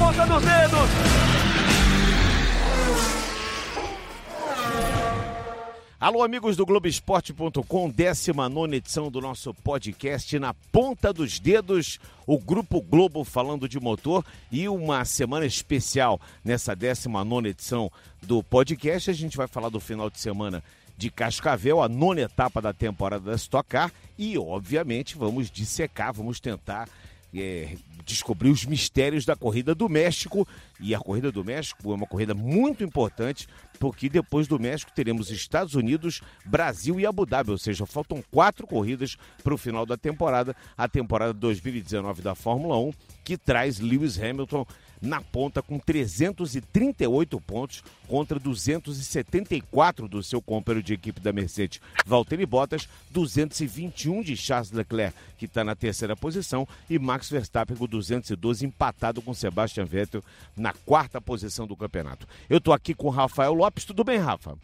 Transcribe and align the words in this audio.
ponta 0.00 0.26
dos 0.26 0.42
dedos. 0.42 0.90
Alô, 6.00 6.22
amigos 6.22 6.56
do 6.56 6.64
Globoesporte.com, 6.64 7.90
19 7.90 8.76
edição 8.76 9.10
do 9.10 9.20
nosso 9.20 9.52
podcast 9.52 10.38
Na 10.38 10.54
Ponta 10.54 11.12
dos 11.12 11.38
Dedos, 11.38 12.00
o 12.26 12.38
Grupo 12.38 12.80
Globo 12.80 13.22
falando 13.24 13.68
de 13.68 13.78
motor 13.78 14.24
e 14.50 14.66
uma 14.70 15.04
semana 15.04 15.44
especial 15.44 16.18
nessa 16.42 16.74
19 16.74 17.50
edição 17.50 17.92
do 18.22 18.42
podcast. 18.42 19.10
A 19.10 19.14
gente 19.14 19.36
vai 19.36 19.46
falar 19.46 19.68
do 19.68 19.80
final 19.80 20.08
de 20.08 20.18
semana 20.18 20.64
de 20.96 21.10
Cascavel, 21.10 21.82
a 21.82 21.90
nona 21.90 22.22
etapa 22.22 22.62
da 22.62 22.72
temporada 22.72 23.30
da 23.30 23.36
Stock 23.36 23.68
Car 23.68 23.92
e, 24.16 24.38
obviamente, 24.38 25.18
vamos 25.18 25.50
dissecar, 25.50 26.14
vamos 26.14 26.40
tentar 26.40 26.88
é, 27.34 27.76
descobrir 28.10 28.50
os 28.50 28.64
mistérios 28.64 29.24
da 29.24 29.34
corrida 29.34 29.74
do 29.74 29.88
México. 29.88 30.46
E 30.78 30.94
a 30.94 30.98
corrida 30.98 31.30
do 31.32 31.44
México 31.44 31.90
é 31.90 31.94
uma 31.94 32.06
corrida 32.06 32.34
muito 32.34 32.84
importante, 32.84 33.46
porque 33.78 34.08
depois 34.08 34.46
do 34.46 34.58
México 34.58 34.92
teremos 34.94 35.30
Estados 35.30 35.74
Unidos, 35.74 36.20
Brasil 36.44 37.00
e 37.00 37.06
Abu 37.06 37.24
Dhabi, 37.24 37.50
ou 37.50 37.58
seja, 37.58 37.86
faltam 37.86 38.22
quatro 38.30 38.66
corridas 38.66 39.16
para 39.42 39.54
o 39.54 39.58
final 39.58 39.86
da 39.86 39.96
temporada, 39.96 40.54
a 40.76 40.88
temporada 40.88 41.32
2019 41.32 42.22
da 42.22 42.34
Fórmula 42.34 42.78
1, 42.78 42.92
que 43.24 43.36
traz 43.36 43.78
Lewis 43.78 44.20
Hamilton 44.20 44.66
na 45.00 45.20
ponta 45.20 45.62
com 45.62 45.78
338 45.78 47.40
pontos 47.40 47.82
contra 48.06 48.38
274 48.38 50.08
do 50.08 50.22
seu 50.22 50.42
companheiro 50.42 50.84
de 50.84 50.94
equipe 50.94 51.20
da 51.20 51.32
Mercedes, 51.32 51.80
Valtteri 52.04 52.44
Bottas, 52.44 52.88
221 53.10 54.22
de 54.22 54.36
Charles 54.36 54.72
Leclerc, 54.72 55.16
que 55.38 55.46
está 55.46 55.64
na 55.64 55.74
terceira 55.74 56.16
posição, 56.16 56.66
e 56.88 56.98
Max 56.98 57.30
Verstappen 57.30 57.76
com 57.76 57.86
212 57.86 58.66
empatado 58.66 59.22
com 59.22 59.32
Sebastian 59.32 59.84
Vettel 59.84 60.22
na 60.56 60.72
quarta 60.72 61.20
posição 61.20 61.66
do 61.66 61.76
campeonato. 61.76 62.26
Eu 62.48 62.58
estou 62.58 62.74
aqui 62.74 62.94
com 62.94 63.08
Rafael 63.08 63.54
Lopes. 63.54 63.84
Tudo 63.84 64.04
bem, 64.04 64.18
Rafa? 64.18 64.56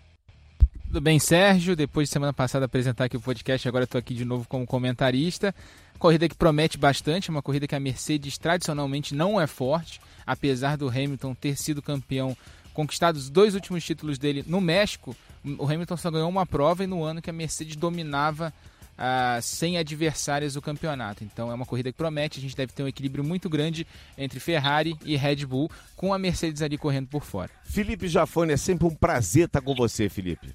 Tudo 0.87 1.01
bem, 1.01 1.19
Sérgio? 1.19 1.75
Depois 1.75 2.09
de 2.09 2.13
semana 2.13 2.33
passada 2.33 2.65
apresentar 2.65 3.05
aqui 3.05 3.17
o 3.17 3.21
podcast, 3.21 3.67
agora 3.67 3.85
estou 3.85 3.99
aqui 3.99 4.15
de 4.15 4.25
novo 4.25 4.47
como 4.49 4.65
comentarista. 4.67 5.55
Corrida 5.99 6.29
que 6.29 6.35
promete 6.35 6.79
bastante, 6.79 7.31
uma 7.31 7.43
corrida 7.43 7.67
que 7.67 7.75
a 7.75 7.81
Mercedes 7.81 8.39
tradicionalmente 8.39 9.15
não 9.15 9.41
é 9.41 9.47
forte, 9.47 10.01
apesar 10.27 10.77
do 10.77 10.89
Hamilton 10.89 11.35
ter 11.35 11.57
sido 11.57 11.81
campeão, 11.81 12.37
conquistado 12.75 13.17
os 13.17 13.31
dois 13.31 13.55
últimos 13.55 13.85
títulos 13.85 14.19
dele 14.19 14.45
no 14.47 14.61
México. 14.61 15.17
O 15.59 15.65
Hamilton 15.65 15.97
só 15.97 16.11
ganhou 16.11 16.29
uma 16.29 16.45
prova 16.45 16.85
e 16.85 16.87
no 16.87 17.03
ano 17.03 17.23
que 17.23 17.31
a 17.31 17.33
Mercedes 17.33 17.77
dominava 17.77 18.53
ah, 18.99 19.39
sem 19.43 19.79
adversários 19.79 20.57
o 20.57 20.63
campeonato. 20.63 21.23
Então 21.23 21.51
é 21.51 21.55
uma 21.55 21.67
corrida 21.67 21.93
que 21.93 21.99
promete. 21.99 22.39
A 22.39 22.43
gente 22.43 22.57
deve 22.57 22.73
ter 22.73 22.83
um 22.83 22.89
equilíbrio 22.89 23.25
muito 23.25 23.49
grande 23.49 23.87
entre 24.17 24.41
Ferrari 24.41 24.97
e 25.05 25.17
Red 25.17 25.47
Bull, 25.47 25.71
com 25.97 26.13
a 26.13 26.19
Mercedes 26.19 26.63
ali 26.63 26.79
correndo 26.79 27.09
por 27.09 27.25
fora. 27.25 27.51
Felipe 27.65 28.09
Jafone, 28.09 28.53
é 28.53 28.57
sempre 28.57 28.87
um 28.87 28.95
prazer 28.95 29.47
estar 29.47 29.61
com 29.61 29.75
você, 29.75 30.09
Felipe. 30.09 30.55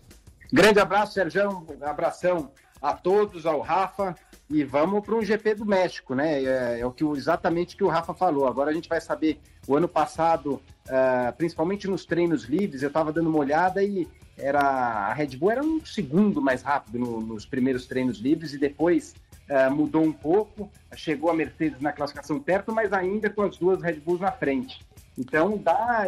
Grande 0.52 0.80
abraço, 0.80 1.14
Sérgio. 1.14 1.50
Um 1.50 1.86
abração 1.86 2.52
a 2.82 2.94
todos, 2.94 3.46
ao 3.46 3.62
Rafa. 3.62 4.16
E 4.52 4.66
vamos 4.66 5.04
para 5.06 5.16
um 5.16 5.24
GP 5.24 5.56
do 5.56 5.66
México, 5.66 6.14
né? 6.14 6.44
É, 6.44 6.80
é, 6.82 6.86
o 6.86 6.92
que 6.92 7.06
exatamente 7.06 7.78
que 7.78 7.84
o 7.86 7.88
Rafa 7.88 8.14
falou. 8.14 8.46
Agora 8.46 8.70
a 8.70 8.74
gente 8.74 8.90
vai 8.90 9.00
saber. 9.00 9.40
O 9.66 9.76
ano 9.76 9.88
passado, 9.88 10.62
uh, 10.88 11.32
principalmente 11.38 11.88
nos 11.88 12.04
treinos 12.04 12.46
livres, 12.46 12.82
eu 12.82 12.88
estava 12.88 13.14
dando 13.14 13.30
uma 13.30 13.38
olhada 13.38 13.82
e 13.84 14.08
era 14.38 14.60
a 14.60 15.14
Red 15.14 15.38
Bull 15.38 15.52
era 15.52 15.64
um 15.64 15.86
segundo 15.86 16.42
mais 16.42 16.64
rápido 16.64 17.00
no, 17.00 17.22
nos 17.22 17.46
primeiros 17.46 17.86
treinos 17.86 18.18
livres 18.18 18.54
e 18.54 18.58
depois 18.58 19.14
uh, 19.50 19.74
mudou 19.74 20.04
um 20.04 20.12
pouco. 20.12 20.70
Chegou 20.96 21.30
a 21.30 21.34
Mercedes 21.34 21.80
na 21.80 21.94
classificação 21.94 22.40
perto, 22.40 22.74
mas 22.74 22.92
ainda 22.92 23.30
com 23.30 23.44
as 23.44 23.56
duas 23.56 23.82
Red 23.82 24.02
Bulls 24.02 24.20
na 24.20 24.32
frente. 24.32 24.82
Então 25.22 25.56
dá 25.56 26.08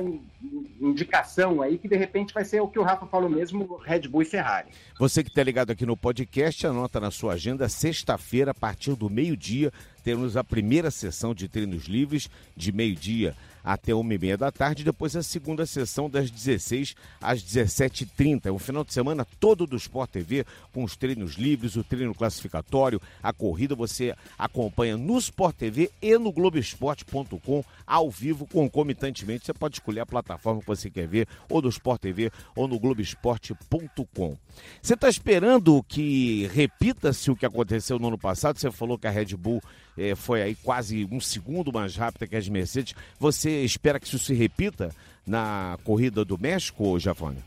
indicação 0.81 1.61
aí 1.61 1.78
que 1.78 1.88
de 1.88 1.95
repente 1.95 2.33
vai 2.33 2.44
ser 2.44 2.61
o 2.61 2.67
que 2.67 2.80
o 2.80 2.83
Rafa 2.83 3.06
falou 3.06 3.30
mesmo, 3.30 3.78
Red 3.78 4.07
Bull 4.07 4.24
e 4.24 4.25
Ferrari. 4.25 4.69
Você 4.97 5.24
que 5.24 5.29
está 5.29 5.44
ligado 5.44 5.69
aqui 5.69 5.85
no 5.85 5.96
podcast, 5.96 6.66
anota 6.66 7.00
na 7.00 7.12
sua 7.12 7.34
agenda, 7.34 7.69
sexta-feira, 7.69 8.52
a 8.52 8.56
partir 8.56 8.96
do 8.96 9.12
meio-dia, 9.12 9.72
temos 10.03 10.35
a 10.35 10.44
primeira 10.44 10.90
sessão 10.90 11.31
de 11.31 11.47
treinos 11.47 11.85
livres, 11.85 12.28
de 12.57 12.72
meio-dia 12.72 13.35
até 13.63 13.94
uma 13.94 14.13
e 14.13 14.18
meia 14.18 14.38
da 14.38 14.51
tarde, 14.51 14.84
depois 14.84 15.16
a 15.16 15.24
segunda 15.24 15.66
sessão 15.66 16.09
das 16.09 16.29
16 16.29 16.96
às 17.22 17.44
17h30. 17.44 18.47
É 18.47 18.51
um 18.51 18.59
final 18.59 18.84
de 18.84 18.94
semana 18.94 19.25
todo 19.40 19.66
do 19.66 19.78
Sport 19.78 20.12
TV, 20.12 20.46
com 20.72 20.84
os 20.84 20.96
treinos 20.96 21.35
livres, 21.35 21.75
o 21.75 21.84
treino 21.84 22.13
classificatório, 22.13 23.02
a 23.22 23.31
corrida 23.31 23.75
você 23.75 24.16
acompanha 24.38 24.97
no 24.97 25.18
Sport 25.18 25.56
TV 25.56 25.91
e 26.02 26.18
no 26.18 26.31
Globoesporte.com 26.31 27.63
ao 27.85 28.09
vivo, 28.09 28.46
concomitantemente. 28.47 29.46
Você 29.46 29.53
pode 29.53 29.75
escolher 29.75 30.02
a 30.02 30.06
plataforma 30.06 30.62
que 30.62 30.68
você 30.68 30.90
quer 30.90 31.07
ver, 31.07 31.28
ou 31.50 31.62
do 31.62 31.69
Sport 31.69 32.02
TV 32.02 32.31
ou 32.56 32.68
no 32.68 32.79
Globoesporte.com. 32.79 34.38
Você 34.81 34.94
está 34.94 35.09
esperando 35.09 35.84
que 35.84 36.47
repita-se 36.47 37.31
o 37.31 37.35
que 37.35 37.46
aconteceu 37.46 37.97
no 38.00 38.07
ano 38.07 38.18
passado? 38.18 38.59
Você 38.59 38.72
falou 38.72 38.97
que 38.97 39.07
a 39.07 39.12
Red 39.12 39.35
Bull 39.35 39.62
eh, 39.98 40.16
foi 40.16 40.42
aí 40.42 40.56
quase 40.56 41.08
um 41.12 41.20
segundo 41.20 41.72
mais 41.72 41.96
rápida 41.96 42.28
que 42.28 42.36
as 42.36 42.48
Mercedes. 42.48 42.94
Você 43.20 43.64
espera 43.64 44.00
que 44.00 44.08
isso 44.08 44.20
se 44.20 44.34
repita 44.34 44.90
na 45.26 45.78
corrida 45.84 46.26
do 46.26 46.38
México, 46.38 47.00
Jafone? 47.00 47.44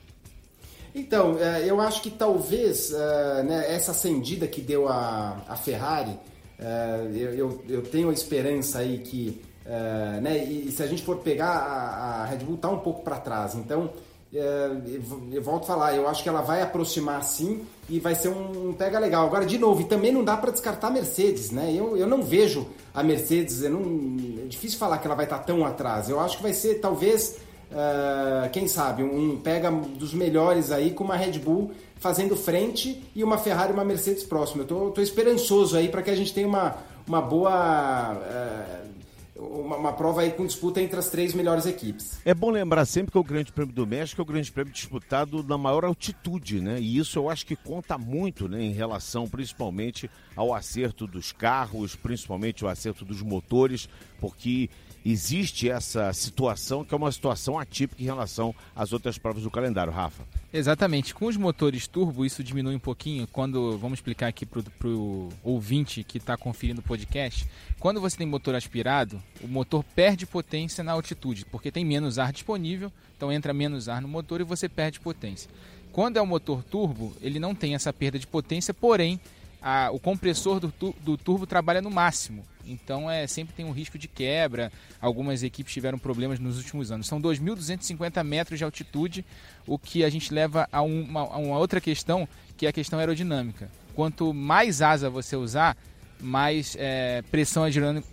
Então, 0.95 1.39
é, 1.39 1.69
eu 1.69 1.79
acho 1.81 2.01
que 2.01 2.11
talvez 2.11 2.91
é, 2.91 3.43
né, 3.43 3.75
essa 3.75 3.91
acendida 3.91 4.47
que 4.47 4.63
deu 4.63 4.89
a, 4.89 5.43
a 5.47 5.55
Ferrari, 5.55 6.19
é, 6.59 7.11
eu, 7.13 7.63
eu, 7.69 7.83
tenho 7.83 8.09
a 8.09 8.13
esperança 8.15 8.79
aí 8.79 8.99
que, 8.99 9.43
né, 10.23 10.43
e 10.43 10.73
se 10.73 10.83
a 10.83 10.87
gente 10.87 11.03
for 11.03 11.19
pegar, 11.19 11.51
a, 11.51 12.23
a 12.23 12.25
Red 12.25 12.39
Bull 12.39 12.55
está 12.55 12.71
um 12.71 12.79
pouco 12.79 13.03
para 13.03 13.19
trás. 13.19 13.55
Então, 13.55 13.91
eu 14.33 15.43
volto 15.43 15.65
a 15.65 15.67
falar, 15.67 15.95
eu 15.95 16.09
acho 16.09 16.23
que 16.23 16.29
ela 16.29 16.43
vai 16.43 16.61
aproximar 16.61 17.23
sim 17.23 17.65
e 17.89 18.01
vai 18.01 18.15
ser 18.15 18.29
um, 18.29 18.73
pega 18.73 18.99
legal. 18.99 19.25
Agora, 19.27 19.47
de 19.47 19.57
novo, 19.57 19.81
e 19.81 19.85
também 19.85 20.13
não 20.13 20.25
dá 20.25 20.37
para 20.37 20.51
descartar 20.51 20.89
a 20.89 20.91
Mercedes, 20.91 21.51
né? 21.51 21.73
Eu, 21.73 21.97
eu 21.97 22.07
não 22.07 22.23
vejo 22.23 22.67
a 22.93 23.03
Mercedes, 23.03 23.61
não, 23.63 23.81
é 24.43 24.47
difícil 24.47 24.79
falar 24.79 24.99
que 24.99 25.07
ela 25.07 25.15
vai 25.15 25.27
estar 25.27 25.39
tá 25.39 25.45
tão 25.45 25.65
atrás. 25.65 26.09
Eu 26.09 26.19
acho 26.19 26.39
que 26.39 26.43
vai 26.43 26.53
ser, 26.53 26.81
talvez, 26.81 27.37
uh, 27.71 28.51
quem 28.51 28.67
sabe, 28.67 29.03
um 29.03 29.39
pega 29.39 29.71
dos 29.71 30.13
melhores 30.13 30.73
aí 30.73 30.91
com 30.91 31.05
uma 31.05 31.17
Red 31.17 31.39
Bull 31.39 31.71
fazendo 31.99 32.37
frente 32.37 33.03
e 33.15 33.23
uma 33.23 33.39
Ferrari 33.39 33.71
e 33.71 33.75
uma 33.75 33.85
Mercedes 33.85 34.25
próxima. 34.25 34.63
Eu 34.63 34.67
tô, 34.67 34.91
tô 34.91 35.01
esperançoso 35.01 35.77
aí 35.77 35.89
para 35.89 36.03
que 36.03 36.11
a 36.11 36.17
gente 36.17 36.35
tenha 36.35 36.49
uma, 36.49 36.77
uma 37.07 37.23
boa. 37.23 38.13
Uh, 38.15 38.96
uma, 39.39 39.77
uma, 39.77 39.93
prova 39.93 40.23
aí 40.23 40.31
com 40.31 40.47
disputa 40.47 40.81
entre 40.81 40.99
as 40.99 41.09
três 41.09 41.35
melhores 41.35 41.67
equipes. 41.67 42.19
É 42.25 42.35
bom 42.35 42.51
lembrar 42.51 42.85
sempre 42.85 43.13
que 43.13 43.19
o 43.19 43.25
Grande 43.25 43.53
Prêmio 43.53 43.75
do 43.75 43.87
México 43.87 44.21
é 44.21 44.23
o 44.23 44.27
Grande 44.27 44.51
Prêmio 44.51 44.73
disputado 44.73 45.43
na 45.43 45.59
maior 45.59 45.85
altitude, 45.85 46.61
né? 46.61 46.81
E 46.81 46.99
isso 46.99 47.19
eu 47.19 47.29
acho 47.29 47.45
que 47.45 47.57
conta 47.57 47.99
muito, 47.99 48.49
né, 48.49 48.63
em 48.63 48.73
relação 48.73 49.29
principalmente 49.29 50.11
ao 50.35 50.55
acerto 50.55 51.07
dos 51.07 51.33
carros, 51.33 51.95
principalmente 51.95 52.65
o 52.65 52.69
acerto 52.69 53.05
dos 53.05 53.23
motores, 53.23 53.89
porque 54.21 54.71
existe 55.11 55.71
essa 55.71 56.13
situação 56.13 56.85
que 56.85 56.93
é 56.93 56.97
uma 56.97 57.13
situação 57.13 57.59
atípica 57.59 58.03
em 58.03 58.07
relação 58.07 58.55
às 58.75 58.93
outras 58.93 59.17
provas 59.17 59.43
do 59.43 59.51
calendário, 59.51 59.93
Rafa. 59.93 60.25
Exatamente. 60.53 61.15
Com 61.15 61.27
os 61.27 61.37
motores 61.37 61.87
turbo, 61.87 62.25
isso 62.25 62.43
diminui 62.43 62.75
um 62.75 62.81
pouquinho. 62.81 63.27
Quando, 63.29 63.79
vamos 63.79 63.99
explicar 63.99 64.27
aqui 64.27 64.45
para 64.45 64.61
o 64.89 65.29
ouvinte 65.45 66.03
que 66.03 66.19
está 66.19 66.37
conferindo 66.37 66.81
o 66.81 66.85
podcast, 66.85 67.47
quando 67.79 68.01
você 68.01 68.17
tem 68.17 68.27
motor 68.27 68.55
aspirado, 68.55 69.23
o 69.41 69.47
motor 69.47 69.85
perde 69.95 70.27
potência 70.27 70.83
na 70.83 70.93
altitude, 70.93 71.45
porque 71.45 71.71
tem 71.71 71.85
menos 71.85 72.19
ar 72.19 72.33
disponível, 72.33 72.91
então 73.17 73.31
entra 73.31 73.53
menos 73.53 73.89
ar 73.89 74.03
no 74.03 74.09
motor 74.09 74.41
e 74.41 74.45
você 74.45 74.69
perde 74.69 74.99
potência. 74.99 75.49
Quando 75.93 76.17
é 76.17 76.21
o 76.21 76.27
motor 76.27 76.63
turbo, 76.65 77.17
ele 77.23 77.39
não 77.39 77.55
tem 77.55 77.75
essa 77.75 77.93
perda 77.93 78.19
de 78.19 78.27
potência, 78.27 78.75
porém 78.75 79.21
a, 79.63 79.91
o 79.93 80.01
compressor 80.01 80.59
do, 80.59 80.73
do 81.01 81.17
turbo 81.17 81.47
trabalha 81.47 81.81
no 81.81 81.91
máximo. 81.91 82.45
Então 82.67 83.11
é 83.11 83.27
sempre 83.27 83.55
tem 83.55 83.65
um 83.65 83.73
risco 83.73 83.99
de 83.99 84.09
quebra. 84.09 84.73
Algumas 85.01 85.43
equipes 85.43 85.73
tiveram 85.73 85.99
problemas 85.99 86.39
nos 86.39 86.59
últimos 86.59 86.91
anos. 86.91 87.07
São 87.07 87.21
2.250 87.21 88.23
metros 88.25 88.59
de 88.59 88.65
altitude, 88.65 89.25
o 89.67 89.79
que 89.79 90.05
a 90.05 90.11
gente 90.11 90.33
leva 90.33 90.69
a 90.73 90.83
uma, 90.83 91.21
a 91.21 91.37
uma 91.37 91.59
outra 91.59 91.81
questão, 91.81 92.29
que 92.57 92.67
é 92.67 92.69
a 92.69 92.73
questão 92.73 92.99
aerodinâmica. 92.99 93.71
Quanto 93.95 94.35
mais 94.35 94.83
asa 94.83 95.09
você 95.09 95.37
usar, 95.37 95.77
mais 96.21 96.77
é, 96.79 97.23
pressão 97.31 97.65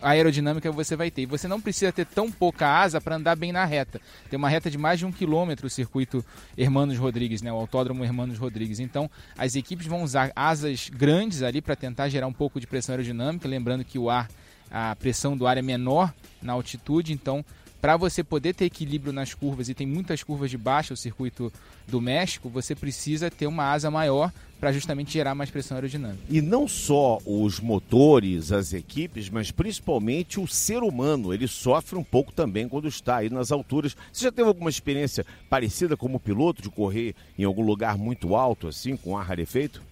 aerodinâmica 0.01 0.71
você 0.71 0.95
vai 0.95 1.09
ter. 1.09 1.23
E 1.23 1.25
você 1.25 1.47
não 1.47 1.61
precisa 1.61 1.91
ter 1.91 2.05
tão 2.05 2.31
pouca 2.31 2.67
asa 2.67 2.99
para 2.99 3.15
andar 3.15 3.35
bem 3.35 3.51
na 3.51 3.65
reta. 3.65 4.01
Tem 4.29 4.37
uma 4.37 4.49
reta 4.49 4.69
de 4.69 4.77
mais 4.77 4.99
de 4.99 5.05
um 5.05 5.11
quilômetro 5.11 5.67
o 5.67 5.69
circuito 5.69 6.23
Hermanos 6.57 6.97
Rodrigues, 6.97 7.41
né, 7.41 7.51
o 7.51 7.55
autódromo 7.55 8.03
Hermanos 8.03 8.37
Rodrigues. 8.37 8.79
Então, 8.79 9.09
as 9.37 9.55
equipes 9.55 9.87
vão 9.87 10.03
usar 10.03 10.31
asas 10.35 10.89
grandes 10.89 11.41
ali 11.41 11.61
para 11.61 11.75
tentar 11.75 12.09
gerar 12.09 12.27
um 12.27 12.33
pouco 12.33 12.59
de 12.59 12.67
pressão 12.67 12.93
aerodinâmica. 12.93 13.47
Lembrando 13.47 13.83
que 13.85 13.97
o 13.97 14.09
ar, 14.09 14.29
a 14.73 14.95
pressão 14.95 15.37
do 15.37 15.45
ar 15.45 15.55
é 15.55 15.61
menor 15.61 16.11
na 16.41 16.53
altitude, 16.53 17.13
então 17.13 17.45
para 17.79 17.97
você 17.97 18.23
poder 18.23 18.55
ter 18.55 18.63
equilíbrio 18.63 19.11
nas 19.11 19.33
curvas, 19.33 19.67
e 19.67 19.73
tem 19.73 19.85
muitas 19.85 20.23
curvas 20.23 20.49
de 20.49 20.57
baixa 20.57 20.93
o 20.93 20.97
circuito 20.97 21.51
do 21.85 21.99
México, 21.99 22.49
você 22.49 22.73
precisa 22.73 23.29
ter 23.29 23.45
uma 23.45 23.65
asa 23.65 23.91
maior 23.91 24.31
para 24.57 24.71
justamente 24.71 25.11
gerar 25.11 25.35
mais 25.35 25.51
pressão 25.51 25.75
aerodinâmica. 25.75 26.23
E 26.29 26.41
não 26.41 26.65
só 26.65 27.19
os 27.25 27.59
motores, 27.59 28.53
as 28.53 28.71
equipes, 28.71 29.29
mas 29.29 29.51
principalmente 29.51 30.39
o 30.39 30.47
ser 30.47 30.81
humano. 30.81 31.33
Ele 31.33 31.45
sofre 31.45 31.99
um 31.99 32.03
pouco 32.05 32.31
também 32.31 32.69
quando 32.69 32.87
está 32.87 33.17
aí 33.17 33.29
nas 33.29 33.51
alturas. 33.51 33.97
Você 34.13 34.23
já 34.23 34.31
teve 34.31 34.47
alguma 34.47 34.69
experiência 34.69 35.25
parecida 35.49 35.97
como 35.97 36.21
piloto 36.21 36.61
de 36.61 36.69
correr 36.69 37.13
em 37.37 37.43
algum 37.43 37.65
lugar 37.65 37.97
muito 37.97 38.33
alto, 38.33 38.69
assim, 38.69 38.95
com 38.95 39.17
ar 39.17 39.25
rarefeito? 39.25 39.83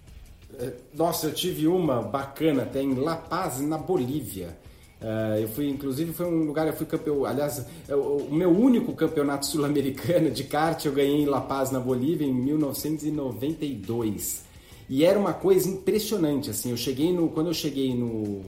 É, 0.58 0.72
nossa, 0.94 1.26
eu 1.26 1.34
tive 1.34 1.66
uma 1.66 2.00
bacana 2.00 2.62
até 2.62 2.80
em 2.80 2.94
La 2.94 3.16
Paz, 3.16 3.60
na 3.60 3.76
Bolívia. 3.76 4.56
Uh, 5.02 5.38
eu 5.40 5.48
fui, 5.48 5.68
inclusive, 5.68 6.12
foi 6.12 6.26
um 6.26 6.44
lugar, 6.44 6.68
eu 6.68 6.72
fui 6.72 6.86
campeão, 6.86 7.24
aliás, 7.24 7.66
é 7.88 7.96
o, 7.96 8.28
meu 8.30 8.50
único 8.50 8.92
campeonato 8.92 9.46
sul-americano 9.50 10.30
de 10.30 10.44
kart 10.44 10.84
eu 10.84 10.92
ganhei 10.92 11.22
em 11.22 11.26
La 11.26 11.40
Paz, 11.40 11.72
na 11.72 11.80
Bolívia, 11.80 12.24
em 12.24 12.32
1992. 12.32 14.44
E 14.88 15.04
era 15.04 15.18
uma 15.18 15.32
coisa 15.32 15.68
impressionante, 15.68 16.50
assim, 16.50 16.70
eu 16.70 16.76
cheguei 16.76 17.12
no, 17.12 17.28
quando 17.30 17.48
eu 17.48 17.54
cheguei 17.54 17.96
no, 17.96 18.12
uh, 18.12 18.44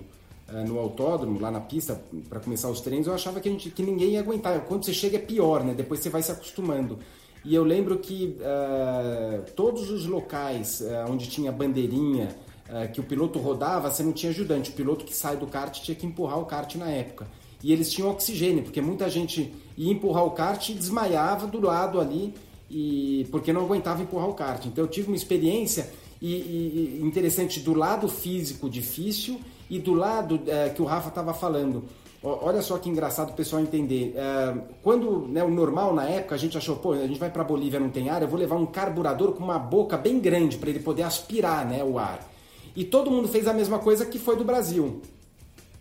no 0.65 0.79
autódromo, 0.79 1.41
lá 1.41 1.51
na 1.51 1.61
pista, 1.61 2.01
para 2.29 2.39
começar 2.39 2.71
os 2.71 2.81
treinos, 2.81 3.09
eu 3.09 3.15
achava 3.15 3.41
que, 3.41 3.49
a 3.49 3.53
gente, 3.53 3.71
que 3.71 3.83
ninguém 3.83 4.11
ia 4.11 4.21
aguentar. 4.21 4.61
Quando 4.61 4.85
você 4.85 4.95
chega 4.95 5.17
é 5.17 5.21
pior, 5.21 5.65
né? 5.65 5.75
Depois 5.75 5.99
você 5.99 6.09
vai 6.09 6.23
se 6.23 6.31
acostumando. 6.31 7.01
E 7.45 7.53
eu 7.53 7.65
lembro 7.65 7.99
que 7.99 8.37
uh, 8.39 9.43
todos 9.56 9.91
os 9.91 10.06
locais 10.06 10.85
onde 11.11 11.29
tinha 11.29 11.51
bandeirinha, 11.51 12.29
é, 12.75 12.88
que 12.88 12.99
o 12.99 13.05
piloto 13.05 13.38
rodava, 13.38 13.88
você 13.88 14.03
não 14.03 14.12
tinha 14.12 14.31
ajudante. 14.31 14.71
O 14.71 14.73
piloto 14.73 15.05
que 15.05 15.15
sai 15.15 15.37
do 15.37 15.47
kart 15.47 15.81
tinha 15.81 15.94
que 15.94 16.05
empurrar 16.05 16.41
o 16.41 16.44
kart 16.44 16.75
na 16.75 16.91
época. 16.91 17.29
E 17.62 17.73
eles 17.73 17.91
tinham 17.93 18.11
oxigênio, 18.11 18.65
porque 18.65 18.81
muita 18.81 19.09
gente 19.09 19.55
ia 19.76 19.93
empurrar 19.93 20.25
o 20.25 20.32
kart 20.32 20.69
e 20.69 20.75
desmaiava 20.75 21.47
do 21.47 21.61
lado 21.61 22.00
ali, 22.00 22.35
e 22.69 23.29
porque 23.31 23.53
não 23.53 23.62
aguentava 23.62 24.03
empurrar 24.03 24.29
o 24.29 24.35
kart. 24.35 24.67
Então 24.67 24.85
eu 24.85 24.88
tive 24.88 25.06
uma 25.06 25.17
experiência 25.17 25.88
e, 26.21 26.35
e, 26.35 27.00
interessante 27.00 27.61
do 27.61 27.75
lado 27.75 28.09
físico 28.09 28.69
difícil 28.69 29.41
e 29.70 29.79
do 29.79 29.94
lado 29.94 30.41
é, 30.49 30.70
que 30.70 30.82
o 30.82 30.85
Rafa 30.85 31.11
estava 31.11 31.32
falando. 31.32 31.85
Olha 32.23 32.62
só 32.62 32.79
que 32.79 32.88
engraçado 32.88 33.31
o 33.31 33.35
pessoal 33.35 33.62
entender. 33.62 34.15
É, 34.17 34.55
quando 34.82 35.29
né, 35.29 35.44
o 35.44 35.50
normal 35.50 35.94
na 35.94 36.09
época 36.09 36.35
a 36.35 36.38
gente 36.38 36.59
achou, 36.59 36.77
pô, 36.77 36.93
a 36.93 37.06
gente 37.06 37.20
vai 37.20 37.31
para 37.31 37.44
Bolívia 37.44 37.79
não 37.79 37.91
tem 37.91 38.09
ar, 38.09 38.23
eu 38.23 38.29
vou 38.29 38.38
levar 38.38 38.56
um 38.56 38.67
carburador 38.67 39.32
com 39.32 39.44
uma 39.44 39.59
boca 39.59 39.97
bem 39.97 40.19
grande 40.19 40.59
para 40.59 40.70
ele 40.70 40.81
poder 40.81 41.05
aspirar 41.05 41.65
né, 41.65 41.85
o 41.85 41.99
ar. 41.99 42.34
E 42.76 42.85
todo 42.85 43.11
mundo 43.11 43.29
fez 43.29 43.47
a 43.47 43.53
mesma 43.53 43.79
coisa 43.79 44.05
que 44.05 44.19
foi 44.19 44.37
do 44.37 44.44
Brasil. 44.44 45.00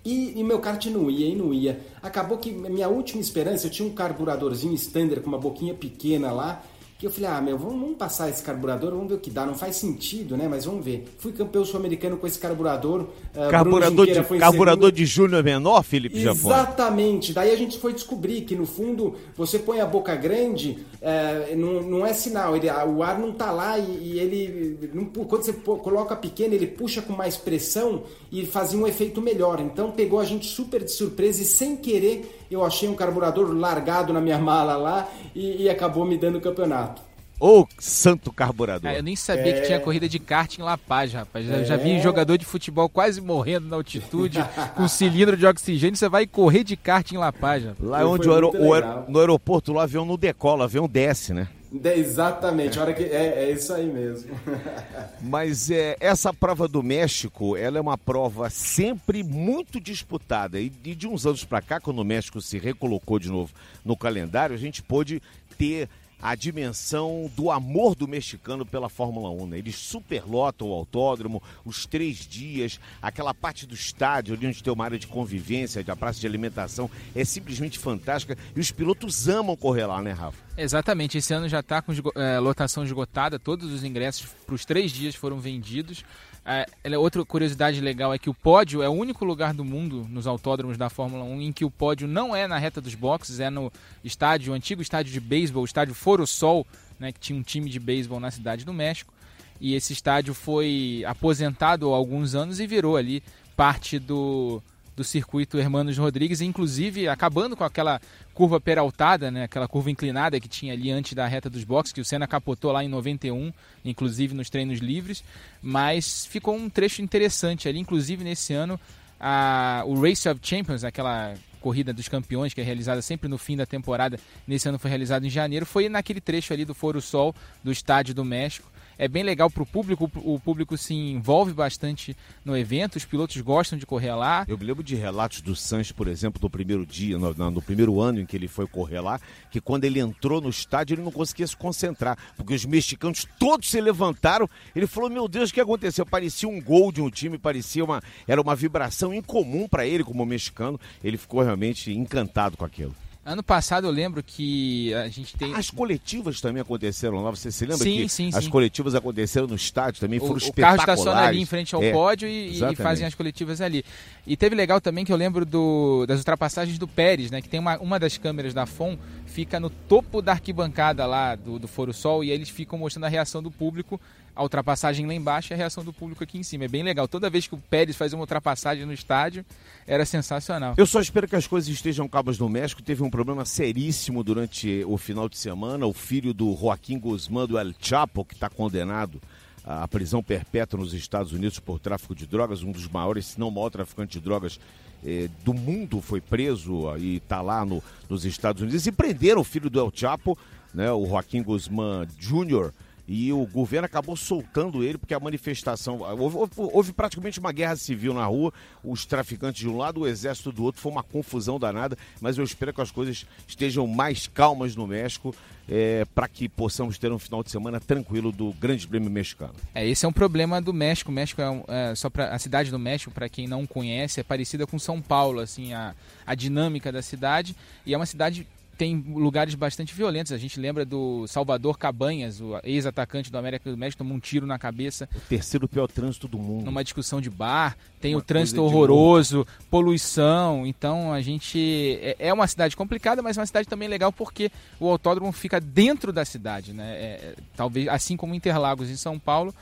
E, 0.05 0.37
e 0.37 0.43
meu 0.43 0.59
kart 0.59 0.85
não 0.87 1.09
ia 1.09 1.27
e 1.27 1.35
não 1.35 1.53
ia. 1.53 1.79
Acabou 2.01 2.37
que 2.37 2.51
minha 2.51 2.89
última 2.89 3.21
esperança, 3.21 3.67
eu 3.67 3.71
tinha 3.71 3.87
um 3.87 3.93
carburadorzinho 3.93 4.73
standard 4.73 5.21
com 5.21 5.29
uma 5.29 5.37
boquinha 5.37 5.73
pequena 5.73 6.31
lá, 6.31 6.61
que 6.97 7.07
eu 7.07 7.11
falei, 7.11 7.29
ah, 7.29 7.41
meu, 7.41 7.57
vamos, 7.57 7.79
vamos, 7.79 7.97
passar 7.97 8.29
esse 8.29 8.41
carburador, 8.41 8.91
vamos 8.91 9.09
ver 9.09 9.15
o 9.15 9.19
que 9.19 9.29
dá. 9.29 9.45
Não 9.45 9.55
faz 9.55 9.75
sentido, 9.75 10.37
né? 10.37 10.47
Mas 10.49 10.65
vamos 10.65 10.85
ver. 10.85 11.05
Fui 11.17 11.31
campeão 11.31 11.65
sul-americano 11.65 12.17
com 12.17 12.25
esse 12.25 12.39
carburador. 12.39 13.01
Uh, 13.35 13.49
carburador 13.49 14.05
de, 14.05 14.39
carburador 14.39 14.91
de 14.91 15.05
Júnior 15.05 15.43
menor, 15.43 15.83
Felipe 15.83 16.19
Japão? 16.19 16.51
Exatamente. 16.51 17.33
Daí 17.33 17.51
a 17.51 17.57
gente 17.57 17.77
foi 17.77 17.93
descobrir 17.93 18.41
que, 18.41 18.55
no 18.55 18.65
fundo, 18.65 19.15
você 19.35 19.59
põe 19.59 19.81
a 19.81 19.85
boca 19.85 20.15
grande, 20.15 20.79
uh, 21.01 21.55
não, 21.57 21.81
não 21.81 22.05
é 22.05 22.13
sinal. 22.13 22.55
Ele, 22.55 22.69
o 22.69 23.03
ar 23.03 23.19
não 23.19 23.33
tá 23.33 23.51
lá 23.51 23.77
e, 23.77 24.13
e 24.13 24.19
ele... 24.19 24.89
Não, 24.93 25.05
quando 25.05 25.43
você 25.43 25.53
coloca 25.53 26.15
pequeno, 26.15 26.53
ele 26.53 26.67
puxa 26.67 27.01
com 27.01 27.13
mais 27.13 27.35
pressão 27.35 28.03
e 28.31 28.45
fazia 28.45 28.79
um 28.79 28.87
efeito 28.87 29.21
melhor. 29.21 29.59
Então 29.59 29.91
pegou 29.91 30.19
a 30.19 30.25
gente 30.25 30.47
super 30.47 30.83
de 30.83 30.91
surpresa 30.91 31.41
e 31.41 31.45
sem 31.45 31.75
querer 31.75 32.42
eu 32.53 32.65
achei 32.65 32.87
um 32.87 32.95
carburador 32.95 33.51
largado 33.53 34.13
na 34.13 34.21
minha 34.21 34.37
mala 34.39 34.75
lá 34.75 35.09
e, 35.35 35.63
e 35.63 35.69
acabou 35.69 36.05
me 36.05 36.17
dando 36.17 36.37
o 36.37 36.41
campeonato. 36.41 37.01
Ô, 37.39 37.67
santo 37.77 38.31
carburador. 38.31 38.89
É, 38.89 38.99
eu 38.99 39.03
nem 39.03 39.17
sabia 39.17 39.53
é... 39.53 39.59
que 39.59 39.67
tinha 39.67 39.79
corrida 39.79 40.07
de 40.07 40.17
kart 40.17 40.57
em 40.57 40.61
La 40.61 40.77
Paz, 40.77 41.11
rapaz. 41.11 41.49
É... 41.49 41.65
Já 41.65 41.75
vi 41.75 41.99
jogador 41.99 42.37
de 42.37 42.45
futebol 42.45 42.87
quase 42.87 43.19
morrendo 43.19 43.67
na 43.67 43.75
altitude, 43.75 44.39
com 44.77 44.87
cilindro 44.87 45.35
de 45.35 45.45
oxigênio. 45.45 45.97
Você 45.97 46.07
vai 46.07 46.25
correr 46.25 46.63
de 46.63 46.77
kart 46.77 47.11
em 47.11 47.17
La 47.17 47.33
Paz, 47.33 47.65
rapaz. 47.65 47.89
Lá 47.89 48.07
onde 48.07 48.29
o, 48.29 48.33
aer... 48.33 48.45
o 48.45 49.11
no 49.11 49.19
aeroporto, 49.19 49.73
o 49.73 49.79
avião 49.79 50.05
não 50.05 50.15
decola, 50.15 50.61
o 50.61 50.63
avião 50.63 50.87
desce, 50.87 51.33
né? 51.33 51.49
Exatamente, 51.73 52.77
hora 52.77 52.93
que 52.93 53.03
é, 53.03 53.45
é 53.45 53.51
isso 53.51 53.73
aí 53.73 53.85
mesmo. 53.85 54.31
Mas 55.21 55.71
é, 55.71 55.95
essa 55.99 56.31
prova 56.31 56.67
do 56.67 56.83
México, 56.83 57.57
ela 57.57 57.79
é 57.79 57.81
uma 57.81 57.97
prova 57.97 58.49
sempre 58.49 59.23
muito 59.23 59.79
disputada 59.79 60.59
e 60.59 60.69
de, 60.69 60.93
de 60.93 61.07
uns 61.07 61.25
anos 61.25 61.43
para 61.43 61.61
cá, 61.61 61.79
quando 61.79 61.99
o 61.99 62.05
México 62.05 62.39
se 62.41 62.59
recolocou 62.59 63.17
de 63.17 63.29
novo 63.29 63.51
no 63.83 63.97
calendário, 63.97 64.55
a 64.55 64.59
gente 64.59 64.83
pôde 64.83 65.21
ter 65.57 65.89
a 66.23 66.35
dimensão 66.35 67.29
do 67.35 67.51
amor 67.51 67.95
do 67.95 68.07
mexicano 68.07 68.65
pela 68.65 68.87
Fórmula 68.87 69.29
1. 69.29 69.47
Né? 69.47 69.57
Eles 69.57 69.75
superlotam 69.75 70.69
o 70.69 70.73
autódromo, 70.73 71.43
os 71.65 71.85
três 71.85 72.19
dias, 72.25 72.79
aquela 73.01 73.33
parte 73.33 73.67
do 73.67 73.75
estádio 73.75 74.33
ali 74.33 74.47
onde 74.47 74.63
tem 74.63 74.71
uma 74.71 74.85
área 74.85 74.97
de 74.97 75.05
convivência, 75.05 75.83
a 75.85 75.95
praça 75.97 76.21
de 76.21 76.25
alimentação, 76.25 76.89
é 77.13 77.25
simplesmente 77.25 77.77
fantástica 77.77 78.37
e 78.55 78.59
os 78.61 78.71
pilotos 78.71 79.27
amam 79.27 79.57
correr 79.57 79.85
lá, 79.85 80.01
né, 80.01 80.13
Rafa? 80.13 80.37
Exatamente, 80.57 81.17
esse 81.17 81.33
ano 81.33 81.49
já 81.49 81.59
está 81.59 81.81
com 81.81 81.91
é, 82.15 82.39
lotação 82.39 82.85
esgotada, 82.85 83.37
todos 83.37 83.69
os 83.73 83.83
ingressos 83.83 84.27
para 84.45 84.55
os 84.55 84.63
três 84.63 84.91
dias 84.91 85.15
foram 85.15 85.39
vendidos. 85.41 86.05
É, 86.45 86.97
outra 86.97 87.23
curiosidade 87.23 87.79
legal 87.79 88.13
é 88.13 88.17
que 88.17 88.29
o 88.29 88.33
pódio 88.33 88.83
é 88.83 88.89
o 88.89 88.91
único 88.91 89.23
lugar 89.23 89.53
do 89.53 89.63
mundo 89.63 90.05
nos 90.09 90.27
autódromos 90.27 90.77
da 90.77 90.89
Fórmula 90.89 91.23
1 91.23 91.41
em 91.41 91.53
que 91.53 91.63
o 91.63 91.71
pódio 91.71 92.05
não 92.05 92.35
é 92.35 92.47
na 92.47 92.57
reta 92.57 92.81
dos 92.81 92.95
boxes, 92.95 93.39
é 93.39 93.49
no 93.49 93.71
estádio, 94.03 94.51
o 94.51 94.55
antigo 94.55 94.81
estádio 94.81 95.13
de 95.13 95.21
beisebol, 95.21 95.61
o 95.61 95.65
estádio 95.65 95.93
Foro 95.93 96.27
Sol, 96.27 96.67
né, 96.99 97.13
que 97.13 97.19
tinha 97.19 97.39
um 97.39 97.43
time 97.43 97.69
de 97.69 97.79
beisebol 97.79 98.19
na 98.19 98.29
cidade 98.29 98.65
do 98.65 98.73
México. 98.73 99.13
E 99.61 99.73
esse 99.73 99.93
estádio 99.93 100.33
foi 100.33 101.03
aposentado 101.07 101.93
há 101.93 101.95
alguns 101.95 102.35
anos 102.35 102.59
e 102.59 102.67
virou 102.67 102.97
ali 102.97 103.23
parte 103.55 103.97
do, 103.97 104.61
do 104.95 105.03
circuito 105.03 105.57
Hermanos 105.57 105.97
Rodrigues, 105.97 106.41
inclusive 106.41 107.07
acabando 107.07 107.55
com 107.55 107.63
aquela 107.63 107.99
curva 108.33 108.59
peraltada, 108.59 109.31
né, 109.31 109.43
aquela 109.43 109.67
curva 109.67 109.89
inclinada 109.89 110.39
que 110.39 110.47
tinha 110.47 110.73
ali 110.73 110.91
antes 110.91 111.13
da 111.13 111.27
reta 111.27 111.49
dos 111.49 111.63
boxes, 111.63 111.93
que 111.93 112.01
o 112.01 112.05
Senna 112.05 112.27
capotou 112.27 112.71
lá 112.71 112.83
em 112.83 112.87
91, 112.87 113.51
inclusive 113.83 114.33
nos 114.33 114.49
treinos 114.49 114.79
livres, 114.79 115.23
mas 115.61 116.25
ficou 116.25 116.55
um 116.55 116.69
trecho 116.69 117.01
interessante 117.01 117.67
ali, 117.67 117.79
inclusive 117.79 118.23
nesse 118.23 118.53
ano 118.53 118.79
a, 119.19 119.83
o 119.85 119.99
Race 120.01 120.27
of 120.27 120.39
Champions, 120.43 120.83
aquela 120.83 121.33
corrida 121.61 121.93
dos 121.93 122.09
campeões 122.09 122.53
que 122.53 122.59
é 122.59 122.63
realizada 122.63 123.01
sempre 123.01 123.29
no 123.29 123.37
fim 123.37 123.55
da 123.55 123.65
temporada, 123.65 124.19
nesse 124.45 124.67
ano 124.67 124.77
foi 124.77 124.89
realizado 124.89 125.25
em 125.25 125.29
janeiro, 125.29 125.65
foi 125.65 125.87
naquele 125.87 126.19
trecho 126.19 126.51
ali 126.51 126.65
do 126.65 126.73
Foro 126.73 127.01
Sol 127.01 127.33
do 127.63 127.71
Estádio 127.71 128.13
do 128.13 128.25
México 128.25 128.72
é 128.97 129.07
bem 129.07 129.23
legal 129.23 129.49
para 129.49 129.63
o 129.63 129.65
público, 129.65 130.09
o 130.15 130.39
público 130.39 130.77
se 130.77 130.93
envolve 130.93 131.53
bastante 131.53 132.15
no 132.43 132.55
evento, 132.57 132.95
os 132.95 133.05
pilotos 133.05 133.39
gostam 133.41 133.77
de 133.77 133.85
correr 133.85 134.13
lá. 134.13 134.45
Eu 134.47 134.57
me 134.57 134.65
lembro 134.65 134.83
de 134.83 134.95
relatos 134.95 135.41
do 135.41 135.55
Sanches, 135.55 135.91
por 135.91 136.07
exemplo, 136.07 136.39
do 136.39 136.49
primeiro 136.49 136.85
dia, 136.85 137.17
no, 137.17 137.33
no, 137.33 137.61
primeiro 137.61 137.99
ano 137.99 138.19
em 138.19 138.25
que 138.25 138.35
ele 138.35 138.47
foi 138.47 138.67
correr 138.67 138.99
lá, 138.99 139.19
que 139.51 139.61
quando 139.61 139.85
ele 139.85 139.99
entrou 139.99 140.41
no 140.41 140.49
estádio 140.49 140.95
ele 140.95 141.01
não 141.01 141.11
conseguia 141.11 141.47
se 141.47 141.55
concentrar, 141.55 142.17
porque 142.35 142.53
os 142.53 142.65
mexicanos 142.65 143.25
todos 143.39 143.69
se 143.69 143.79
levantaram. 143.79 144.49
Ele 144.75 144.87
falou: 144.87 145.09
Meu 145.09 145.27
Deus, 145.27 145.49
o 145.49 145.53
que 145.53 145.61
aconteceu? 145.61 146.05
Parecia 146.05 146.47
um 146.47 146.61
gol 146.61 146.91
de 146.91 147.01
um 147.01 147.09
time, 147.09 147.37
parecia 147.37 147.83
uma. 147.83 148.01
Era 148.27 148.41
uma 148.41 148.55
vibração 148.55 149.13
incomum 149.13 149.67
para 149.67 149.85
ele 149.85 150.03
como 150.03 150.25
mexicano. 150.25 150.79
Ele 151.03 151.17
ficou 151.17 151.41
realmente 151.41 151.91
encantado 151.91 152.57
com 152.57 152.65
aquilo. 152.65 152.95
Ano 153.25 153.41
passado 153.41 153.87
eu 153.87 153.91
lembro 153.91 154.21
que 154.21 154.93
a 154.95 155.07
gente 155.07 155.37
tem. 155.37 155.53
As 155.55 155.69
coletivas 155.69 156.41
também 156.41 156.61
aconteceram 156.61 157.23
lá. 157.23 157.31
Você 157.31 157.53
se 157.53 157.65
lembra 157.65 157.83
sim, 157.83 158.01
que 158.01 158.09
sim, 158.09 158.29
as 158.33 158.43
sim. 158.43 158.49
coletivas 158.49 158.95
aconteceram 158.95 159.47
no 159.47 159.55
estádio 159.55 160.01
também? 160.01 160.19
Foram 160.19 160.33
o, 160.33 160.37
espetaculares. 160.37 160.83
O 160.83 160.85
carro 160.85 160.99
estaciona 160.99 161.27
ali 161.27 161.39
em 161.39 161.45
frente 161.45 161.73
ao 161.73 161.81
é, 161.81 161.91
pódio 161.91 162.27
e, 162.27 162.59
e, 162.61 162.75
fazem 162.75 163.07
as 163.07 163.15
coletivas 163.15 163.61
ali. 163.61 163.85
E 164.25 164.37
teve 164.37 164.55
legal 164.55 164.79
também 164.79 165.03
que 165.03 165.11
eu 165.11 165.17
lembro 165.17 165.45
do, 165.45 166.05
das 166.05 166.19
ultrapassagens 166.19 166.77
do 166.77 166.87
Pérez, 166.87 167.29
né? 167.29 167.41
Que 167.41 167.49
tem 167.49 167.59
uma, 167.59 167.77
uma 167.79 167.99
das 167.99 168.17
câmeras 168.17 168.53
da 168.53 168.65
FOM 168.65 168.97
fica 169.25 169.59
no 169.59 169.69
topo 169.69 170.21
da 170.21 170.31
arquibancada 170.31 171.05
lá 171.05 171.35
do, 171.35 171.59
do 171.59 171.67
Foro 171.67 171.93
Sol 171.93 172.23
e 172.23 172.31
eles 172.31 172.49
ficam 172.49 172.79
mostrando 172.79 173.05
a 173.05 173.09
reação 173.09 173.43
do 173.43 173.51
público 173.51 173.99
a 174.35 174.41
ultrapassagem 174.41 175.05
lá 175.05 175.13
embaixo 175.13 175.51
e 175.51 175.53
a 175.53 175.57
reação 175.57 175.83
do 175.83 175.93
público 175.93 176.23
aqui 176.23 176.37
em 176.37 176.43
cima. 176.43 176.65
É 176.65 176.67
bem 176.67 176.83
legal. 176.83 177.07
Toda 177.07 177.29
vez 177.29 177.47
que 177.47 177.53
o 177.53 177.57
Pérez 177.57 177.95
fazia 177.95 178.17
uma 178.17 178.23
ultrapassagem 178.23 178.85
no 178.85 178.93
estádio, 178.93 179.45
era 179.85 180.05
sensacional. 180.05 180.73
Eu 180.77 180.85
só 180.85 180.99
espero 180.99 181.27
que 181.27 181.35
as 181.35 181.45
coisas 181.45 181.69
estejam 181.69 182.07
cabas 182.07 182.39
no 182.39 182.49
México. 182.49 182.81
Teve 182.81 183.03
um 183.03 183.09
problema 183.09 183.45
seríssimo 183.45 184.23
durante 184.23 184.83
o 184.87 184.97
final 184.97 185.29
de 185.29 185.37
semana. 185.37 185.85
O 185.85 185.93
filho 185.93 186.33
do 186.33 186.55
Joaquim 186.55 186.99
Guzmán 186.99 187.45
do 187.45 187.59
El 187.59 187.73
Chapo, 187.79 188.25
que 188.25 188.33
está 188.33 188.49
condenado 188.49 189.21
à 189.63 189.87
prisão 189.87 190.21
perpétua 190.21 190.79
nos 190.79 190.93
Estados 190.93 191.31
Unidos 191.31 191.59
por 191.59 191.79
tráfico 191.79 192.13
de 192.13 192.27
drogas, 192.27 192.63
um 192.63 192.71
dos 192.71 192.87
maiores, 192.87 193.27
se 193.27 193.39
não 193.39 193.49
maior 193.49 193.69
traficante 193.69 194.19
de 194.19 194.23
drogas 194.23 194.59
eh, 195.05 195.29
do 195.43 195.53
mundo, 195.53 196.01
foi 196.01 196.19
preso 196.19 196.95
e 196.97 197.17
está 197.17 197.41
lá 197.41 197.65
no, 197.65 197.81
nos 198.09 198.25
Estados 198.25 198.61
Unidos. 198.61 198.85
E 198.85 198.91
prenderam 198.91 199.41
o 199.41 199.43
filho 199.43 199.69
do 199.69 199.79
El 199.79 199.91
Chapo, 199.93 200.37
né, 200.73 200.91
o 200.91 201.05
Joaquim 201.05 201.41
Guzmán 201.41 202.05
Jr., 202.17 202.71
e 203.07 203.33
o 203.33 203.45
governo 203.45 203.85
acabou 203.85 204.15
soltando 204.15 204.83
ele 204.83 204.97
porque 204.97 205.13
a 205.13 205.19
manifestação. 205.19 205.99
Houve, 206.17 206.49
houve, 206.55 206.93
praticamente 206.93 207.39
uma 207.39 207.51
guerra 207.51 207.75
civil 207.75 208.13
na 208.13 208.25
rua, 208.25 208.53
os 208.83 209.05
traficantes 209.05 209.61
de 209.61 209.67
um 209.67 209.77
lado, 209.77 210.01
o 210.01 210.07
exército 210.07 210.51
do 210.51 210.63
outro, 210.63 210.81
foi 210.81 210.91
uma 210.91 211.03
confusão 211.03 211.59
danada, 211.59 211.97
mas 212.21 212.37
eu 212.37 212.43
espero 212.43 212.73
que 212.73 212.81
as 212.81 212.91
coisas 212.91 213.25
estejam 213.47 213.85
mais 213.87 214.27
calmas 214.27 214.75
no 214.75 214.87
México. 214.87 215.35
É, 215.65 216.03
para 216.13 216.27
que 216.27 216.49
possamos 216.49 216.97
ter 216.97 217.09
um 217.09 217.17
final 217.17 217.41
de 217.41 217.49
semana 217.49 217.79
tranquilo 217.79 218.33
do 218.33 218.51
Grande 218.51 218.85
Prêmio 218.85 219.09
Mexicano. 219.09 219.53
É, 219.73 219.87
esse 219.87 220.05
é 220.05 220.09
um 220.09 220.11
problema 220.11 220.61
do 220.61 220.73
México. 220.73 221.09
O 221.09 221.13
México 221.13 221.41
é, 221.41 221.91
é 221.91 221.95
só 221.95 222.09
para 222.09 222.35
a 222.35 222.37
cidade 222.37 222.69
do 222.69 222.77
México, 222.77 223.11
para 223.11 223.29
quem 223.29 223.47
não 223.47 223.65
conhece, 223.65 224.19
é 224.19 224.23
parecida 224.23 224.67
com 224.67 224.77
São 224.77 225.01
Paulo, 225.01 225.39
assim 225.39 225.71
a, 225.71 225.95
a 226.27 226.35
dinâmica 226.35 226.91
da 226.91 227.01
cidade 227.01 227.55
e 227.85 227.93
é 227.93 227.97
uma 227.97 228.05
cidade 228.05 228.45
tem 228.77 228.95
lugares 228.95 229.55
bastante 229.55 229.93
violentos. 229.93 230.31
A 230.31 230.37
gente 230.37 230.59
lembra 230.59 230.85
do 230.85 231.27
Salvador 231.27 231.77
Cabanhas, 231.77 232.41
o 232.41 232.59
ex-atacante 232.63 233.31
do 233.31 233.37
América 233.37 233.69
do 233.69 233.77
México, 233.77 233.99
tomou 233.99 234.17
um 234.17 234.19
tiro 234.19 234.45
na 234.45 234.57
cabeça. 234.57 235.07
O 235.15 235.19
terceiro 235.21 235.67
pior 235.67 235.87
trânsito 235.87 236.27
do 236.27 236.37
mundo. 236.37 236.65
Numa 236.65 236.83
discussão 236.83 237.21
de 237.21 237.29
bar, 237.29 237.77
tem 238.01 238.15
uma 238.15 238.19
o 238.19 238.23
trânsito 238.23 238.61
horroroso, 238.63 239.45
poluição. 239.69 240.65
Então 240.65 241.13
a 241.13 241.21
gente. 241.21 241.99
É, 242.01 242.15
é 242.27 242.33
uma 242.33 242.47
cidade 242.47 242.75
complicada, 242.75 243.21
mas 243.21 243.37
é 243.37 243.41
uma 243.41 243.47
cidade 243.47 243.67
também 243.67 243.87
legal 243.87 244.11
porque 244.11 244.51
o 244.79 244.89
autódromo 244.89 245.31
fica 245.31 245.59
dentro 245.59 246.11
da 246.11 246.25
cidade, 246.25 246.73
né? 246.73 246.93
É, 246.95 247.05
é 247.05 247.35
talvez 247.55 247.87
assim 247.87 248.17
como 248.17 248.35
Interlagos 248.35 248.89
em 248.89 248.95
São 248.95 249.19
Paulo. 249.19 249.53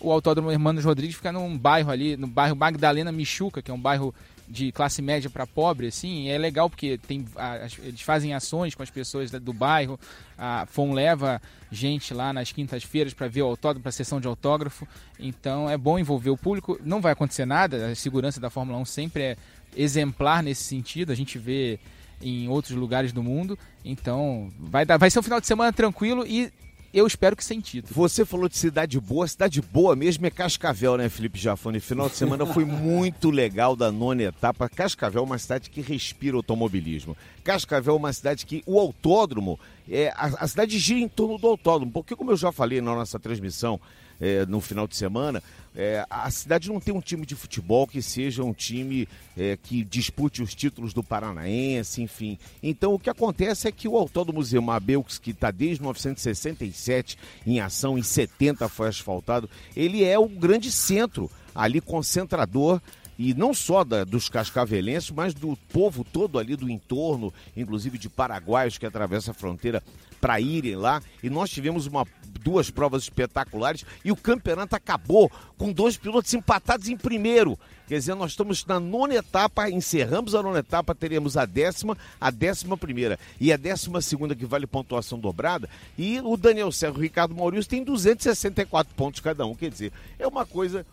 O 0.00 0.12
Autódromo 0.12 0.50
Hermanos 0.50 0.84
Rodrigues 0.84 1.16
fica 1.16 1.32
num 1.32 1.58
bairro 1.58 1.90
ali, 1.90 2.16
no 2.16 2.28
bairro 2.28 2.54
Magdalena 2.54 3.10
Michuca, 3.10 3.60
que 3.60 3.68
é 3.68 3.74
um 3.74 3.80
bairro 3.80 4.14
de 4.48 4.72
classe 4.72 5.02
média 5.02 5.28
para 5.28 5.46
pobre, 5.46 5.88
assim, 5.88 6.28
é 6.28 6.38
legal 6.38 6.70
porque 6.70 6.98
tem, 6.98 7.24
a, 7.36 7.66
eles 7.82 8.00
fazem 8.00 8.32
ações 8.32 8.74
com 8.74 8.82
as 8.82 8.90
pessoas 8.90 9.30
do 9.30 9.52
bairro. 9.52 10.00
A 10.36 10.64
FOM 10.66 10.92
leva 10.92 11.40
gente 11.70 12.14
lá 12.14 12.32
nas 12.32 12.50
quintas-feiras 12.50 13.12
para 13.12 13.28
ver 13.28 13.42
o 13.42 13.46
autógrafo, 13.46 13.82
para 13.82 13.90
a 13.90 13.92
sessão 13.92 14.20
de 14.20 14.26
autógrafo. 14.26 14.88
Então 15.18 15.68
é 15.68 15.76
bom 15.76 15.98
envolver 15.98 16.30
o 16.30 16.36
público. 16.36 16.78
Não 16.82 17.00
vai 17.00 17.12
acontecer 17.12 17.44
nada, 17.44 17.88
a 17.88 17.94
segurança 17.94 18.40
da 18.40 18.48
Fórmula 18.48 18.78
1 18.78 18.84
sempre 18.86 19.22
é 19.22 19.36
exemplar 19.76 20.42
nesse 20.42 20.64
sentido. 20.64 21.12
A 21.12 21.14
gente 21.14 21.38
vê 21.38 21.78
em 22.22 22.48
outros 22.48 22.76
lugares 22.76 23.12
do 23.12 23.22
mundo. 23.22 23.58
Então 23.84 24.50
vai, 24.58 24.84
dar, 24.84 24.96
vai 24.96 25.10
ser 25.10 25.18
um 25.18 25.22
final 25.22 25.40
de 25.40 25.46
semana 25.46 25.72
tranquilo 25.72 26.26
e 26.26 26.50
eu 26.92 27.06
espero 27.06 27.36
que 27.36 27.44
sentido. 27.44 27.88
Você 27.90 28.24
falou 28.24 28.48
de 28.48 28.56
cidade 28.56 28.98
boa, 28.98 29.26
cidade 29.26 29.60
boa 29.60 29.94
mesmo 29.94 30.26
é 30.26 30.30
Cascavel, 30.30 30.96
né, 30.96 31.08
Felipe 31.08 31.38
Jafone? 31.38 31.80
Final 31.80 32.08
de 32.08 32.16
semana 32.16 32.46
foi 32.46 32.64
muito 32.64 33.30
legal 33.30 33.76
da 33.76 33.92
nona 33.92 34.22
etapa. 34.22 34.68
Cascavel 34.68 35.22
é 35.22 35.24
uma 35.24 35.38
cidade 35.38 35.68
que 35.68 35.80
respira 35.80 36.36
automobilismo. 36.36 37.16
Cascavel 37.44 37.94
é 37.94 37.96
uma 37.98 38.12
cidade 38.12 38.46
que 38.46 38.62
o 38.66 38.78
autódromo, 38.78 39.58
é, 39.88 40.08
a, 40.16 40.44
a 40.44 40.48
cidade 40.48 40.78
gira 40.78 41.00
em 41.00 41.08
torno 41.08 41.38
do 41.38 41.46
autódromo, 41.46 41.92
porque 41.92 42.16
como 42.16 42.30
eu 42.30 42.36
já 42.36 42.50
falei 42.50 42.80
na 42.80 42.94
nossa 42.94 43.18
transmissão, 43.18 43.80
é, 44.20 44.44
no 44.46 44.60
final 44.60 44.86
de 44.86 44.96
semana, 44.96 45.42
é, 45.74 46.04
a 46.08 46.30
cidade 46.30 46.68
não 46.68 46.80
tem 46.80 46.94
um 46.94 47.00
time 47.00 47.24
de 47.24 47.34
futebol 47.34 47.86
que 47.86 48.02
seja 48.02 48.42
um 48.42 48.52
time 48.52 49.08
é, 49.36 49.56
que 49.56 49.84
dispute 49.84 50.42
os 50.42 50.54
títulos 50.54 50.92
do 50.92 51.02
Paranaense, 51.02 52.02
enfim. 52.02 52.38
Então 52.62 52.94
o 52.94 52.98
que 52.98 53.10
acontece 53.10 53.68
é 53.68 53.72
que 53.72 53.88
o 53.88 53.96
Autódromo 53.96 54.38
Museu 54.38 54.70
Abeux, 54.70 55.18
que 55.18 55.30
está 55.30 55.50
desde 55.50 55.80
1967 55.80 57.18
em 57.46 57.60
ação, 57.60 57.98
em 57.98 58.02
70 58.02 58.68
foi 58.68 58.88
asfaltado, 58.88 59.48
ele 59.76 60.04
é 60.04 60.18
o 60.18 60.28
grande 60.28 60.70
centro 60.70 61.30
ali 61.54 61.80
concentrador 61.80 62.80
e 63.18 63.34
não 63.34 63.52
só 63.52 63.82
da, 63.82 64.04
dos 64.04 64.28
cascavelenses, 64.28 65.10
mas 65.10 65.34
do 65.34 65.56
povo 65.72 66.04
todo 66.04 66.38
ali 66.38 66.54
do 66.54 66.70
entorno, 66.70 67.34
inclusive 67.56 67.98
de 67.98 68.08
paraguaios 68.08 68.78
que 68.78 68.86
atravessam 68.86 69.32
a 69.32 69.34
fronteira 69.34 69.82
para 70.20 70.40
irem 70.40 70.76
lá. 70.76 71.02
E 71.22 71.28
nós 71.28 71.50
tivemos 71.50 71.86
uma, 71.86 72.06
duas 72.48 72.70
provas 72.70 73.02
espetaculares 73.02 73.84
e 74.02 74.10
o 74.10 74.16
campeonato 74.16 74.74
acabou 74.74 75.30
com 75.58 75.70
dois 75.70 75.98
pilotos 75.98 76.32
empatados 76.32 76.88
em 76.88 76.96
primeiro. 76.96 77.58
Quer 77.86 77.98
dizer, 77.98 78.14
nós 78.14 78.30
estamos 78.30 78.64
na 78.64 78.80
nona 78.80 79.16
etapa, 79.16 79.68
encerramos 79.68 80.34
a 80.34 80.42
nona 80.42 80.60
etapa, 80.60 80.94
teremos 80.94 81.36
a 81.36 81.44
décima, 81.44 81.96
a 82.18 82.30
décima 82.30 82.74
primeira 82.74 83.18
e 83.38 83.52
a 83.52 83.56
décima 83.58 84.00
segunda 84.00 84.34
que 84.34 84.46
vale 84.46 84.66
pontuação 84.66 85.18
dobrada. 85.18 85.68
E 85.98 86.20
o 86.20 86.38
Daniel 86.38 86.72
Serra 86.72 86.94
e 86.94 86.98
o 86.98 87.02
Ricardo 87.02 87.34
Maurício 87.34 87.68
têm 87.68 87.84
264 87.84 88.94
pontos 88.94 89.20
cada 89.20 89.44
um. 89.44 89.54
Quer 89.54 89.70
dizer, 89.70 89.92
é 90.18 90.26
uma 90.26 90.46
coisa 90.46 90.86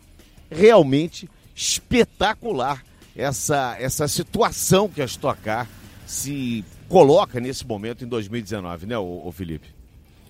realmente 0.50 1.28
espetacular 1.54 2.84
essa, 3.16 3.76
essa 3.80 4.06
situação 4.06 4.90
que 4.90 5.00
a 5.00 5.06
Stock 5.06 5.40
Car 5.40 5.66
se 6.06 6.62
coloca 6.86 7.40
nesse 7.40 7.66
momento 7.66 8.04
em 8.04 8.08
2019, 8.08 8.86
né, 8.86 8.98
o, 8.98 9.32
Felipe? 9.32 9.75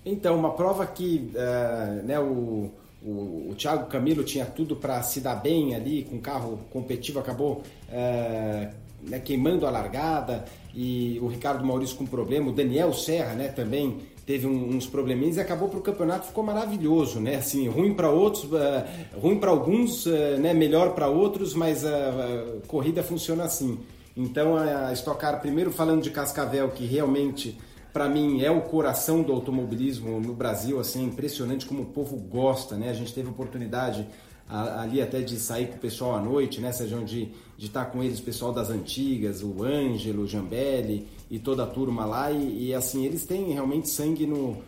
Então, 0.09 0.37
uma 0.37 0.51
prova 0.51 0.85
que 0.85 1.31
uh, 1.33 2.05
né, 2.05 2.17
o, 2.17 2.71
o, 3.03 3.49
o 3.49 3.55
Thiago 3.57 3.87
Camilo 3.87 4.23
tinha 4.23 4.45
tudo 4.45 4.75
para 4.75 5.03
se 5.03 5.19
dar 5.19 5.35
bem 5.35 5.75
ali, 5.75 6.03
com 6.09 6.17
carro 6.19 6.61
competitivo, 6.71 7.19
acabou 7.19 7.61
uh, 7.89 8.73
né, 9.01 9.19
queimando 9.19 9.67
a 9.67 9.69
largada, 9.69 10.45
e 10.73 11.19
o 11.21 11.27
Ricardo 11.27 11.65
Maurício 11.65 11.97
com 11.97 12.05
problema, 12.05 12.49
o 12.49 12.53
Daniel 12.53 12.93
Serra 12.93 13.33
né, 13.33 13.49
também 13.49 13.97
teve 14.25 14.47
uns 14.47 14.85
probleminhas 14.85 15.35
e 15.35 15.41
acabou 15.41 15.67
para 15.67 15.79
o 15.79 15.81
campeonato 15.81 16.27
ficou 16.27 16.43
maravilhoso, 16.43 17.19
né? 17.21 17.35
Assim, 17.35 17.69
ruim 17.69 17.93
para 17.93 18.09
outros, 18.09 18.43
uh, 18.45 19.19
ruim 19.21 19.39
para 19.39 19.49
alguns, 19.49 20.05
né? 20.37 20.53
Melhor 20.53 20.93
para 20.93 21.07
outros, 21.07 21.53
mas 21.53 21.85
a 21.85 22.43
corrida 22.67 23.01
funciona 23.01 23.45
assim. 23.45 23.79
Então 24.17 24.57
a 24.57 24.91
Stock 24.91 25.17
Car, 25.17 25.39
primeiro 25.39 25.71
falando 25.71 26.01
de 26.01 26.09
Cascavel, 26.09 26.69
que 26.71 26.85
realmente 26.85 27.57
para 27.93 28.07
mim 28.07 28.41
é 28.41 28.51
o 28.51 28.61
coração 28.61 29.23
do 29.23 29.31
automobilismo 29.33 30.19
no 30.19 30.33
Brasil, 30.33 30.79
assim, 30.79 31.01
é 31.01 31.05
impressionante 31.05 31.65
como 31.65 31.83
o 31.83 31.85
povo 31.85 32.17
gosta, 32.17 32.75
né? 32.75 32.89
A 32.89 32.93
gente 32.93 33.13
teve 33.13 33.29
oportunidade 33.29 34.07
ali 34.49 35.01
até 35.01 35.21
de 35.21 35.37
sair 35.37 35.67
com 35.67 35.75
o 35.75 35.79
pessoal 35.79 36.15
à 36.15 36.21
noite, 36.21 36.61
né, 36.61 36.71
Sérgio, 36.71 37.03
de, 37.03 37.29
de 37.57 37.65
estar 37.65 37.85
com 37.85 38.01
eles, 38.01 38.19
o 38.19 38.23
pessoal 38.23 38.53
das 38.53 38.69
antigas, 38.69 39.43
o 39.43 39.63
Ângelo, 39.63 40.23
o 40.23 40.27
Jambelli 40.27 41.05
e 41.29 41.37
toda 41.37 41.63
a 41.63 41.67
turma 41.67 42.05
lá, 42.05 42.31
e, 42.31 42.67
e 42.67 42.73
assim, 42.73 43.05
eles 43.05 43.25
têm 43.25 43.51
realmente 43.51 43.89
sangue 43.89 44.25
no, 44.25 44.51
uh, 44.51 44.63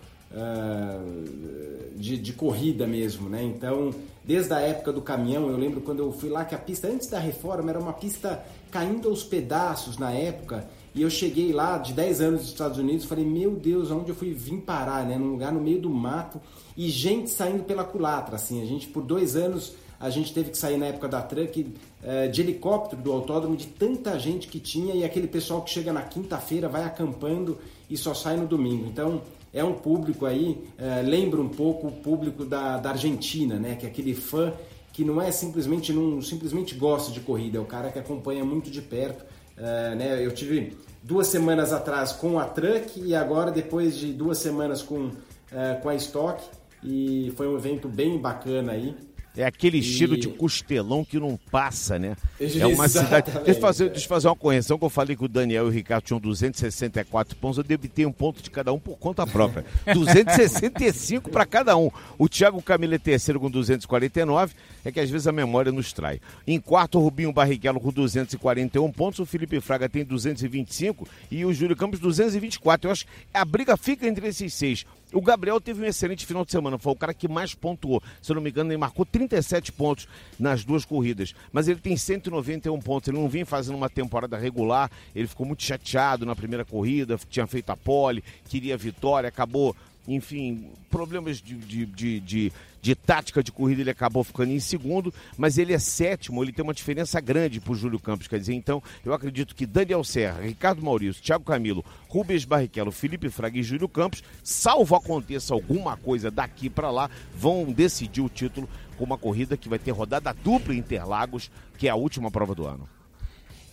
de, 1.95 2.17
de, 2.17 2.33
corrida 2.33 2.85
mesmo, 2.85 3.29
né, 3.29 3.41
então, 3.41 3.91
desde 4.21 4.53
a 4.53 4.59
época 4.59 4.91
do 4.91 5.01
caminhão, 5.01 5.49
eu 5.49 5.55
lembro 5.55 5.79
quando 5.79 5.99
eu 5.99 6.11
fui 6.11 6.29
lá 6.29 6.43
que 6.43 6.53
a 6.53 6.59
pista, 6.59 6.89
antes 6.89 7.07
da 7.07 7.19
reforma, 7.19 7.69
era 7.69 7.79
uma 7.79 7.93
pista 7.93 8.43
caindo 8.69 9.07
aos 9.07 9.23
pedaços 9.23 9.97
na 9.97 10.11
época, 10.11 10.67
e 10.99 11.01
eu 11.01 11.09
cheguei 11.09 11.53
lá 11.53 11.77
de 11.77 11.93
10 11.93 12.19
anos 12.19 12.41
dos 12.41 12.49
Estados 12.49 12.77
Unidos, 12.77 13.05
falei, 13.05 13.23
meu 13.23 13.51
Deus, 13.51 13.89
aonde 13.89 14.09
eu 14.09 14.15
fui 14.15 14.33
vim 14.33 14.59
parar, 14.59 15.05
né? 15.05 15.17
Num 15.17 15.31
lugar 15.31 15.49
no 15.53 15.61
meio 15.61 15.79
do 15.79 15.89
mato 15.89 16.41
e 16.75 16.89
gente 16.89 17.29
saindo 17.29 17.63
pela 17.63 17.85
culatra, 17.85 18.35
assim. 18.35 18.61
A 18.61 18.65
gente, 18.65 18.85
por 18.87 19.01
dois 19.01 19.37
anos, 19.37 19.75
a 19.97 20.09
gente 20.09 20.33
teve 20.33 20.49
que 20.49 20.57
sair 20.57 20.77
na 20.77 20.87
época 20.87 21.07
da 21.07 21.21
truck 21.21 21.73
eh, 22.03 22.27
de 22.27 22.41
helicóptero 22.41 23.01
do 23.01 23.13
autódromo, 23.13 23.55
de 23.55 23.67
tanta 23.67 24.19
gente 24.19 24.49
que 24.49 24.59
tinha 24.59 24.93
e 24.93 25.05
aquele 25.05 25.25
pessoal 25.25 25.61
que 25.61 25.69
chega 25.69 25.93
na 25.93 26.01
quinta-feira, 26.01 26.67
vai 26.67 26.83
acampando 26.83 27.57
e 27.89 27.95
só 27.95 28.13
sai 28.13 28.35
no 28.35 28.45
domingo. 28.45 28.85
Então, 28.85 29.21
é 29.53 29.63
um 29.63 29.75
público 29.75 30.25
aí, 30.25 30.61
eh, 30.77 31.01
lembra 31.01 31.39
um 31.39 31.47
pouco 31.47 31.87
o 31.87 31.93
público 31.93 32.43
da, 32.43 32.77
da 32.77 32.89
Argentina, 32.89 33.55
né? 33.55 33.77
Que 33.77 33.85
é 33.85 33.89
aquele 33.89 34.13
fã 34.13 34.51
que 34.91 35.05
não 35.05 35.21
é 35.21 35.31
simplesmente, 35.31 35.93
não 35.93 36.21
simplesmente 36.21 36.75
gosta 36.75 37.09
de 37.09 37.21
corrida, 37.21 37.57
é 37.57 37.61
o 37.61 37.65
cara 37.65 37.89
que 37.89 37.99
acompanha 37.99 38.43
muito 38.43 38.69
de 38.69 38.81
perto 38.81 39.23
é, 39.59 39.95
né, 39.95 40.25
eu 40.25 40.31
tive 40.33 40.77
duas 41.01 41.27
semanas 41.27 41.71
atrás 41.71 42.11
com 42.11 42.39
a 42.39 42.45
Truck 42.45 42.99
e 42.99 43.15
agora 43.15 43.51
depois 43.51 43.97
de 43.97 44.13
duas 44.13 44.37
semanas 44.37 44.81
com, 44.81 45.11
é, 45.51 45.75
com 45.75 45.89
a 45.89 45.95
Stock 45.95 46.43
e 46.83 47.33
foi 47.35 47.47
um 47.47 47.55
evento 47.57 47.87
bem 47.87 48.17
bacana 48.17 48.73
aí. 48.73 48.95
É 49.39 49.45
aquele 49.45 49.77
e... 49.77 49.79
estilo 49.79 50.17
de 50.17 50.27
costelão 50.27 51.05
que 51.05 51.17
não 51.17 51.39
passa, 51.49 51.97
né? 51.97 52.17
É 52.37 52.67
uma 52.67 52.89
cidade. 52.89 53.31
Deixa 53.31 53.51
eu, 53.51 53.55
fazer, 53.61 53.89
deixa 53.89 54.03
eu 54.03 54.09
fazer 54.09 54.27
uma 54.27 54.35
correção 54.35 54.77
que 54.77 54.83
eu 54.83 54.89
falei 54.89 55.15
que 55.15 55.23
o 55.23 55.29
Daniel 55.29 55.65
e 55.65 55.67
o 55.69 55.71
Ricardo 55.71 56.03
tinham 56.03 56.19
264 56.19 57.37
pontos. 57.37 57.57
Eu 57.57 57.63
ter 57.63 58.05
um 58.05 58.11
ponto 58.11 58.43
de 58.43 58.49
cada 58.49 58.73
um 58.73 58.79
por 58.79 58.97
conta 58.97 59.25
própria. 59.25 59.63
265 59.93 61.29
para 61.29 61.45
cada 61.45 61.77
um. 61.77 61.89
O 62.17 62.27
Thiago 62.27 62.61
Camilo 62.61 62.95
é 62.95 62.97
terceiro 62.97 63.39
com 63.39 63.49
249. 63.49 64.53
É 64.83 64.91
que 64.91 64.99
às 64.99 65.09
vezes 65.09 65.25
a 65.25 65.31
memória 65.31 65.71
nos 65.71 65.93
trai. 65.93 66.19
Em 66.45 66.59
quarto, 66.59 66.99
o 66.99 67.01
Rubinho 67.01 67.31
Barrichello 67.31 67.79
com 67.79 67.93
241 67.93 68.91
pontos. 68.91 69.19
O 69.19 69.25
Felipe 69.25 69.61
Fraga 69.61 69.87
tem 69.87 70.03
225 70.03 71.07
e 71.31 71.45
o 71.45 71.53
Júlio 71.53 71.77
Campos 71.77 72.01
224. 72.01 72.89
Eu 72.89 72.91
acho 72.91 73.05
que 73.05 73.11
a 73.33 73.45
briga 73.45 73.77
fica 73.77 74.05
entre 74.05 74.27
esses 74.27 74.53
seis. 74.53 74.85
O 75.11 75.21
Gabriel 75.21 75.59
teve 75.59 75.81
um 75.81 75.85
excelente 75.85 76.23
final 76.23 76.45
de 76.45 76.51
semana, 76.51 76.77
foi 76.77 76.93
o 76.93 76.95
cara 76.95 77.15
que 77.15 77.27
mais 77.27 77.55
pontuou. 77.55 78.01
Se 78.21 78.31
eu 78.31 78.35
não 78.35 78.43
me 78.43 78.51
engano, 78.51 78.69
ele 78.69 78.77
marcou 78.77 79.03
37 79.03 79.71
pontos 79.71 80.07
nas 80.37 80.63
duas 80.63 80.85
corridas, 80.85 81.33
mas 81.51 81.67
ele 81.67 81.79
tem 81.79 81.97
191 81.97 82.79
pontos. 82.79 83.07
Ele 83.07 83.17
não 83.17 83.27
vinha 83.27 83.45
fazendo 83.45 83.75
uma 83.75 83.89
temporada 83.89 84.37
regular, 84.37 84.91
ele 85.15 85.27
ficou 85.27 85.47
muito 85.47 85.63
chateado 85.63 86.27
na 86.27 86.35
primeira 86.35 86.63
corrida, 86.63 87.17
tinha 87.29 87.47
feito 87.47 87.71
a 87.71 87.77
pole, 87.77 88.23
queria 88.47 88.75
a 88.75 88.77
vitória, 88.77 89.27
acabou 89.27 89.75
enfim, 90.15 90.71
problemas 90.89 91.37
de, 91.41 91.55
de, 91.55 91.85
de, 91.85 92.19
de, 92.19 92.53
de 92.81 92.95
tática 92.95 93.43
de 93.43 93.51
corrida, 93.51 93.81
ele 93.81 93.89
acabou 93.89 94.23
ficando 94.23 94.51
em 94.51 94.59
segundo, 94.59 95.13
mas 95.37 95.57
ele 95.57 95.73
é 95.73 95.79
sétimo, 95.79 96.43
ele 96.43 96.51
tem 96.51 96.63
uma 96.63 96.73
diferença 96.73 97.19
grande 97.19 97.59
para 97.59 97.73
o 97.73 97.75
Júlio 97.75 97.99
Campos. 97.99 98.27
Quer 98.27 98.39
dizer, 98.39 98.53
então, 98.53 98.81
eu 99.05 99.13
acredito 99.13 99.55
que 99.55 99.65
Daniel 99.65 100.03
Serra, 100.03 100.41
Ricardo 100.41 100.81
Maurício, 100.81 101.21
Thiago 101.21 101.43
Camilo, 101.43 101.85
Rubens 102.07 102.45
Barrichello, 102.45 102.91
Felipe 102.91 103.29
Fraga 103.29 103.57
e 103.59 103.63
Júlio 103.63 103.87
Campos, 103.87 104.23
salvo 104.43 104.95
aconteça 104.95 105.53
alguma 105.53 105.95
coisa 105.95 106.31
daqui 106.31 106.69
para 106.69 106.89
lá, 106.89 107.09
vão 107.35 107.71
decidir 107.71 108.21
o 108.21 108.29
título 108.29 108.67
com 108.97 109.03
uma 109.03 109.17
corrida 109.17 109.55
que 109.55 109.69
vai 109.69 109.79
ter 109.79 109.91
rodada 109.91 110.33
dupla 110.33 110.75
Interlagos, 110.75 111.51
que 111.77 111.87
é 111.87 111.91
a 111.91 111.95
última 111.95 112.29
prova 112.29 112.53
do 112.53 112.67
ano. 112.67 112.87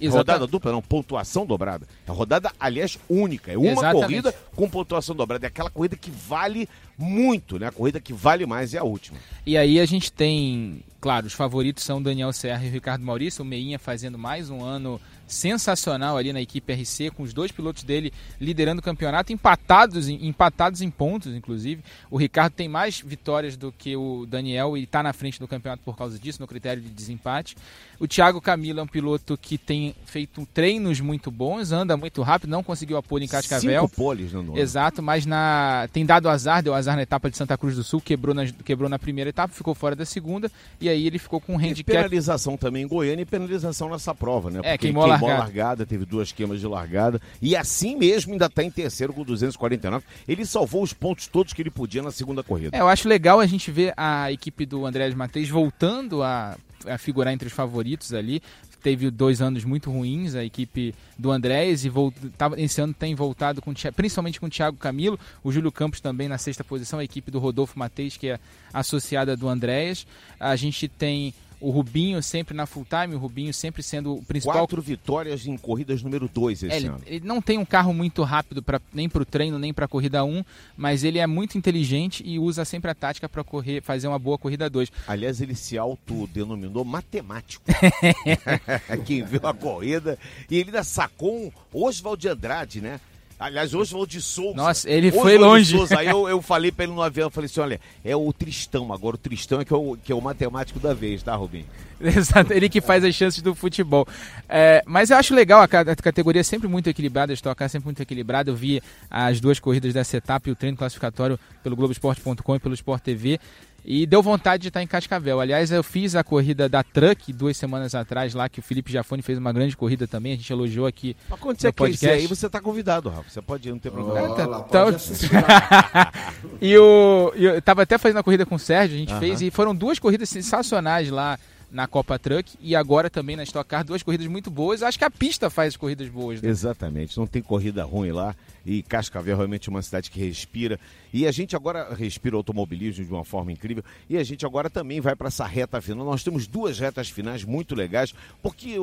Exatamente. 0.00 0.16
Rodada 0.16 0.46
dupla, 0.46 0.72
não, 0.72 0.82
pontuação 0.82 1.46
dobrada. 1.46 1.86
É 2.06 2.10
rodada, 2.10 2.52
aliás, 2.58 2.98
única. 3.08 3.52
É 3.52 3.58
uma 3.58 3.68
Exatamente. 3.68 4.02
corrida 4.02 4.34
com 4.54 4.68
pontuação 4.68 5.14
dobrada. 5.14 5.46
É 5.46 5.48
aquela 5.48 5.70
corrida 5.70 5.96
que 5.96 6.10
vale 6.10 6.68
muito, 6.98 7.58
né? 7.58 7.68
A 7.68 7.72
corrida 7.72 8.00
que 8.00 8.12
vale 8.12 8.46
mais 8.46 8.74
é 8.74 8.78
a 8.78 8.84
última. 8.84 9.18
E 9.44 9.56
aí 9.56 9.80
a 9.80 9.86
gente 9.86 10.12
tem, 10.12 10.82
claro, 11.00 11.26
os 11.26 11.32
favoritos 11.32 11.84
são 11.84 12.02
Daniel 12.02 12.32
Serra 12.32 12.64
e 12.64 12.68
Ricardo 12.68 13.04
Maurício, 13.04 13.42
o 13.42 13.46
Meinha 13.46 13.78
fazendo 13.78 14.18
mais 14.18 14.50
um 14.50 14.62
ano 14.62 15.00
sensacional 15.26 16.16
ali 16.16 16.32
na 16.32 16.40
equipe 16.40 16.72
RC, 16.72 17.10
com 17.10 17.22
os 17.22 17.32
dois 17.32 17.50
pilotos 17.50 17.82
dele 17.82 18.12
liderando 18.40 18.80
o 18.80 18.82
campeonato, 18.82 19.32
empatados, 19.32 20.08
empatados 20.08 20.80
em 20.80 20.90
pontos, 20.90 21.34
inclusive. 21.34 21.82
O 22.10 22.16
Ricardo 22.16 22.52
tem 22.52 22.68
mais 22.68 23.00
vitórias 23.00 23.56
do 23.56 23.72
que 23.72 23.96
o 23.96 24.26
Daniel 24.26 24.76
e 24.76 24.84
está 24.84 25.02
na 25.02 25.12
frente 25.12 25.38
do 25.38 25.48
campeonato 25.48 25.82
por 25.84 25.96
causa 25.96 26.18
disso, 26.18 26.40
no 26.40 26.46
critério 26.46 26.82
de 26.82 26.88
desempate. 26.88 27.56
O 27.98 28.06
Thiago 28.06 28.40
Camilo 28.40 28.80
é 28.80 28.82
um 28.82 28.86
piloto 28.86 29.36
que 29.36 29.56
tem 29.56 29.94
feito 30.04 30.46
treinos 30.52 31.00
muito 31.00 31.30
bons, 31.30 31.72
anda 31.72 31.96
muito 31.96 32.22
rápido, 32.22 32.50
não 32.50 32.62
conseguiu 32.62 32.96
a 32.96 33.02
pole 33.02 33.24
em 33.24 33.28
Cascavel. 33.28 33.82
Cinco 33.82 33.94
poles 33.94 34.32
no 34.32 34.56
Exato, 34.56 35.02
mas 35.02 35.26
na 35.26 35.88
tem 35.92 36.04
dado 36.04 36.28
azar, 36.28 36.62
deu 36.62 36.74
azar 36.74 36.96
na 36.96 37.02
etapa 37.02 37.30
de 37.30 37.36
Santa 37.36 37.56
Cruz 37.56 37.74
do 37.74 37.82
Sul, 37.82 38.00
quebrou 38.00 38.34
na, 38.34 38.46
quebrou 38.46 38.88
na 38.88 38.98
primeira 38.98 39.30
etapa, 39.30 39.52
ficou 39.52 39.74
fora 39.74 39.96
da 39.96 40.04
segunda, 40.04 40.50
e 40.80 40.88
aí 40.88 41.06
ele 41.06 41.18
ficou 41.18 41.40
com 41.40 41.54
um 41.54 41.58
handicap... 41.58 41.80
E 41.80 41.84
penalização 41.84 42.56
também 42.56 42.84
em 42.84 42.88
Goiânia 42.88 43.22
e 43.22 43.26
penalização 43.26 43.88
nessa 43.88 44.14
prova, 44.14 44.50
né? 44.50 44.58
É, 44.58 44.60
Porque 44.60 44.68
é, 44.68 44.78
queimou, 44.78 45.04
queimou 45.04 45.15
largada. 45.20 45.34
a 45.34 45.38
largada, 45.38 45.86
teve 45.86 46.04
duas 46.04 46.32
queimas 46.32 46.60
de 46.60 46.66
largada, 46.66 47.20
e 47.40 47.56
assim 47.56 47.96
mesmo 47.96 48.32
ainda 48.32 48.46
está 48.46 48.62
em 48.62 48.70
terceiro 48.70 49.12
com 49.12 49.24
249. 49.24 50.04
Ele 50.26 50.44
salvou 50.44 50.82
os 50.82 50.92
pontos 50.92 51.26
todos 51.26 51.52
que 51.52 51.62
ele 51.62 51.70
podia 51.70 52.02
na 52.02 52.10
segunda 52.10 52.42
corrida. 52.42 52.76
É, 52.76 52.80
eu 52.80 52.88
acho 52.88 53.08
legal 53.08 53.40
a 53.40 53.46
gente 53.46 53.70
ver 53.70 53.92
a 53.96 54.30
equipe 54.30 54.66
do 54.66 54.86
André 54.86 55.06
Matheus 55.14 55.48
voltando 55.48 56.22
a 56.22 56.56
a 56.86 56.98
figurar 56.98 57.32
entre 57.32 57.48
os 57.48 57.54
favoritos 57.54 58.12
ali. 58.12 58.42
Teve 58.82 59.10
dois 59.10 59.42
anos 59.42 59.64
muito 59.64 59.90
ruins 59.90 60.34
a 60.34 60.44
equipe 60.44 60.94
do 61.18 61.32
Andrés 61.32 61.84
e 61.84 61.90
tava, 62.38 62.60
esse 62.60 62.80
ano 62.80 62.94
tem 62.94 63.14
voltado 63.14 63.60
com, 63.60 63.74
principalmente 63.94 64.38
com 64.38 64.46
o 64.46 64.50
Thiago 64.50 64.76
Camilo, 64.76 65.18
o 65.42 65.50
Júlio 65.50 65.72
Campos 65.72 66.00
também 66.00 66.28
na 66.28 66.38
sexta 66.38 66.62
posição, 66.62 67.00
a 67.00 67.04
equipe 67.04 67.30
do 67.30 67.40
Rodolfo 67.40 67.76
Mateis, 67.76 68.16
que 68.16 68.28
é 68.28 68.38
associada 68.72 69.36
do 69.36 69.48
Andrés. 69.48 70.06
A 70.38 70.54
gente 70.54 70.86
tem 70.86 71.34
o 71.66 71.70
Rubinho 71.70 72.22
sempre 72.22 72.56
na 72.56 72.64
full 72.64 72.86
time, 72.88 73.16
o 73.16 73.18
Rubinho 73.18 73.52
sempre 73.52 73.82
sendo 73.82 74.14
o 74.14 74.22
principal. 74.22 74.58
Quatro 74.58 74.80
vitórias 74.80 75.48
em 75.48 75.56
corridas 75.56 76.00
número 76.00 76.30
2 76.32 76.62
esse 76.62 76.72
é, 76.72 76.76
ele, 76.76 76.86
ano. 76.86 77.00
Ele 77.04 77.26
não 77.26 77.42
tem 77.42 77.58
um 77.58 77.64
carro 77.64 77.92
muito 77.92 78.22
rápido 78.22 78.62
pra, 78.62 78.80
nem 78.92 79.08
para 79.08 79.22
o 79.22 79.24
treino, 79.24 79.58
nem 79.58 79.74
para 79.74 79.86
a 79.86 79.88
corrida 79.88 80.24
1, 80.24 80.28
um, 80.28 80.44
mas 80.76 81.02
ele 81.02 81.18
é 81.18 81.26
muito 81.26 81.58
inteligente 81.58 82.22
e 82.24 82.38
usa 82.38 82.64
sempre 82.64 82.88
a 82.88 82.94
tática 82.94 83.28
para 83.28 83.42
correr, 83.42 83.82
fazer 83.82 84.06
uma 84.06 84.18
boa 84.18 84.38
corrida 84.38 84.70
2. 84.70 84.92
Aliás, 85.08 85.40
ele 85.40 85.56
se 85.56 85.76
autodenominou 85.76 86.84
matemático. 86.84 87.64
Quem 89.04 89.24
viu 89.24 89.40
a 89.42 89.52
corrida 89.52 90.16
e 90.48 90.58
ele 90.58 90.68
ainda 90.70 90.84
sacou 90.84 91.36
um 91.36 91.50
Oswald 91.72 92.20
de 92.20 92.28
Andrade, 92.28 92.80
né? 92.80 93.00
Aliás, 93.38 93.74
Oswald 93.74 94.10
de 94.10 94.22
Souza. 94.22 94.56
Nossa, 94.56 94.88
ele 94.88 95.08
Oswald 95.08 95.28
foi 95.28 95.38
longe. 95.38 95.76
Souza. 95.76 95.98
Aí 95.98 96.06
eu, 96.06 96.28
eu 96.28 96.40
falei 96.42 96.72
pra 96.72 96.84
ele 96.84 96.94
no 96.94 97.02
avião, 97.02 97.26
eu 97.26 97.30
falei 97.30 97.46
assim, 97.46 97.60
olha, 97.60 97.80
é 98.04 98.16
o 98.16 98.32
Tristão 98.32 98.92
agora, 98.92 99.16
o 99.16 99.18
Tristão 99.18 99.60
é 99.60 99.64
que 99.64 99.72
é 99.72 99.76
o, 99.76 99.96
que 100.02 100.10
é 100.10 100.14
o 100.14 100.20
matemático 100.20 100.80
da 100.80 100.94
vez, 100.94 101.22
tá, 101.22 101.34
Rubinho? 101.34 101.66
Exato, 102.00 102.52
ele 102.52 102.68
que 102.68 102.80
faz 102.80 103.04
as 103.04 103.14
chances 103.14 103.42
do 103.42 103.54
futebol. 103.54 104.06
É, 104.48 104.82
mas 104.86 105.10
eu 105.10 105.16
acho 105.16 105.34
legal, 105.34 105.60
a, 105.60 105.64
a 105.64 105.96
categoria 105.96 106.40
é 106.40 106.44
sempre 106.44 106.68
muito 106.68 106.88
equilibrada, 106.88 107.32
a 107.32 107.34
Stock 107.34 107.56
Car 107.56 107.68
sempre 107.68 107.86
muito 107.86 108.00
equilibrada. 108.00 108.50
Eu 108.50 108.56
vi 108.56 108.82
as 109.10 109.40
duas 109.40 109.58
corridas 109.58 109.92
dessa 109.92 110.16
etapa 110.16 110.48
e 110.48 110.52
o 110.52 110.56
treino 110.56 110.76
classificatório 110.76 111.38
pelo 111.62 111.76
Globoesporte.com 111.76 112.56
e 112.56 112.58
pelo 112.58 112.74
Sport 112.74 113.02
TV. 113.02 113.40
E 113.88 114.04
deu 114.04 114.20
vontade 114.20 114.62
de 114.62 114.68
estar 114.68 114.82
em 114.82 114.86
Cascavel. 114.86 115.40
Aliás, 115.40 115.70
eu 115.70 115.80
fiz 115.80 116.16
a 116.16 116.24
corrida 116.24 116.68
da 116.68 116.82
Truck 116.82 117.32
duas 117.32 117.56
semanas 117.56 117.94
atrás 117.94 118.34
lá, 118.34 118.48
que 118.48 118.58
o 118.58 118.62
Felipe 118.62 118.90
Jafone 118.90 119.22
fez 119.22 119.38
uma 119.38 119.52
grande 119.52 119.76
corrida 119.76 120.08
também. 120.08 120.32
A 120.32 120.36
gente 120.36 120.52
elogiou 120.52 120.88
aqui. 120.88 121.16
Mas 121.28 121.38
quando 121.38 121.60
você 121.60 121.70
quiser 121.70 122.14
aí, 122.14 122.26
você 122.26 122.46
está 122.46 122.60
convidado, 122.60 123.08
Rafa. 123.08 123.30
Você 123.30 123.40
pode 123.40 123.68
ir, 123.68 123.70
não 123.70 123.78
tem 123.78 123.92
problema. 123.92 124.28
Oh, 124.28 124.34
tá, 124.64 124.92
tá... 124.92 126.12
e 126.60 126.76
o. 126.76 127.32
Eu 127.36 127.62
tava 127.62 127.82
até 127.82 127.96
fazendo 127.96 128.18
a 128.18 128.24
corrida 128.24 128.44
com 128.44 128.56
o 128.56 128.58
Sérgio, 128.58 128.96
a 128.96 128.98
gente 128.98 129.12
uh 129.12 129.16
-huh. 129.16 129.20
fez, 129.20 129.40
e 129.40 129.52
foram 129.52 129.72
duas 129.72 130.00
corridas 130.00 130.28
sensacionais 130.28 131.08
lá 131.08 131.38
na 131.70 131.86
Copa 131.86 132.18
Truck 132.18 132.56
e 132.60 132.74
agora 132.74 133.10
também 133.10 133.36
na 133.36 133.42
Stock 133.42 133.68
Car, 133.68 133.84
duas 133.84 134.02
corridas 134.02 134.26
muito 134.26 134.50
boas. 134.50 134.82
Acho 134.82 134.98
que 134.98 135.04
a 135.04 135.10
pista 135.10 135.50
faz 135.50 135.76
corridas 135.76 136.08
boas. 136.08 136.40
Né? 136.40 136.48
Exatamente, 136.48 137.16
não 137.18 137.26
tem 137.26 137.42
corrida 137.42 137.84
ruim 137.84 138.12
lá 138.12 138.34
e 138.64 138.82
Cascavel 138.82 139.34
é 139.34 139.36
realmente 139.36 139.68
uma 139.68 139.82
cidade 139.82 140.10
que 140.10 140.18
respira. 140.18 140.78
E 141.16 141.26
a 141.26 141.32
gente 141.32 141.56
agora 141.56 141.94
respira 141.94 142.36
automobilismo 142.36 143.02
de 143.02 143.10
uma 143.10 143.24
forma 143.24 143.50
incrível. 143.50 143.82
E 144.06 144.18
a 144.18 144.22
gente 144.22 144.44
agora 144.44 144.68
também 144.68 145.00
vai 145.00 145.16
para 145.16 145.28
essa 145.28 145.46
reta 145.46 145.80
final. 145.80 146.04
Nós 146.04 146.22
temos 146.22 146.46
duas 146.46 146.78
retas 146.78 147.08
finais 147.08 147.42
muito 147.42 147.74
legais, 147.74 148.12
porque 148.42 148.76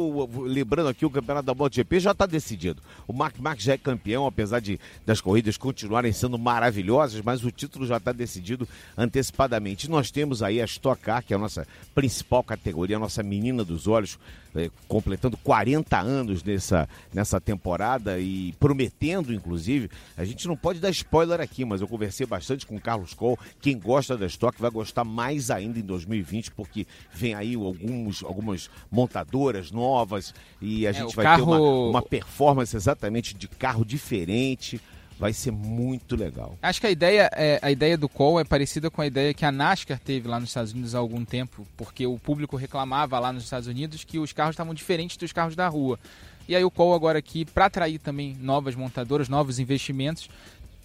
lembrando 0.44 0.90
aqui, 0.90 1.06
o 1.06 1.12
campeonato 1.12 1.46
da 1.46 1.54
MotoGP 1.54 2.00
já 2.00 2.10
está 2.10 2.26
decidido. 2.26 2.82
O 3.08 3.14
Mark 3.14 3.38
Marques 3.38 3.66
já 3.66 3.74
é 3.74 3.78
campeão, 3.78 4.26
apesar 4.26 4.62
de 4.62 4.80
das 5.06 5.22
corridas 5.22 5.58
continuarem 5.58 6.12
sendo 6.12 6.40
maravilhosas, 6.40 7.22
mas 7.22 7.46
o 7.46 7.52
título 7.52 7.86
já 7.86 7.98
está 7.98 8.12
decidido 8.12 8.68
antecipadamente. 8.98 9.88
nós 9.88 10.10
temos 10.10 10.42
aí 10.42 10.60
a 10.60 10.66
Stock 10.66 11.00
Car, 11.04 11.24
que 11.24 11.34
é 11.34 11.36
a 11.36 11.40
nossa 11.40 11.68
principal 11.94 12.44
categoria, 12.44 12.96
a 12.96 13.00
nossa 13.00 13.22
menina 13.22 13.64
dos 13.64 13.86
olhos, 13.88 14.18
é, 14.56 14.70
completando 14.88 15.38
40 15.38 16.00
anos 16.00 16.44
nessa, 16.44 16.88
nessa 17.14 17.40
temporada 17.40 18.20
e 18.20 18.54
prometendo, 18.60 19.34
inclusive, 19.34 19.90
a 20.16 20.24
gente 20.24 20.48
não 20.48 20.56
pode 20.56 20.80
dar 20.80 20.90
spoiler 20.90 21.42
aqui, 21.42 21.66
mas 21.66 21.82
eu 21.82 21.88
conversei 21.88 22.26
bastante 22.26 22.66
com 22.66 22.76
o 22.76 22.82
Carlos 22.82 23.14
Cole. 23.14 23.38
Quem 23.62 23.78
gosta 23.78 24.18
da 24.18 24.26
Stock 24.26 24.60
vai 24.62 24.72
gostar 24.72 25.04
mais 25.04 25.50
ainda 25.50 25.80
em 25.80 25.84
2020, 25.84 26.52
porque 26.52 26.86
vem 27.14 27.34
aí 27.34 27.56
alguns, 27.56 28.24
algumas 28.24 28.70
montadoras 28.92 29.72
novas 29.72 30.34
e 30.62 30.86
a 30.86 30.92
é, 30.92 30.94
gente 30.94 31.16
vai 31.16 31.26
carro... 31.26 31.46
ter 31.46 31.50
uma, 31.50 31.60
uma 31.90 32.02
performance 32.02 32.76
exatamente 32.76 33.34
de 33.34 33.48
carro 33.48 33.84
diferente 33.84 34.80
vai 35.20 35.34
ser 35.34 35.52
muito 35.52 36.16
legal. 36.16 36.58
Acho 36.62 36.82
que 36.82 36.88
a 36.88 36.92
ideia, 36.92 37.30
é, 37.34 37.60
a 37.62 37.72
ideia 37.72 37.98
do 37.98 38.10
call 38.10 38.40
é 38.40 38.44
parecida 38.44 38.90
com 38.90 39.02
a 39.02 39.08
ideia 39.08 39.34
que 39.34 39.46
a 39.46 39.52
NASCAR 39.52 40.00
teve 40.00 40.28
lá 40.28 40.40
nos 40.40 40.50
Estados 40.50 40.74
Unidos 40.74 40.96
há 40.96 41.00
algum 41.00 41.24
tempo, 41.24 41.66
porque 41.78 42.06
o 42.06 42.18
público 42.18 42.56
reclamava 42.56 43.20
lá 43.20 43.32
nos 43.32 43.44
Estados 43.44 43.68
Unidos 43.68 44.04
que 44.04 44.20
os 44.20 44.34
carros 44.34 44.54
estavam 44.54 44.74
diferentes 44.74 45.18
dos 45.18 45.32
carros 45.32 45.56
da 45.56 45.68
rua. 45.68 46.00
E 46.48 46.56
aí 46.56 46.64
o 46.64 46.72
call 46.72 46.94
agora 46.94 47.20
aqui, 47.20 47.46
para 47.46 47.66
atrair 47.66 48.00
também 48.00 48.36
novas 48.40 48.76
montadoras, 48.76 49.30
novos 49.30 49.60
investimentos, 49.60 50.30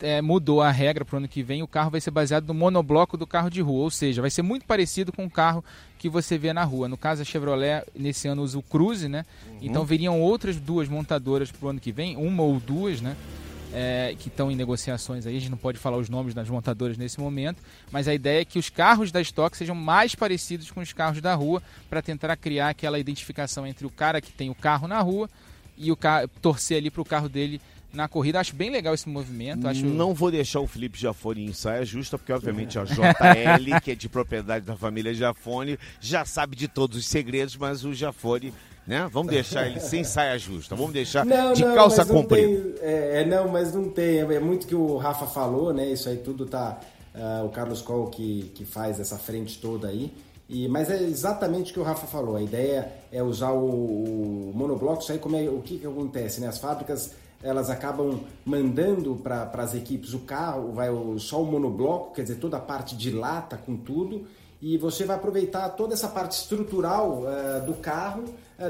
é, 0.01 0.23
mudou 0.23 0.63
a 0.63 0.71
regra 0.71 1.05
para 1.05 1.15
o 1.15 1.19
ano 1.19 1.29
que 1.29 1.43
vem. 1.43 1.63
O 1.63 1.67
carro 1.67 1.91
vai 1.91 2.01
ser 2.01 2.11
baseado 2.11 2.47
no 2.47 2.55
monobloco 2.55 3.17
do 3.17 3.27
carro 3.27 3.51
de 3.51 3.61
rua, 3.61 3.83
ou 3.83 3.91
seja, 3.91 4.21
vai 4.21 4.31
ser 4.31 4.43
muito 4.43 4.65
parecido 4.65 5.13
com 5.13 5.25
o 5.25 5.31
carro 5.31 5.65
que 5.99 6.09
você 6.09 6.39
vê 6.39 6.53
na 6.53 6.65
rua. 6.65 6.89
No 6.89 6.97
caso, 6.97 7.23
a 7.23 7.25
Chevrolet 7.25 7.85
nesse 7.95 8.29
ano 8.29 8.43
usa 8.43 8.59
o 8.59 8.63
Cruze, 8.63 9.09
né? 9.09 9.25
Uhum. 9.47 9.59
Então 9.63 9.85
viriam 9.85 10.21
outras 10.21 10.57
duas 10.57 10.89
montadoras 10.89 11.51
para 11.51 11.67
o 11.67 11.71
ano 11.71 11.81
que 11.81 11.91
vem, 11.91 12.17
uma 12.17 12.43
ou 12.43 12.61
duas, 12.61 13.01
né? 13.01 13.17
É, 13.73 14.15
que 14.19 14.29
estão 14.29 14.51
em 14.51 14.57
negociações 14.57 15.27
aí, 15.27 15.37
a 15.37 15.41
gente 15.41 15.51
não 15.51 15.59
pode 15.59 15.79
falar 15.79 15.97
os 15.97 16.09
nomes 16.09 16.35
das 16.35 16.49
montadoras 16.49 16.97
nesse 16.97 17.21
momento, 17.21 17.63
mas 17.91 18.09
a 18.09 18.15
ideia 18.15 18.41
é 18.41 18.45
que 18.45 18.59
os 18.59 18.69
carros 18.71 19.13
da 19.13 19.21
Stock 19.21 19.57
sejam 19.57 19.75
mais 19.75 20.15
parecidos 20.15 20.71
com 20.71 20.81
os 20.81 20.93
carros 20.93 21.21
da 21.21 21.35
rua, 21.35 21.63
para 21.89 22.03
tentar 22.03 22.37
criar 22.37 22.71
aquela 22.71 22.99
identificação 22.99 23.67
entre 23.67 23.87
o 23.87 23.91
cara 23.91 24.21
que 24.21 24.33
tem 24.33 24.51
o 24.51 24.55
carro 24.55 24.89
na 24.89 25.01
rua 25.01 25.29
e 25.77 25.93
o 25.93 25.97
carro, 25.97 26.29
torcer 26.41 26.79
ali 26.79 26.91
para 26.91 27.03
o 27.03 27.05
carro 27.05 27.29
dele 27.29 27.61
na 27.93 28.09
corrida. 28.09 28.41
Acho 28.41 28.55
bem 28.55 28.71
legal 28.71 28.95
esse 28.95 29.09
movimento. 29.09 29.67
Acho... 29.67 29.85
Não 29.87 30.15
vou 30.15 30.31
deixar 30.31 30.61
o 30.61 30.67
Felipe 30.67 30.99
Jafone 30.99 31.45
em 31.45 31.53
saia 31.53 31.85
justa, 31.85 32.19
porque 32.19 32.33
obviamente 32.33 32.79
a 32.79 32.85
JL, 32.85 33.81
que 33.83 33.93
é 33.93 33.95
de 33.95 34.09
propriedade 34.09 34.65
da 34.65 34.77
família 34.77 35.15
Jafone, 35.15 35.79
já 36.01 36.25
sabe 36.25 36.57
de 36.57 36.69
todos 36.69 36.97
os 36.97 37.07
segredos, 37.07 37.57
mas 37.57 37.85
o 37.85 37.95
Jafone 37.95 38.53
né? 38.89 39.07
Vamos 39.13 39.31
deixar 39.31 39.67
ele 39.67 39.79
sem 39.81 40.03
saia 40.03 40.39
justa, 40.39 40.75
vamos 40.75 40.95
deixar 40.95 41.25
não, 41.27 41.53
de 41.53 41.63
não, 41.63 41.75
calça 41.75 42.07
comprida. 42.07 42.79
É, 42.81 43.21
é, 43.21 43.27
não, 43.27 43.47
mas 43.47 43.75
não 43.75 43.91
tem. 43.91 44.21
É, 44.21 44.35
é 44.35 44.41
muito 44.41 44.67
que 44.67 44.75
o 44.75 44.97
Rafa 44.97 45.27
falou, 45.27 45.75
né? 45.75 45.87
Isso 45.91 46.09
aí 46.09 46.17
tudo 46.17 46.47
tá. 46.47 46.81
Uh, 47.15 47.47
o 47.47 47.49
Carlos 47.49 47.83
Col 47.83 48.07
que, 48.07 48.53
que 48.55 48.65
faz 48.65 48.99
essa 48.99 49.19
frente 49.19 49.61
toda 49.61 49.89
aí. 49.89 50.13
E, 50.49 50.69
mas 50.69 50.89
é 50.89 51.03
exatamente 51.03 51.71
o 51.71 51.75
que 51.75 51.81
o 51.81 51.83
Rafa 51.83 52.07
falou. 52.07 52.37
A 52.37 52.43
ideia 52.43 52.91
é 53.13 53.23
usar 53.23 53.51
o, 53.51 54.51
o 54.51 54.53
monobloco. 54.55 55.03
Isso 55.03 55.13
aí, 55.13 55.19
como 55.19 55.37
é, 55.37 55.43
o 55.49 55.61
que, 55.61 55.79
que 55.79 55.87
acontece? 55.87 56.41
Né? 56.41 56.47
As 56.47 56.59
fábricas 56.59 57.13
elas 57.43 57.71
acabam 57.71 58.21
mandando 58.45 59.17
para 59.17 59.51
as 59.55 59.75
equipes 59.75 60.15
o 60.15 60.21
carro, 60.21 60.73
vai 60.73 60.91
o, 60.91 61.19
só 61.19 61.43
o 61.43 61.47
monobloco, 61.47 62.15
quer 62.15 62.23
dizer, 62.23 62.37
toda 62.37 62.57
a 62.57 62.61
parte 62.61 62.97
de 62.97 63.11
lata 63.11 63.57
com 63.57 63.77
tudo, 63.77 64.27
e 64.61 64.77
você 64.77 65.05
vai 65.05 65.17
aproveitar 65.17 65.69
toda 65.71 65.95
essa 65.95 66.09
parte 66.09 66.33
estrutural 66.33 67.23
uh, 67.23 67.65
do 67.65 67.75
carro 67.75 68.25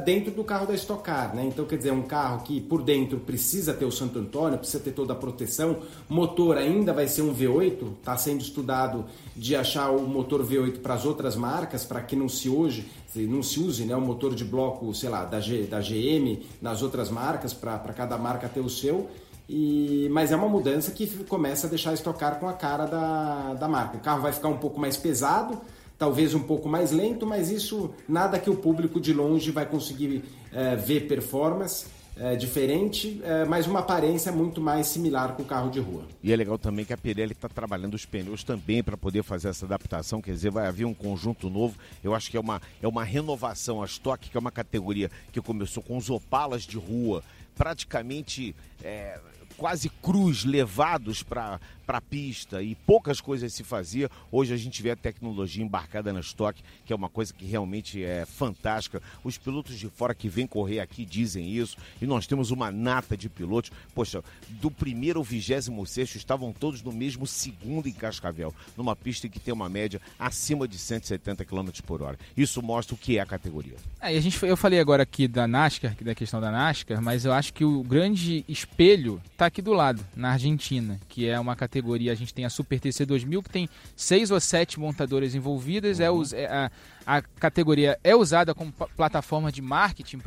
dentro 0.05 0.31
do 0.31 0.45
carro 0.45 0.67
da 0.67 0.75
Stock 0.75 1.03
Car, 1.03 1.35
né? 1.35 1.45
Então, 1.45 1.65
quer 1.65 1.77
dizer, 1.77 1.93
um 1.93 2.03
carro 2.03 2.43
que 2.43 2.61
por 2.61 2.83
dentro 2.83 3.19
precisa 3.19 3.73
ter 3.73 3.87
o 3.87 3.91
Santo 3.91 4.19
Antônio, 4.19 4.59
precisa 4.59 4.83
ter 4.83 4.93
toda 4.93 5.15
a 5.15 5.17
proteção, 5.17 5.79
motor 6.09 6.59
ainda 6.59 6.93
vai 6.93 7.09
ser 7.09 7.23
um 7.23 7.35
V8, 7.35 7.95
está 7.99 8.17
sendo 8.17 8.43
estudado 8.43 9.07
de 9.35 9.57
achar 9.57 9.91
o 9.91 10.07
motor 10.07 10.45
V8 10.45 10.81
para 10.81 10.95
as 10.95 11.07
outras 11.07 11.37
marcas, 11.37 11.85
para 11.85 12.03
que 12.03 12.15
não 12.15 12.29
se 12.29 12.49
hoje 12.49 12.87
não 13.27 13.43
se 13.43 13.59
use 13.59 13.85
né, 13.85 13.97
o 13.97 14.01
motor 14.01 14.35
de 14.35 14.45
bloco, 14.45 14.95
sei 14.95 15.09
lá, 15.09 15.25
da, 15.25 15.41
G, 15.41 15.63
da 15.63 15.81
GM 15.81 16.41
nas 16.61 16.83
outras 16.83 17.11
marcas, 17.11 17.53
para 17.55 17.79
cada 17.79 18.17
marca 18.19 18.49
ter 18.49 18.61
o 18.61 18.69
seu. 18.69 19.09
E, 19.49 20.09
mas 20.13 20.31
é 20.31 20.37
uma 20.37 20.49
mudança 20.49 20.91
que 20.91 21.07
começa 21.25 21.67
a 21.67 21.71
deixar 21.71 21.95
estocar 21.95 22.39
com 22.39 22.47
a 22.47 22.53
cara 22.53 22.85
da, 22.85 23.55
da 23.55 23.67
marca. 23.67 23.97
O 23.97 24.01
carro 24.01 24.21
vai 24.21 24.33
ficar 24.33 24.49
um 24.49 24.59
pouco 24.59 24.79
mais 24.79 24.97
pesado, 24.97 25.59
talvez 25.99 26.35
um 26.35 26.43
pouco 26.43 26.69
mais 26.69 26.93
lento, 26.93 27.27
mas 27.27 27.51
isso 27.51 27.91
nada 28.09 28.39
que 28.39 28.49
o 28.49 28.57
público 28.57 29.01
de 29.01 29.13
longe 29.13 29.51
vai 29.51 29.67
conseguir 29.67 30.25
é, 30.53 30.77
ver 30.77 31.09
performance 31.09 31.87
é, 32.21 32.35
diferente, 32.35 33.21
é, 33.23 33.45
mas 33.45 33.67
uma 33.67 33.81
aparência 33.81 34.33
muito 34.33 34.61
mais 34.61 34.87
similar 34.89 35.35
com 35.35 35.43
o 35.43 35.47
carro 35.47 35.71
de 35.71 35.79
rua. 35.79 36.05
E 36.23 36.33
é 36.33 36.37
legal 36.37 36.59
também 36.59 36.85
que 36.85 36.93
a 36.93 36.97
Pirelli 36.97 37.33
está 37.33 37.49
trabalhando 37.49 37.95
os 37.95 38.05
pneus 38.05 38.43
também 38.43 38.83
para 38.83 38.97
poder 38.97 39.23
fazer 39.23 39.49
essa 39.49 39.67
adaptação, 39.67 40.21
quer 40.21 40.33
dizer, 40.33 40.51
vai 40.51 40.67
haver 40.67 40.85
um 40.85 40.95
conjunto 40.95 41.49
novo. 41.49 41.77
Eu 42.03 42.15
acho 42.15 42.31
que 42.31 42.37
é 42.37 42.41
uma, 42.41 42.61
é 42.83 42.89
uma 42.89 43.05
renovação. 43.05 43.83
A 43.83 43.87
Stock, 43.87 44.29
que 44.29 44.37
é 44.37 44.41
uma 44.41 44.51
categoria 44.51 45.11
que 45.33 45.41
começou 45.41 45.83
com 45.83 45.97
os 45.97 46.11
opalas 46.11 46.63
de 46.63 46.77
rua, 46.77 47.23
praticamente 47.57 48.55
é, 48.83 49.21
quase 49.57 49.89
cruz 49.89 50.45
levados 50.45 51.23
para 51.23 51.61
a 51.97 52.01
pista 52.03 52.63
e 52.63 52.75
poucas 52.75 53.19
coisas 53.19 53.55
se 53.55 53.65
fazia. 53.65 54.11
Hoje 54.31 54.53
a 54.53 54.57
gente 54.59 54.83
vê 54.83 54.91
a 54.91 54.97
tecnologia 54.97 55.65
embarcada 55.65 56.13
na 56.13 56.21
estoque, 56.21 56.63
que 56.85 56.93
é 56.93 56.97
uma 56.97 57.09
coisa 57.09 57.33
que 57.33 57.47
realmente 57.47 58.05
é 58.05 58.27
fantástica. 58.27 59.01
Os 59.25 59.39
pilotos 59.39 59.79
de 59.79 59.89
fora 59.89 60.15
que 60.15 60.29
vêm 60.29 60.47
correr 60.47 60.81
aqui 60.81 61.05
dizem 61.05 61.49
isso 61.49 61.79
e 62.01 62.07
nós 62.07 62.27
temos 62.27 62.51
uma 62.51 62.71
nata 62.71 63.17
de 63.17 63.29
pilotos. 63.29 63.73
Poxa, 63.95 64.23
do 64.49 64.71
primeiro 64.71 65.19
ao 65.19 65.25
vigésimo 65.25 65.87
sexto 65.87 66.17
estavam 66.17 66.53
todos 66.53 66.83
no 66.83 66.93
mesmo 66.93 67.27
segundo 67.27 67.89
em 67.89 67.93
Cascavel, 67.93 68.55
numa 68.77 68.95
pista 68.95 69.29
que 69.29 69.41
tem 69.41 69.55
uma 69.55 69.69
média 69.69 70.01
acima 70.19 70.69
de 70.69 70.77
170 70.79 71.45
km 71.45 71.69
por 71.87 72.03
hora. 72.03 72.19
Isso 72.37 72.63
mostra 72.63 72.95
o 72.95 72.99
que 72.99 73.19
é 73.19 73.21
a 73.21 73.27
categoria. 73.27 73.77
É, 74.01 74.09
a 74.09 74.21
gente, 74.21 74.45
eu 74.45 74.57
falei 74.57 74.79
agora 74.81 75.03
aqui 75.03 75.27
da 75.27 75.47
NASCAR, 75.47 75.97
da 76.01 76.15
questão 76.15 76.41
da 76.41 76.51
NASCAR, 76.51 77.01
mas 77.03 77.25
eu 77.25 77.33
acho 77.33 77.53
que 77.53 77.65
o 77.65 77.83
grande 77.83 78.45
espelho 78.49 79.21
está 79.33 79.47
aqui 79.47 79.63
do 79.63 79.73
lado, 79.73 80.05
na 80.15 80.33
Argentina, 80.33 80.99
que 81.09 81.27
é 81.27 81.39
uma 81.39 81.55
categoria, 81.55 81.78
a 82.11 82.15
gente 82.15 82.33
tem 82.35 82.45
a 82.45 82.51
Super 82.51 82.81
TC 82.81 83.05
2000, 83.05 83.43
que 83.43 83.51
tem 83.51 83.69
seis 83.97 84.31
ou 84.31 84.41
sete 84.41 84.79
montadoras 84.79 85.35
envolvidas, 85.35 86.01
é 86.01 86.11
uhum. 86.11 86.23
é, 86.33 86.47
a, 86.47 86.71
a 87.07 87.23
categoria 87.23 87.99
é 88.03 88.15
usada 88.15 88.55
como 88.55 88.73
plataforma 88.73 89.51
de 89.51 89.63
marketing 89.63 90.19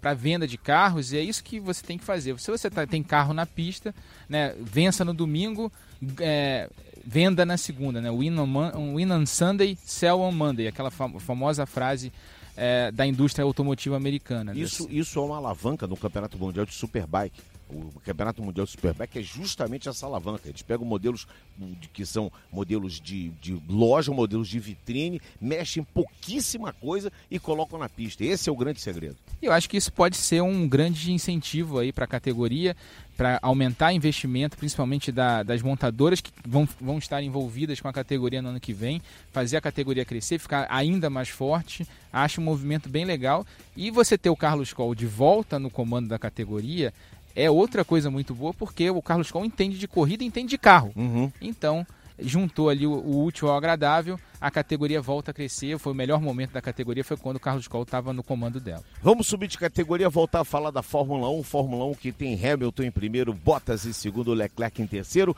para 0.00 0.14
venda 0.14 0.46
de 0.46 0.58
carros, 0.58 1.12
e 1.12 1.18
é 1.18 1.22
isso 1.22 1.42
que 1.42 1.60
você 1.60 1.84
tem 1.84 1.98
que 1.98 2.04
fazer. 2.04 2.38
Se 2.38 2.50
você 2.50 2.70
tá, 2.70 2.86
tem 2.86 3.02
carro 3.02 3.32
na 3.32 3.46
pista, 3.46 3.94
né, 4.28 4.54
vença 4.60 5.04
no 5.04 5.14
domingo, 5.14 5.72
é, 6.20 6.68
venda 7.04 7.46
na 7.46 7.56
segunda, 7.56 8.00
né? 8.00 8.10
Win 8.10 8.38
on, 8.38 8.96
win 8.96 9.12
on 9.12 9.26
Sunday, 9.26 9.78
sell 9.84 10.20
on 10.20 10.32
Monday, 10.32 10.66
aquela 10.66 10.90
famosa 10.90 11.64
frase 11.64 12.12
é, 12.56 12.90
da 12.90 13.06
indústria 13.06 13.44
automotiva 13.44 13.96
americana. 13.96 14.52
Isso, 14.56 14.88
isso 14.90 15.18
é 15.18 15.22
uma 15.22 15.36
alavanca 15.36 15.86
no 15.86 15.96
Campeonato 15.96 16.38
Mundial 16.38 16.66
de 16.66 16.74
Superbike. 16.74 17.40
O 17.68 18.00
Campeonato 18.00 18.42
Mundial 18.42 18.66
Superbike 18.66 19.18
é 19.18 19.22
justamente 19.22 19.88
essa 19.88 20.06
alavanca. 20.06 20.48
Eles 20.48 20.62
pegam 20.62 20.86
modelos 20.86 21.26
que 21.92 22.06
são 22.06 22.30
modelos 22.52 23.00
de, 23.00 23.30
de 23.40 23.60
loja, 23.68 24.12
modelos 24.12 24.48
de 24.48 24.60
vitrine, 24.60 25.20
mexem 25.40 25.82
pouquíssima 25.82 26.72
coisa 26.72 27.12
e 27.30 27.38
colocam 27.38 27.78
na 27.78 27.88
pista. 27.88 28.24
Esse 28.24 28.48
é 28.48 28.52
o 28.52 28.56
grande 28.56 28.80
segredo. 28.80 29.16
Eu 29.42 29.52
acho 29.52 29.68
que 29.68 29.76
isso 29.76 29.92
pode 29.92 30.16
ser 30.16 30.42
um 30.42 30.68
grande 30.68 31.12
incentivo 31.12 31.78
aí 31.78 31.92
para 31.92 32.04
a 32.04 32.08
categoria, 32.08 32.76
para 33.16 33.38
aumentar 33.42 33.92
investimento, 33.92 34.56
principalmente 34.56 35.10
da, 35.10 35.42
das 35.42 35.60
montadoras 35.60 36.20
que 36.20 36.30
vão, 36.46 36.68
vão 36.80 36.98
estar 36.98 37.22
envolvidas 37.22 37.80
com 37.80 37.88
a 37.88 37.92
categoria 37.92 38.40
no 38.40 38.50
ano 38.50 38.60
que 38.60 38.72
vem, 38.72 39.02
fazer 39.32 39.56
a 39.56 39.60
categoria 39.60 40.04
crescer, 40.04 40.38
ficar 40.38 40.66
ainda 40.70 41.10
mais 41.10 41.28
forte. 41.28 41.86
Acho 42.12 42.40
um 42.40 42.44
movimento 42.44 42.88
bem 42.88 43.04
legal. 43.04 43.46
E 43.76 43.90
você 43.90 44.16
ter 44.16 44.30
o 44.30 44.36
Carlos 44.36 44.72
Coll 44.72 44.94
de 44.94 45.06
volta 45.06 45.58
no 45.58 45.70
comando 45.70 46.08
da 46.08 46.18
categoria 46.18 46.92
é 47.36 47.50
outra 47.50 47.84
coisa 47.84 48.10
muito 48.10 48.34
boa, 48.34 48.54
porque 48.54 48.88
o 48.88 49.02
Carlos 49.02 49.30
Coll 49.30 49.44
entende 49.44 49.78
de 49.78 49.86
corrida 49.86 50.24
e 50.24 50.26
entende 50.26 50.48
de 50.48 50.58
carro. 50.58 50.90
Uhum. 50.96 51.30
Então, 51.40 51.86
juntou 52.18 52.70
ali 52.70 52.86
o, 52.86 52.92
o, 52.92 53.24
útil 53.24 53.48
ao 53.48 53.56
agradável, 53.56 54.18
a 54.40 54.50
categoria 54.50 55.02
volta 55.02 55.30
a 55.30 55.34
crescer. 55.34 55.78
Foi 55.78 55.92
o 55.92 55.94
melhor 55.94 56.20
momento 56.20 56.52
da 56.52 56.62
categoria, 56.62 57.04
foi 57.04 57.18
quando 57.18 57.36
o 57.36 57.40
Carlos 57.40 57.68
Coll 57.68 57.82
estava 57.82 58.12
no 58.12 58.22
comando 58.22 58.58
dela. 58.58 58.82
Vamos 59.02 59.26
subir 59.26 59.48
de 59.48 59.58
categoria, 59.58 60.08
voltar 60.08 60.40
a 60.40 60.44
falar 60.44 60.70
da 60.70 60.82
Fórmula 60.82 61.28
1. 61.28 61.42
Fórmula 61.42 61.84
1 61.84 61.94
que 61.94 62.10
tem 62.10 62.34
Hamilton 62.34 62.84
em 62.84 62.90
primeiro, 62.90 63.34
Bottas 63.34 63.84
em 63.84 63.92
segundo, 63.92 64.32
Leclerc 64.32 64.80
em 64.80 64.86
terceiro. 64.86 65.36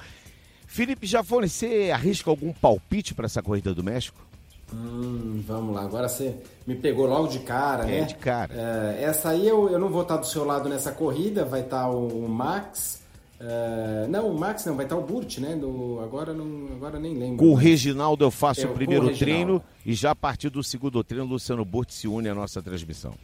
Felipe 0.69 1.07
Jafone, 1.07 1.49
você 1.49 1.91
arrisca 1.93 2.31
algum 2.31 2.53
palpite 2.53 3.15
para 3.15 3.27
essa 3.27 3.43
corrida 3.43 3.75
do 3.75 3.83
México? 3.83 4.28
Hum, 4.73 5.43
vamos 5.47 5.75
lá, 5.75 5.83
agora 5.83 6.09
você 6.09 6.35
me 6.67 6.75
pegou 6.75 7.07
logo 7.07 7.29
de 7.29 7.39
cara, 7.39 7.85
é, 7.85 8.01
né? 8.01 8.07
de 8.07 8.15
cara. 8.17 8.55
É, 8.55 9.05
essa 9.05 9.31
aí 9.31 9.49
eu, 9.49 9.71
eu 9.71 9.79
não 9.79 9.89
vou 9.89 10.03
estar 10.03 10.19
do 10.19 10.27
seu 10.27 10.45
lado 10.45 10.69
nessa 10.69 10.93
corrida, 10.93 11.45
vai 11.45 11.61
estar 11.61 11.89
o 11.89 12.29
Max. 12.29 13.03
É, 13.41 14.07
não, 14.09 14.29
o 14.29 14.39
Max 14.39 14.65
não, 14.67 14.75
vai 14.75 14.85
estar 14.85 14.97
o 14.97 15.03
Burt, 15.03 15.39
né? 15.39 15.55
Do, 15.57 16.01
agora, 16.03 16.35
não, 16.35 16.69
agora 16.77 16.99
nem 16.99 17.15
lembro. 17.15 17.39
Com 17.39 17.53
o 17.53 17.55
Reginaldo 17.55 18.25
eu 18.25 18.31
faço 18.31 18.67
o 18.67 18.75
primeiro 18.75 19.17
treino 19.17 19.63
e 19.87 19.95
já 19.95 20.11
a 20.11 20.15
partir 20.15 20.51
do 20.51 20.63
segundo 20.63 21.03
treino, 21.03 21.25
o 21.25 21.29
Luciano 21.29 21.65
Burt 21.65 21.91
se 21.91 22.07
une 22.07 22.29
à 22.29 22.35
nossa 22.35 22.61
transmissão. 22.61 23.15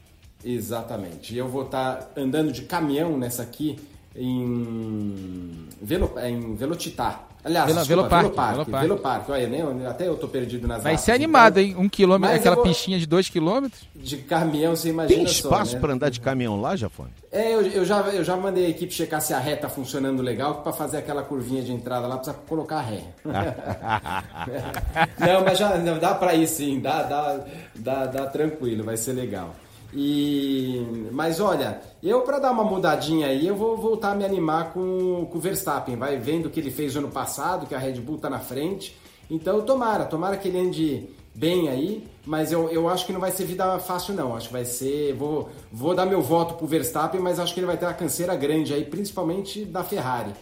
Exatamente. 0.45 1.35
E 1.35 1.39
eu 1.39 1.49
vou 1.49 1.65
estar 1.65 2.13
andando 2.17 2.53
de 2.53 2.63
caminhão 2.63 3.19
nessa 3.19 3.43
aqui 3.43 3.79
em, 4.15 5.67
Velo, 5.83 6.13
em 6.21 6.55
Velocitar. 6.55 7.29
Aliás, 7.45 7.67
Velo, 7.67 7.81
desculpa, 7.81 8.17
Velopark, 8.17 8.23
Velopark, 8.23 8.55
Velopark. 8.55 8.83
Velopark. 8.83 9.31
Olha, 9.31 9.47
nem, 9.47 9.87
até 9.87 10.09
eu 10.09 10.17
tô 10.17 10.27
perdido 10.27 10.67
nas 10.67 10.83
Vai 10.83 10.97
ser 10.97 11.13
animado, 11.13 11.59
hein? 11.59 11.77
Um 11.77 11.91
quilômetro, 11.91 12.35
aquela 12.35 12.55
vou... 12.55 12.65
pistinha 12.65 12.99
de 12.99 13.07
dois 13.07 13.29
quilômetros. 13.29 13.83
De 13.95 14.17
caminhão, 14.17 14.75
você 14.75 14.89
imagina 14.89 15.23
Tem 15.23 15.31
espaço 15.31 15.75
né? 15.75 15.81
para 15.81 15.93
andar 15.93 16.09
de 16.09 16.21
caminhão 16.21 16.59
lá, 16.59 16.75
Jafone? 16.75 17.11
É, 17.31 17.55
eu, 17.55 17.61
eu, 17.61 17.85
já, 17.85 18.01
eu 18.01 18.25
já 18.25 18.35
mandei 18.35 18.65
a 18.65 18.69
equipe 18.71 18.95
checar 18.95 19.21
se 19.21 19.35
a 19.35 19.39
ré 19.39 19.57
tá 19.57 19.69
funcionando 19.69 20.23
legal, 20.23 20.63
para 20.63 20.73
fazer 20.73 20.97
aquela 20.97 21.23
curvinha 21.23 21.63
de 21.63 21.71
entrada 21.71 22.07
lá, 22.07 22.17
precisa 22.17 22.37
colocar 22.49 22.79
a 22.79 22.83
ré. 22.83 23.03
não, 25.19 25.45
mas 25.45 25.59
já 25.59 25.77
não, 25.77 25.99
dá 25.99 26.15
para 26.15 26.35
ir 26.35 26.49
sim, 26.49 26.81
dá, 26.81 27.03
dá, 27.03 27.41
dá, 27.75 28.07
dá 28.07 28.27
tranquilo, 28.27 28.83
vai 28.83 28.97
ser 28.97 29.13
legal. 29.13 29.55
E 29.95 31.09
mas 31.13 31.39
olha, 31.39 31.81
eu 32.03 32.23
para 32.23 32.41
dar 32.41 32.51
uma 32.51 32.65
mudadinha 32.65 33.29
aí, 33.29 33.47
eu 33.47 33.55
vou 33.55 33.77
voltar 33.77 34.11
a 34.11 34.15
me 34.15 34.25
animar 34.25 34.73
com, 34.73 35.27
com 35.31 35.39
o 35.39 35.41
Verstappen, 35.41 35.97
vai 35.97 36.17
vendo 36.17 36.47
o 36.47 36.51
que 36.51 36.59
ele 36.59 36.71
fez 36.71 36.97
ano 36.97 37.09
passado, 37.09 37.67
que 37.67 37.75
a 37.75 37.79
Red 37.79 38.01
Bull 38.01 38.19
tá 38.19 38.29
na 38.29 38.41
frente. 38.41 38.99
Então 39.31 39.63
tomara, 39.63 40.05
tomara 40.05 40.37
que 40.37 40.49
ele 40.49 40.59
ande 40.59 41.09
bem 41.35 41.69
aí, 41.69 42.07
mas 42.27 42.51
eu, 42.51 42.69
eu 42.71 42.89
acho 42.89 43.07
que 43.07 43.13
não 43.13 43.21
vai 43.21 43.31
ser 43.31 43.45
vida 43.45 43.79
fácil 43.79 44.15
não. 44.15 44.35
Acho 44.35 44.49
que 44.49 44.53
vai 44.53 44.65
ser, 44.65 45.15
vou 45.15 45.49
vou 45.73 45.95
dar 45.95 46.07
meu 46.07 46.21
voto 46.21 46.55
pro 46.55 46.67
Verstappen, 46.67 47.21
mas 47.21 47.39
acho 47.39 47.55
que 47.55 47.61
ele 47.61 47.67
vai 47.67 47.77
ter 47.77 47.87
uma 47.87 47.95
canseira 47.95 48.35
grande 48.35 48.75
aí, 48.75 48.85
principalmente 48.85 49.65
da 49.65 49.85
Ferrari. 49.85 50.33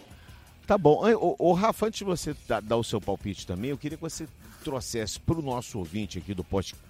Tá 0.67 0.79
bom. 0.79 1.03
O, 1.15 1.51
o 1.51 1.53
Rafa, 1.53 1.87
antes 1.87 1.99
de 1.99 2.05
você 2.05 2.35
dar, 2.49 2.63
dar 2.63 2.77
o 2.77 2.85
seu 2.85 3.01
palpite 3.01 3.47
também, 3.47 3.71
eu 3.71 3.77
queria 3.77 3.99
que 3.99 4.03
você 4.03 4.27
trouxesse 4.63 5.21
para 5.21 5.39
o 5.39 5.43
nosso 5.43 5.79
ouvinte 5.79 6.19
aqui 6.19 6.33
do 6.35 6.45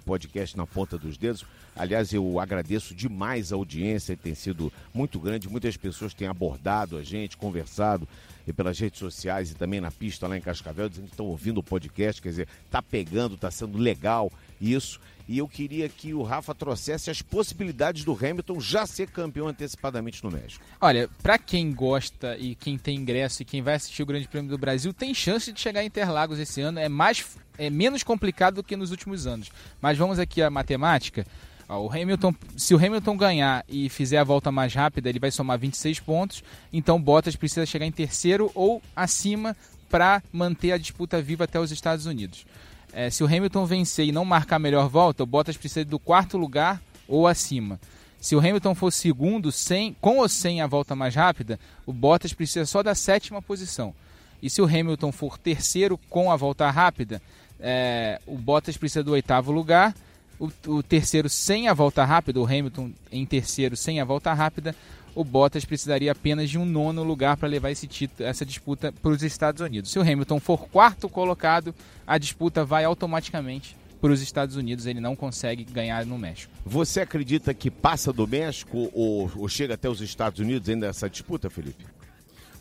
podcast 0.05 0.57
Na 0.57 0.67
Ponta 0.67 0.99
dos 0.99 1.17
Dedos. 1.17 1.45
Aliás, 1.75 2.13
eu 2.13 2.39
agradeço 2.39 2.95
demais 2.95 3.53
a 3.53 3.57
audiência, 3.57 4.17
tem 4.17 4.35
sido 4.35 4.73
muito 4.93 5.19
grande. 5.19 5.49
Muitas 5.49 5.77
pessoas 5.77 6.13
têm 6.13 6.29
abordado 6.29 6.99
a 6.99 7.03
gente, 7.03 7.37
conversado 7.37 8.07
e 8.47 8.53
pelas 8.53 8.79
redes 8.79 8.99
sociais 8.99 9.51
e 9.51 9.55
também 9.55 9.81
na 9.81 9.91
pista 9.91 10.27
lá 10.27 10.37
em 10.37 10.41
Cascavel, 10.41 10.89
dizendo 10.89 11.07
que 11.07 11.13
estão 11.13 11.27
ouvindo 11.27 11.59
o 11.59 11.63
podcast, 11.63 12.21
quer 12.21 12.29
dizer, 12.29 12.49
tá 12.71 12.83
pegando, 12.83 13.37
tá 13.37 13.51
sendo 13.51 13.79
legal 13.79 14.31
isso. 14.61 15.01
E 15.29 15.39
eu 15.39 15.49
queria 15.49 15.89
que 15.89 16.13
o 16.13 16.23
Rafa 16.23 16.55
trouxesse 16.55 17.09
as 17.11 17.23
possibilidades 17.23 18.05
do 18.05 18.13
Hamilton 18.13 18.61
já 18.61 18.85
ser 18.87 19.09
campeão 19.09 19.49
antecipadamente 19.49 20.23
no 20.23 20.31
México. 20.31 20.65
Olha, 20.81 21.09
para 21.23 21.39
quem 21.39 21.73
gosta 21.73 22.37
e 22.37 22.55
quem 22.55 22.77
tem 22.77 22.99
ingresso 22.99 23.43
e 23.43 23.45
quem 23.45 23.63
vai 23.63 23.75
assistir 23.75 24.03
o 24.03 24.07
Grande 24.07 24.29
Prêmio 24.29 24.51
do 24.51 24.59
Brasil, 24.59 24.93
tem 24.93 25.15
chance 25.15 25.53
de 25.53 25.61
chegar 25.61 25.83
em 25.83 25.87
Interlagos 25.87 26.39
esse 26.39 26.61
ano. 26.61 26.81
É 26.81 26.89
mais 26.89 27.21
é 27.59 27.71
menos 27.71 28.03
complicado 28.03 28.57
do 28.57 28.63
que 28.63 28.77
nos 28.77 28.91
últimos 28.91 29.27
anos. 29.27 29.51
Mas 29.81 29.99
vamos 29.99 30.19
aqui 30.19 30.43
à 30.43 30.51
matemática. 30.51 31.27
O 31.69 31.89
Hamilton, 31.91 32.35
se 32.57 32.75
o 32.75 32.77
Hamilton 32.77 33.17
ganhar 33.17 33.65
e 33.69 33.89
fizer 33.89 34.19
a 34.19 34.25
volta 34.25 34.53
mais 34.53 34.75
rápida, 34.75 35.09
ele 35.09 35.19
vai 35.19 35.31
somar 35.31 35.59
26 35.59 36.01
pontos. 36.01 36.45
Então 36.73 37.01
Bottas 37.01 37.37
precisa 37.37 37.65
chegar 37.65 37.87
em 37.87 37.93
terceiro 37.93 38.51
ou 38.55 38.83
acima 38.95 39.57
para 39.89 40.23
manter 40.33 40.73
a 40.73 40.79
disputa 40.79 41.23
viva 41.23 41.45
até 41.45 41.59
os 41.59 41.71
Estados 41.71 42.07
Unidos. 42.07 42.45
É, 42.93 43.09
se 43.09 43.25
o 43.25 43.27
Hamilton 43.27 43.65
vencer 43.65 44.07
e 44.07 44.13
não 44.13 44.25
marcar 44.25 44.57
a 44.57 44.59
melhor 44.59 44.89
volta, 44.89 45.23
o 45.23 45.27
Bottas 45.27 45.57
precisa 45.57 45.85
do 45.85 45.99
quarto 45.99 46.37
lugar 46.37 46.81
ou 47.09 47.27
acima. 47.27 47.81
Se 48.21 48.37
o 48.37 48.39
Hamilton 48.39 48.75
for 48.75 48.93
segundo, 48.93 49.51
sem, 49.51 49.97
com 50.01 50.19
ou 50.19 50.29
sem 50.29 50.61
a 50.61 50.67
volta 50.67 50.95
mais 50.95 51.15
rápida, 51.15 51.59
o 51.87 51.93
Bottas 51.93 52.33
precisa 52.33 52.67
só 52.67 52.83
da 52.83 52.95
sétima 52.95 53.41
posição. 53.41 53.95
E 54.43 54.51
se 54.51 54.61
o 54.61 54.65
Hamilton 54.65 55.11
for 55.11 55.39
terceiro 55.39 55.99
com 56.11 56.31
a 56.31 56.37
volta 56.37 56.71
rápida, 56.71 57.23
É, 57.63 58.21
o 58.27 58.37
Bottas 58.37 58.77
precisa 58.77 59.05
do 59.05 59.13
oitavo 59.13 59.53
lugar, 59.53 59.95
o, 60.39 60.51
o, 60.67 60.83
terceiro 60.83 61.29
sem 61.29 61.69
a 61.69 61.73
volta 61.73 62.05
rápida, 62.05 62.41
o 62.41 62.45
Hamilton 62.45 62.91
em 63.13 63.25
terceiro 63.25 63.77
sem 63.77 64.01
a 64.01 64.05
volta 64.05 64.33
rápida, 64.33 64.75
o 65.15 65.23
Bottas 65.23 65.65
precisaria 65.65 66.11
apenas 66.11 66.51
de 66.51 66.59
um 66.59 66.65
nono 66.65 67.05
lugar 67.05 67.37
para 67.37 67.47
levar 67.49 67.71
esse 67.71 67.87
título, 67.87 68.29
essa 68.29 68.45
disputa 68.45 68.91
para 68.91 69.13
os 69.13 69.23
Estados 69.23 69.61
Unidos. 69.61 69.93
Se 69.93 69.99
o 69.99 70.03
Hamilton 70.03 70.41
for 70.41 70.67
quarto 70.69 71.09
colocado, 71.09 71.73
a 72.05 72.19
disputa 72.19 72.65
vai 72.65 72.85
automaticamente 72.85 73.77
para 74.01 74.11
os 74.11 74.21
Estados 74.21 74.57
Unidos, 74.57 74.87
ele 74.87 74.99
não 74.99 75.15
consegue 75.15 75.63
ganhar 75.63 76.05
no 76.05 76.19
México. 76.19 76.53
Você 76.67 77.01
acredita 77.01 77.55
que 77.55 77.71
passa 77.71 78.13
do 78.13 78.27
México 78.27 78.91
ou, 78.93 79.31
ou 79.37 79.49
chega 79.49 79.75
até 79.75 79.89
os 79.89 80.01
Estados 80.01 80.41
Unidos 80.41 80.69
ainda 80.69 80.89
essa 80.89 81.09
disputa, 81.09 81.49
Felipe? 81.49 81.85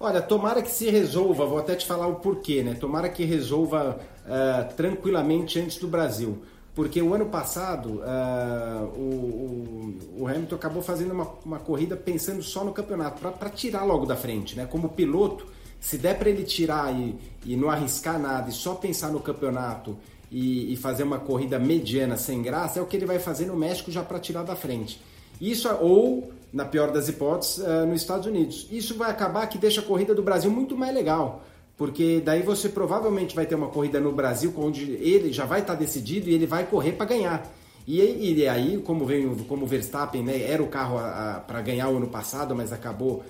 Olha, 0.03 0.19
tomara 0.19 0.63
que 0.63 0.71
se 0.71 0.89
resolva, 0.89 1.45
vou 1.45 1.59
até 1.59 1.75
te 1.75 1.85
falar 1.85 2.07
o 2.07 2.15
porquê, 2.15 2.63
né? 2.63 2.73
Tomara 2.73 3.07
que 3.07 3.23
resolva 3.23 3.99
uh, 4.25 4.73
tranquilamente 4.73 5.59
antes 5.59 5.77
do 5.77 5.87
Brasil. 5.87 6.41
Porque 6.73 6.99
o 6.99 7.13
ano 7.13 7.27
passado 7.27 8.01
uh, 8.01 8.85
o, 8.97 9.93
o, 10.17 10.27
Hamilton 10.27 10.55
acabou 10.55 10.81
fazendo 10.81 11.11
uma, 11.11 11.27
uma 11.45 11.59
corrida 11.59 11.95
pensando 11.95 12.41
só 12.41 12.63
no 12.63 12.73
campeonato, 12.73 13.21
para 13.33 13.49
tirar 13.51 13.83
logo 13.83 14.07
da 14.07 14.15
frente, 14.15 14.55
né? 14.55 14.65
Como 14.65 14.89
piloto, 14.89 15.45
se 15.79 15.99
der 15.99 16.17
para 16.17 16.31
ele 16.31 16.45
tirar 16.45 16.91
e, 16.91 17.15
e 17.45 17.55
não 17.55 17.69
arriscar 17.69 18.17
nada 18.17 18.49
e 18.49 18.53
só 18.53 18.73
pensar 18.73 19.11
no 19.11 19.19
campeonato 19.19 19.95
e, 20.31 20.73
e, 20.73 20.75
fazer 20.77 21.03
uma 21.03 21.19
corrida 21.19 21.59
mediana 21.59 22.17
sem 22.17 22.41
graça, 22.41 22.79
é 22.79 22.81
o 22.81 22.87
que 22.87 22.97
ele 22.97 23.05
vai 23.05 23.19
fazer 23.19 23.45
no 23.45 23.55
México 23.55 23.91
já 23.91 24.01
para 24.01 24.17
tirar 24.17 24.41
da 24.41 24.55
frente. 24.55 24.99
Isso 25.39 25.69
ou, 25.79 26.31
na 26.51 26.65
pior 26.65 26.91
das 26.91 27.07
hipóteses, 27.07 27.57
uh, 27.59 27.85
nos 27.85 28.01
Estados 28.01 28.25
Unidos. 28.25 28.67
Isso 28.71 28.95
vai 28.95 29.09
acabar 29.09 29.47
que 29.47 29.57
deixa 29.57 29.81
a 29.81 29.83
corrida 29.83 30.13
do 30.13 30.21
Brasil 30.21 30.51
muito 30.51 30.75
mais 30.75 30.93
legal. 30.93 31.43
Porque 31.77 32.21
daí 32.23 32.43
você 32.43 32.69
provavelmente 32.69 33.35
vai 33.35 33.45
ter 33.45 33.55
uma 33.55 33.69
corrida 33.69 33.99
no 33.99 34.11
Brasil 34.11 34.53
onde 34.57 34.91
ele 34.91 35.33
já 35.33 35.45
vai 35.45 35.61
estar 35.61 35.75
decidido 35.75 36.29
e 36.29 36.33
ele 36.33 36.45
vai 36.45 36.65
correr 36.65 36.91
para 36.91 37.07
ganhar. 37.07 37.51
E, 37.87 37.99
e, 37.99 38.47
aí, 38.47 38.77
como 38.77 39.05
veio, 39.05 39.35
como 39.47 39.63
o 39.63 39.67
Verstappen 39.67 40.23
né, 40.23 40.43
era 40.43 40.61
o 40.61 40.67
carro 40.67 40.99
para 41.47 41.61
ganhar 41.61 41.89
o 41.89 41.97
ano 41.97 42.07
passado, 42.07 42.55
mas 42.55 42.71
acabou 42.71 43.23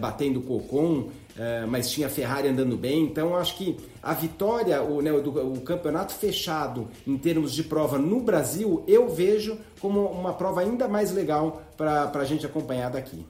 batendo 0.00 0.40
o 0.40 0.56
Ocon, 0.56 1.08
uh, 1.38 1.68
mas 1.68 1.90
tinha 1.90 2.08
a 2.08 2.10
Ferrari 2.10 2.48
andando 2.48 2.76
bem. 2.76 3.04
Então, 3.04 3.36
acho 3.36 3.56
que 3.56 3.76
a 4.02 4.12
vitória, 4.12 4.82
o, 4.82 5.00
né, 5.00 5.12
o, 5.12 5.18
o, 5.18 5.60
campeonato 5.60 6.12
fechado 6.12 6.88
em 7.06 7.16
termos 7.16 7.52
de 7.54 7.62
prova 7.62 7.98
no 7.98 8.20
Brasil, 8.20 8.84
eu 8.88 9.08
vejo 9.08 9.56
como 9.80 10.06
uma 10.06 10.32
prova 10.32 10.60
ainda 10.60 10.88
mais 10.88 11.12
legal 11.12 11.62
para 11.76 12.10
a 12.12 12.24
gente 12.24 12.44
acompanhar 12.44 12.90
daqui. 12.90 13.24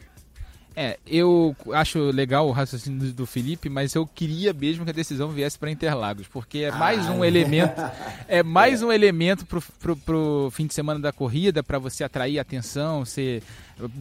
É, 0.81 0.97
eu 1.05 1.57
acho 1.73 1.99
legal 2.13 2.47
o 2.47 2.53
raciocínio 2.53 3.13
do 3.13 3.27
Felipe, 3.27 3.69
mas 3.69 3.97
eu 3.97 4.07
queria 4.07 4.53
mesmo 4.53 4.85
que 4.85 4.91
a 4.93 4.95
decisão 4.95 5.29
viesse 5.29 5.59
para 5.59 5.73
Interlagos, 5.73 6.29
porque 6.29 6.59
é 6.59 6.71
mais 6.71 7.05
ah, 7.09 7.11
um 7.11 7.25
elemento, 7.25 7.75
é 8.29 8.45
mais 8.45 8.81
é. 8.81 8.87
um 8.87 8.93
elemento 8.93 9.45
pro, 9.45 9.61
pro, 9.81 9.97
pro 9.97 10.49
fim 10.53 10.69
de 10.69 10.75
semana 10.75 11.01
da 11.01 11.13
corrida 11.13 11.65
para 11.65 11.81
você 11.81 12.05
atrair 12.05 12.39
atenção, 12.39 13.05
ser 13.05 13.43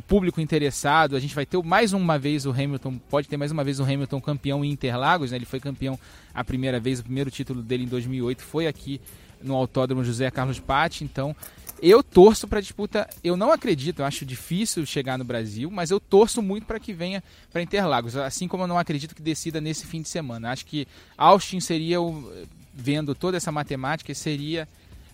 público 0.07 0.41
interessado. 0.41 1.15
A 1.15 1.19
gente 1.19 1.35
vai 1.35 1.45
ter 1.45 1.61
mais 1.63 1.93
uma 1.93 2.17
vez 2.17 2.45
o 2.45 2.51
Hamilton, 2.51 2.99
pode 3.09 3.27
ter 3.27 3.37
mais 3.37 3.51
uma 3.51 3.63
vez 3.63 3.79
o 3.79 3.83
Hamilton 3.83 4.19
campeão 4.21 4.65
em 4.65 4.71
Interlagos, 4.71 5.31
né? 5.31 5.37
Ele 5.37 5.45
foi 5.45 5.59
campeão 5.59 5.99
a 6.33 6.43
primeira 6.43 6.79
vez, 6.79 6.99
o 6.99 7.03
primeiro 7.03 7.29
título 7.29 7.61
dele 7.61 7.83
em 7.83 7.87
2008 7.87 8.41
foi 8.41 8.67
aqui 8.67 8.99
no 9.41 9.55
Autódromo 9.55 10.03
José 10.03 10.31
Carlos 10.31 10.59
Patti, 10.59 11.03
então 11.03 11.35
eu 11.81 12.01
torço 12.01 12.47
para 12.47 12.57
a 12.57 12.61
disputa, 12.61 13.07
eu 13.23 13.37
não 13.37 13.51
acredito, 13.51 13.99
eu 13.99 14.05
acho 14.05 14.25
difícil 14.25 14.85
chegar 14.85 15.17
no 15.17 15.23
Brasil, 15.23 15.69
mas 15.69 15.91
eu 15.91 15.99
torço 15.99 16.41
muito 16.41 16.65
para 16.65 16.79
que 16.79 16.91
venha 16.91 17.23
para 17.51 17.61
Interlagos, 17.61 18.15
assim 18.15 18.47
como 18.47 18.63
eu 18.63 18.67
não 18.67 18.79
acredito 18.79 19.13
que 19.13 19.21
decida 19.21 19.61
nesse 19.61 19.85
fim 19.85 20.01
de 20.01 20.09
semana. 20.09 20.51
Acho 20.51 20.65
que 20.65 20.87
Austin 21.15 21.59
seria, 21.59 22.01
o, 22.01 22.31
vendo 22.73 23.13
toda 23.13 23.37
essa 23.37 23.51
matemática, 23.51 24.13
seria 24.15 24.67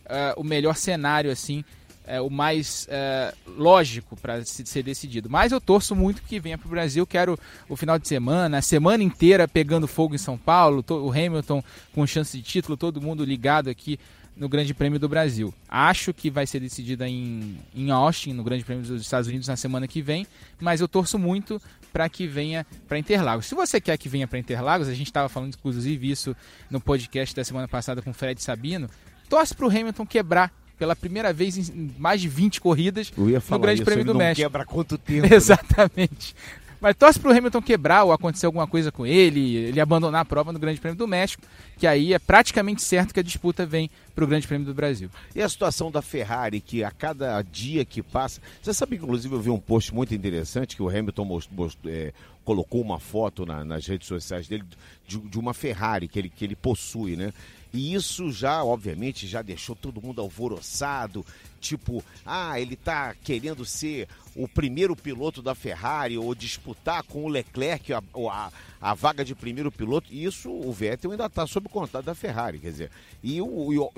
uh, 0.05 0.39
o 0.39 0.43
melhor 0.43 0.75
cenário, 0.75 1.29
assim, 1.29 1.65
uh, 2.07 2.25
o 2.25 2.29
mais 2.29 2.87
uh, 2.87 3.51
lógico 3.57 4.15
para 4.15 4.43
ser 4.45 4.83
decidido. 4.83 5.29
Mas 5.29 5.51
eu 5.51 5.61
torço 5.61 5.95
muito 5.95 6.21
que 6.23 6.39
venha 6.39 6.57
para 6.57 6.67
o 6.67 6.71
Brasil, 6.71 7.05
quero 7.05 7.37
o 7.67 7.75
final 7.75 7.97
de 7.97 8.07
semana, 8.07 8.57
a 8.57 8.61
semana 8.61 9.03
inteira 9.03 9.47
pegando 9.47 9.87
fogo 9.87 10.15
em 10.15 10.17
São 10.17 10.37
Paulo, 10.37 10.83
o 10.89 11.11
Hamilton 11.11 11.63
com 11.93 12.05
chance 12.07 12.37
de 12.37 12.43
título, 12.43 12.77
todo 12.77 13.01
mundo 13.01 13.23
ligado 13.23 13.69
aqui 13.69 13.99
no 14.35 14.49
Grande 14.49 14.73
Prêmio 14.73 14.99
do 14.99 15.07
Brasil. 15.07 15.53
Acho 15.69 16.13
que 16.13 16.29
vai 16.29 16.47
ser 16.47 16.59
decidida 16.59 17.07
em, 17.07 17.57
em 17.75 17.91
Austin, 17.91 18.33
no 18.33 18.43
Grande 18.43 18.63
Prêmio 18.63 18.83
dos 18.85 19.01
Estados 19.01 19.27
Unidos, 19.27 19.47
na 19.47 19.55
semana 19.55 19.87
que 19.87 20.01
vem, 20.01 20.25
mas 20.59 20.81
eu 20.81 20.87
torço 20.87 21.19
muito 21.19 21.61
para 21.91 22.09
que 22.09 22.25
venha 22.25 22.65
para 22.87 22.97
Interlagos. 22.97 23.45
Se 23.45 23.53
você 23.53 23.79
quer 23.79 23.97
que 23.97 24.09
venha 24.09 24.27
para 24.27 24.39
Interlagos, 24.39 24.87
a 24.87 24.93
gente 24.93 25.07
estava 25.07 25.29
falando 25.29 25.53
inclusive 25.53 26.09
isso 26.09 26.35
no 26.69 26.81
podcast 26.81 27.35
da 27.35 27.43
semana 27.43 27.67
passada 27.67 28.01
com 28.01 28.09
o 28.09 28.13
Fred 28.13 28.41
Sabino, 28.41 28.89
torce 29.29 29.53
para 29.53 29.67
o 29.67 29.69
Hamilton 29.69 30.05
quebrar 30.05 30.51
pela 30.83 30.97
primeira 30.97 31.31
vez 31.31 31.69
em 31.69 31.89
mais 31.97 32.19
de 32.19 32.27
20 32.27 32.59
corridas 32.59 33.09
no 33.15 33.59
Grande 33.59 33.75
isso, 33.75 33.85
Prêmio 33.85 34.03
do 34.03 34.13
México. 34.13 34.45
quebra 34.45 34.65
quanto 34.65 34.97
tempo? 34.99 35.29
Né? 35.29 35.33
Exatamente. 35.33 36.35
Mas 36.81 36.97
torce 36.97 37.17
pro 37.17 37.31
Hamilton 37.31 37.61
quebrar 37.61 38.03
ou 38.03 38.11
acontecer 38.11 38.45
alguma 38.45 38.67
coisa 38.67 38.91
com 38.91 39.05
ele, 39.05 39.55
ele 39.55 39.79
abandonar 39.79 40.23
a 40.23 40.25
prova 40.25 40.51
no 40.51 40.59
Grande 40.59 40.81
Prêmio 40.81 40.97
do 40.97 41.07
México, 41.07 41.41
que 41.77 41.87
aí 41.87 42.13
é 42.13 42.19
praticamente 42.19 42.81
certo 42.81 43.13
que 43.13 43.21
a 43.21 43.23
disputa 43.23 43.65
vem 43.65 43.89
para 44.13 44.25
o 44.25 44.27
Grande 44.27 44.45
Prêmio 44.45 44.67
do 44.67 44.73
Brasil. 44.73 45.09
E 45.33 45.41
a 45.41 45.47
situação 45.47 45.89
da 45.89 46.01
Ferrari, 46.01 46.59
que 46.59 46.83
a 46.83 46.91
cada 46.91 47.41
dia 47.41 47.85
que 47.85 48.03
passa. 48.03 48.41
Você 48.61 48.73
sabe, 48.73 48.97
inclusive, 48.97 49.33
eu 49.33 49.39
vi 49.39 49.49
um 49.49 49.57
post 49.57 49.95
muito 49.95 50.13
interessante 50.13 50.75
que 50.75 50.83
o 50.83 50.89
Hamilton 50.89 51.23
most, 51.23 51.49
most, 51.53 51.79
é, 51.85 52.11
colocou 52.43 52.81
uma 52.81 52.99
foto 52.99 53.45
na, 53.45 53.63
nas 53.63 53.85
redes 53.85 54.07
sociais 54.07 54.47
dele 54.47 54.63
de, 55.07 55.17
de, 55.17 55.39
uma 55.39 55.53
Ferrari 55.53 56.07
que 56.07 56.19
ele, 56.19 56.29
que 56.29 56.43
ele 56.43 56.55
possui, 56.55 57.15
né? 57.15 57.33
E 57.73 57.95
isso 57.95 58.31
já, 58.31 58.63
obviamente, 58.63 59.25
já 59.25 59.41
deixou 59.41 59.75
todo 59.75 60.01
mundo 60.01 60.21
alvoroçado. 60.21 61.25
Tipo, 61.59 62.03
ah, 62.23 62.59
ele 62.59 62.75
está 62.75 63.15
querendo 63.15 63.65
ser 63.65 64.07
o 64.35 64.47
primeiro 64.47 64.95
piloto 64.95 65.41
da 65.41 65.55
Ferrari 65.55 66.15
ou 66.15 66.35
disputar 66.35 67.01
com 67.03 67.23
o 67.23 67.27
Leclerc 67.27 67.91
a, 67.91 68.03
a, 68.31 68.51
a 68.79 68.93
vaga 68.93 69.25
de 69.25 69.33
primeiro 69.33 69.71
piloto. 69.71 70.07
E 70.11 70.23
isso 70.23 70.51
o 70.51 70.71
Vettel 70.71 71.11
ainda 71.11 71.25
está 71.25 71.47
sob 71.47 71.67
contato 71.67 72.05
da 72.05 72.13
Ferrari, 72.13 72.59
quer 72.59 72.69
dizer. 72.69 72.91
E 73.23 73.37
eu, 73.37 73.91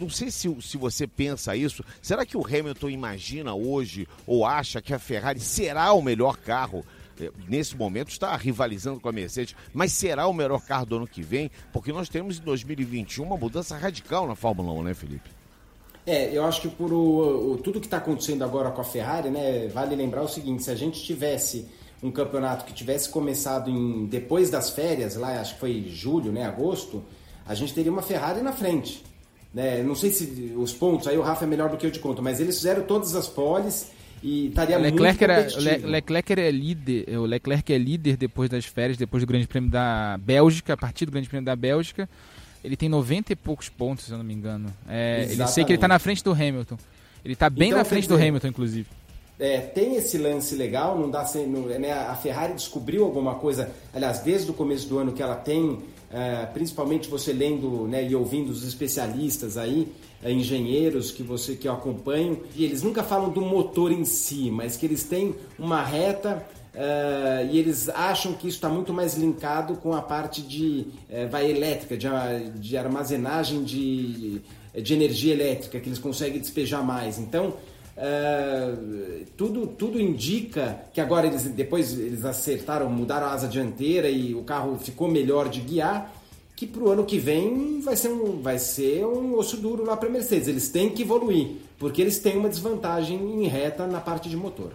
não 0.00 0.10
sei 0.10 0.32
se, 0.32 0.52
se 0.60 0.76
você 0.76 1.06
pensa 1.06 1.54
isso. 1.54 1.84
Será 2.02 2.26
que 2.26 2.36
o 2.36 2.44
Hamilton 2.44 2.90
imagina 2.90 3.54
hoje 3.54 4.08
ou 4.26 4.44
acha 4.44 4.82
que 4.82 4.92
a 4.92 4.98
Ferrari 4.98 5.38
será 5.38 5.92
o 5.92 6.02
melhor 6.02 6.36
carro? 6.36 6.84
É, 7.20 7.30
nesse 7.48 7.76
momento 7.76 8.10
está 8.10 8.34
rivalizando 8.36 9.00
com 9.00 9.08
a 9.08 9.12
Mercedes, 9.12 9.56
mas 9.72 9.92
será 9.92 10.26
o 10.26 10.32
melhor 10.32 10.60
carro 10.60 10.86
do 10.86 10.96
ano 10.96 11.06
que 11.06 11.22
vem? 11.22 11.50
Porque 11.72 11.92
nós 11.92 12.08
temos 12.08 12.38
em 12.38 12.42
2021 12.42 13.24
uma 13.24 13.36
mudança 13.36 13.76
radical 13.76 14.26
na 14.26 14.34
Fórmula 14.34 14.72
1, 14.72 14.82
né, 14.84 14.94
Felipe? 14.94 15.30
É, 16.06 16.34
eu 16.34 16.44
acho 16.44 16.62
que 16.62 16.68
por 16.68 16.92
o, 16.92 17.52
o 17.52 17.58
tudo 17.58 17.80
que 17.80 17.86
está 17.86 17.98
acontecendo 17.98 18.42
agora 18.42 18.70
com 18.70 18.80
a 18.80 18.84
Ferrari, 18.84 19.28
né, 19.28 19.68
vale 19.68 19.94
lembrar 19.94 20.22
o 20.22 20.28
seguinte: 20.28 20.62
se 20.62 20.70
a 20.70 20.74
gente 20.74 21.02
tivesse 21.02 21.68
um 22.02 22.10
campeonato 22.10 22.64
que 22.64 22.72
tivesse 22.72 23.08
começado 23.08 23.68
em, 23.68 24.06
depois 24.06 24.48
das 24.48 24.70
férias, 24.70 25.16
lá 25.16 25.40
acho 25.40 25.54
que 25.54 25.60
foi 25.60 25.84
julho, 25.88 26.32
né, 26.32 26.44
agosto, 26.44 27.02
a 27.46 27.54
gente 27.54 27.74
teria 27.74 27.92
uma 27.92 28.02
Ferrari 28.02 28.40
na 28.40 28.52
frente. 28.52 29.04
Né? 29.52 29.82
Não 29.82 29.94
sei 29.94 30.10
se 30.10 30.54
os 30.56 30.72
pontos, 30.72 31.08
aí 31.08 31.18
o 31.18 31.22
Rafa 31.22 31.44
é 31.44 31.48
melhor 31.48 31.70
do 31.70 31.76
que 31.76 31.86
eu 31.86 31.90
te 31.90 31.98
conto, 31.98 32.22
mas 32.22 32.40
eles 32.40 32.56
fizeram 32.56 32.84
todas 32.84 33.14
as 33.14 33.28
poles 33.28 33.90
e 34.22 34.48
estaria 34.48 34.78
Leclerc 34.78 35.26
muito 35.26 35.30
era, 35.30 35.76
Le, 35.78 35.86
Leclerc 35.86 36.32
é 36.32 36.50
líder, 36.50 37.18
o 37.18 37.24
Leclerc 37.24 37.72
é 37.72 37.78
líder 37.78 38.16
depois 38.16 38.50
das 38.50 38.64
férias, 38.64 38.96
depois 38.96 39.22
do 39.22 39.26
Grande 39.26 39.46
Prêmio 39.46 39.70
da 39.70 40.18
Bélgica, 40.20 40.72
a 40.72 40.76
partir 40.76 41.06
do 41.06 41.12
Grande 41.12 41.28
Prêmio 41.28 41.44
da 41.44 41.54
Bélgica. 41.54 42.08
Ele 42.62 42.76
tem 42.76 42.88
90 42.88 43.32
e 43.32 43.36
poucos 43.36 43.68
pontos, 43.68 44.06
se 44.06 44.12
eu 44.12 44.18
não 44.18 44.24
me 44.24 44.34
engano. 44.34 44.72
É, 44.88 45.28
ele 45.30 45.46
sei 45.46 45.64
que 45.64 45.70
ele 45.70 45.76
está 45.76 45.86
na 45.86 45.98
frente 45.98 46.24
do 46.24 46.32
Hamilton. 46.32 46.76
Ele 47.24 47.34
está 47.34 47.48
bem 47.48 47.68
então, 47.68 47.78
na 47.78 47.84
frente 47.84 48.02
dizer, 48.02 48.16
do 48.16 48.22
Hamilton, 48.22 48.48
inclusive. 48.48 48.88
É, 49.38 49.60
tem 49.60 49.94
esse 49.94 50.18
lance 50.18 50.56
legal, 50.56 50.98
não 50.98 51.08
dá 51.08 51.24
né, 51.78 51.92
a 51.92 52.14
Ferrari 52.16 52.54
descobriu 52.54 53.04
alguma 53.04 53.36
coisa, 53.36 53.70
aliás, 53.94 54.18
desde 54.20 54.50
o 54.50 54.54
começo 54.54 54.88
do 54.88 54.98
ano 54.98 55.12
que 55.12 55.22
ela 55.22 55.36
tem, 55.36 55.78
é, 56.10 56.46
principalmente 56.46 57.08
você 57.08 57.32
lendo 57.32 57.86
né, 57.86 58.06
e 58.06 58.14
ouvindo 58.14 58.50
os 58.50 58.66
especialistas 58.66 59.56
aí, 59.56 59.88
é, 60.22 60.32
engenheiros 60.32 61.10
que 61.10 61.22
você 61.22 61.54
que 61.54 61.68
eu 61.68 61.72
acompanho, 61.72 62.42
e 62.56 62.64
eles 62.64 62.82
nunca 62.82 63.02
falam 63.02 63.30
do 63.30 63.40
motor 63.40 63.92
em 63.92 64.04
si, 64.04 64.50
mas 64.50 64.76
que 64.76 64.86
eles 64.86 65.04
têm 65.04 65.34
uma 65.58 65.82
reta 65.82 66.46
Uh, 66.78 67.50
e 67.50 67.58
eles 67.58 67.88
acham 67.88 68.34
que 68.34 68.46
isso 68.46 68.58
está 68.58 68.68
muito 68.68 68.92
mais 68.92 69.16
linkado 69.16 69.74
com 69.76 69.94
a 69.94 70.02
parte 70.02 70.40
de 70.40 70.86
uh, 71.10 71.28
vai 71.28 71.50
elétrica, 71.50 71.96
de, 71.96 72.06
de 72.54 72.76
armazenagem 72.76 73.64
de, 73.64 74.40
de 74.80 74.94
energia 74.94 75.32
elétrica, 75.32 75.80
que 75.80 75.88
eles 75.88 75.98
conseguem 75.98 76.38
despejar 76.38 76.84
mais. 76.84 77.18
Então, 77.18 77.54
uh, 77.98 79.26
tudo, 79.36 79.66
tudo 79.66 80.00
indica 80.00 80.80
que 80.92 81.00
agora 81.00 81.26
eles 81.26 81.44
depois 81.44 81.98
eles 81.98 82.24
acertaram, 82.24 82.88
mudaram 82.88 83.26
a 83.26 83.32
asa 83.32 83.48
dianteira 83.48 84.08
e 84.08 84.34
o 84.34 84.42
carro 84.42 84.78
ficou 84.78 85.08
melhor 85.08 85.48
de 85.48 85.60
guiar 85.60 86.14
que 86.58 86.66
para 86.66 86.82
o 86.82 86.90
ano 86.90 87.04
que 87.04 87.18
vem 87.18 87.80
vai 87.80 87.94
ser 87.94 88.08
um, 88.08 88.42
vai 88.42 88.58
ser 88.58 89.06
um 89.06 89.36
osso 89.36 89.56
duro 89.56 89.84
lá 89.84 89.96
para 89.96 90.08
a 90.08 90.12
Mercedes. 90.12 90.48
Eles 90.48 90.68
têm 90.68 90.90
que 90.90 91.02
evoluir, 91.02 91.52
porque 91.78 92.02
eles 92.02 92.18
têm 92.18 92.36
uma 92.36 92.48
desvantagem 92.48 93.16
em 93.16 93.46
reta 93.46 93.86
na 93.86 94.00
parte 94.00 94.28
de 94.28 94.36
motor. 94.36 94.72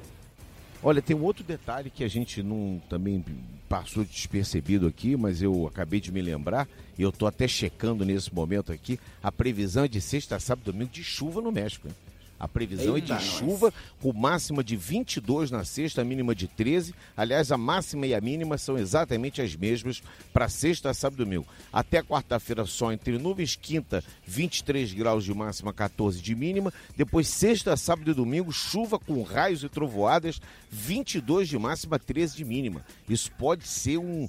Olha, 0.82 1.02
tem 1.02 1.14
um 1.14 1.24
outro 1.24 1.44
detalhe 1.44 1.90
que 1.90 2.06
a 2.06 2.08
gente 2.08 2.42
não 2.42 2.82
também 2.90 3.22
passou 3.68 4.06
despercebido 4.06 4.88
aqui, 4.88 5.18
mas 5.18 5.42
eu 5.42 5.68
acabei 5.68 6.00
de 6.00 6.10
me 6.10 6.22
lembrar, 6.22 6.70
e 6.98 7.02
eu 7.02 7.10
estou 7.10 7.28
até 7.28 7.50
checando 7.50 8.06
nesse 8.06 8.34
momento 8.34 8.72
aqui, 8.72 8.98
a 9.22 9.30
previsão 9.30 9.84
é 9.84 9.88
de 9.90 10.00
sexta, 10.00 10.40
sábado 10.40 10.72
domingo 10.72 10.92
de 10.92 11.04
chuva 11.04 11.42
no 11.42 11.52
México. 11.52 11.90
Hein? 11.90 11.96
A 12.44 12.48
previsão 12.50 12.98
Eita, 12.98 13.14
é 13.14 13.18
de 13.18 13.24
chuva, 13.24 13.74
com 14.02 14.12
máxima 14.12 14.62
de 14.62 14.76
22 14.76 15.50
na 15.50 15.64
sexta, 15.64 16.04
mínima 16.04 16.36
de 16.36 16.46
13. 16.46 16.94
Aliás, 17.16 17.54
a 17.54 17.58
máxima 17.58 18.06
e 18.06 18.14
a 18.14 18.20
mínima 18.20 18.58
são 18.58 18.78
exatamente 18.78 19.42
as 19.42 19.56
mesmas 19.56 20.04
para 20.34 20.50
sexta, 20.50 20.94
sábado 20.94 21.22
e 21.22 21.26
domingo. 21.26 21.48
Até 21.72 22.04
quarta-feira, 22.04 22.66
só 22.66 22.92
entre 22.92 23.18
nuvens. 23.18 23.56
Quinta, 23.56 24.04
23 24.26 24.94
graus 24.94 25.24
de 25.24 25.34
máxima, 25.34 25.72
14 25.72 26.22
de 26.22 26.36
mínima. 26.36 26.74
Depois, 26.98 27.30
sexta, 27.30 27.78
sábado 27.78 28.12
e 28.12 28.14
domingo, 28.14 28.52
chuva 28.52 29.00
com 29.00 29.24
raios 29.24 29.64
e 29.64 29.70
trovoadas, 29.70 30.42
22 30.70 31.48
de 31.48 31.58
máxima, 31.58 31.98
13 31.98 32.36
de 32.36 32.44
mínima. 32.44 32.86
Isso 33.08 33.32
pode 33.38 33.66
ser 33.66 34.00
um 34.00 34.28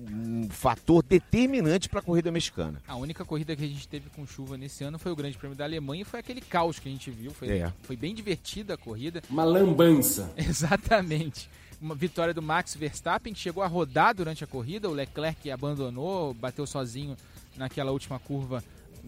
um 0.00 0.48
fator 0.50 1.02
determinante 1.02 1.88
para 1.88 2.00
a 2.00 2.02
corrida 2.02 2.30
mexicana. 2.30 2.82
A 2.86 2.96
única 2.96 3.24
corrida 3.24 3.56
que 3.56 3.64
a 3.64 3.68
gente 3.68 3.88
teve 3.88 4.10
com 4.10 4.26
chuva 4.26 4.56
nesse 4.56 4.84
ano 4.84 4.98
foi 4.98 5.12
o 5.12 5.16
Grande 5.16 5.36
Prêmio 5.36 5.56
da 5.56 5.64
Alemanha 5.64 6.02
e 6.02 6.04
foi 6.04 6.20
aquele 6.20 6.40
caos 6.40 6.78
que 6.78 6.88
a 6.88 6.92
gente 6.92 7.10
viu. 7.10 7.32
Foi, 7.32 7.48
é. 7.48 7.72
foi 7.82 7.96
bem 7.96 8.14
divertida 8.14 8.74
a 8.74 8.76
corrida. 8.76 9.22
Uma 9.28 9.44
lambança. 9.44 10.32
Exatamente. 10.36 11.48
Uma 11.80 11.94
vitória 11.94 12.34
do 12.34 12.42
Max 12.42 12.74
Verstappen, 12.74 13.32
que 13.32 13.38
chegou 13.38 13.62
a 13.62 13.66
rodar 13.66 14.14
durante 14.14 14.42
a 14.42 14.46
corrida. 14.46 14.88
O 14.88 14.92
Leclerc 14.92 15.50
abandonou, 15.50 16.34
bateu 16.34 16.66
sozinho 16.66 17.16
naquela 17.56 17.92
última 17.92 18.18
curva 18.18 18.62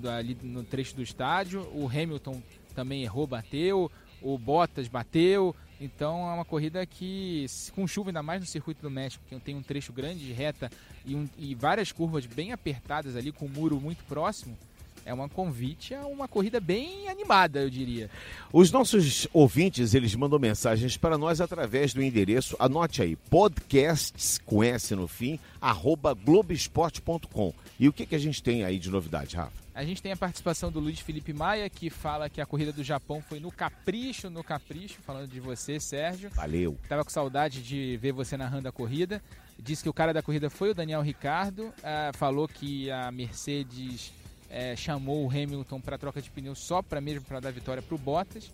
ali 0.09 0.37
no 0.43 0.63
trecho 0.63 0.95
do 0.95 1.03
estádio. 1.03 1.67
O 1.73 1.89
Hamilton 1.89 2.41
também 2.75 3.03
errou, 3.03 3.27
bateu. 3.27 3.91
O 4.23 4.39
Bottas 4.39 4.89
bateu. 4.89 5.55
Então 5.81 6.31
é 6.31 6.35
uma 6.35 6.45
corrida 6.45 6.85
que, 6.85 7.47
com 7.75 7.87
chuva, 7.87 8.11
ainda 8.11 8.23
mais 8.23 8.41
no 8.41 8.47
circuito 8.47 8.83
do 8.83 8.91
México, 8.91 9.25
que 9.27 9.39
tem 9.41 9.57
um 9.57 9.63
trecho 9.63 9.93
grande 9.93 10.21
de 10.21 10.33
reta 10.33 10.71
e, 11.07 11.15
um, 11.15 11.27
e 11.39 11.55
várias 11.55 11.91
curvas 11.91 12.27
bem 12.27 12.53
apertadas 12.53 13.17
ali, 13.17 13.33
com 13.33 13.47
o 13.47 13.49
um 13.49 13.53
muro 13.53 13.81
muito 13.81 14.05
próximo, 14.05 14.57
é 15.05 15.15
uma 15.15 15.29
convite 15.29 15.95
a 15.95 16.07
uma 16.07 16.29
corrida 16.29 16.61
bem 16.61 17.09
animada, 17.09 17.61
eu 17.61 17.71
diria. 17.71 18.11
Os 18.53 18.71
nossos 18.71 19.27
ouvintes, 19.33 19.95
eles 19.95 20.15
mandam 20.15 20.39
mensagens 20.39 20.97
para 20.97 21.17
nós 21.17 21.41
através 21.41 21.95
do 21.95 22.03
endereço, 22.03 22.57
anote 22.59 23.03
aí, 23.03 23.17
podcasts, 23.17 24.39
com 24.45 24.63
S 24.63 24.95
no 24.95 25.09
fim, 25.09 25.39
arroba 25.61 26.13
globesport.com. 26.13 27.55
E 27.79 27.89
o 27.89 27.93
que, 27.93 28.05
que 28.05 28.15
a 28.15 28.19
gente 28.19 28.43
tem 28.43 28.65
aí 28.65 28.79
de 28.79 28.91
novidade, 28.91 29.37
Rafa? 29.37 29.70
A 29.81 29.85
gente 29.85 30.03
tem 30.03 30.13
a 30.13 30.17
participação 30.17 30.71
do 30.71 30.79
Luiz 30.79 31.01
Felipe 31.01 31.33
Maia, 31.33 31.71
que 31.71 31.89
fala 31.89 32.29
que 32.29 32.39
a 32.39 32.45
corrida 32.45 32.71
do 32.71 32.85
Japão 32.85 33.23
foi 33.23 33.41
no 33.41 33.51
capricho, 33.51 34.29
no 34.29 34.45
capricho, 34.45 35.01
falando 35.01 35.27
de 35.27 35.41
você, 35.41 35.81
Sérgio. 35.81 36.29
Valeu. 36.35 36.77
Tava 36.87 37.03
com 37.03 37.09
saudade 37.09 37.63
de 37.63 37.97
ver 37.97 38.13
você 38.13 38.37
narrando 38.37 38.69
a 38.69 38.73
corrida. 38.73 39.23
Disse 39.59 39.83
que 39.83 39.89
o 39.89 39.93
cara 39.95 40.13
da 40.13 40.23
corrida 40.23 40.51
foi 40.51 40.73
o 40.73 40.75
Daniel 40.75 41.01
Ricardo. 41.01 41.73
Ah, 41.83 42.11
falou 42.13 42.47
que 42.47 42.91
a 42.91 43.11
Mercedes 43.11 44.13
é, 44.51 44.77
chamou 44.77 45.25
o 45.25 45.31
Hamilton 45.31 45.81
para 45.81 45.97
troca 45.97 46.21
de 46.21 46.31
pneu 46.31 46.55
só 46.55 46.83
para 46.83 47.01
mesmo 47.01 47.25
para 47.25 47.41
dar 47.41 47.51
vitória 47.51 47.83
para 47.83 47.95
o 47.95 47.99
Bottas. 47.99 48.53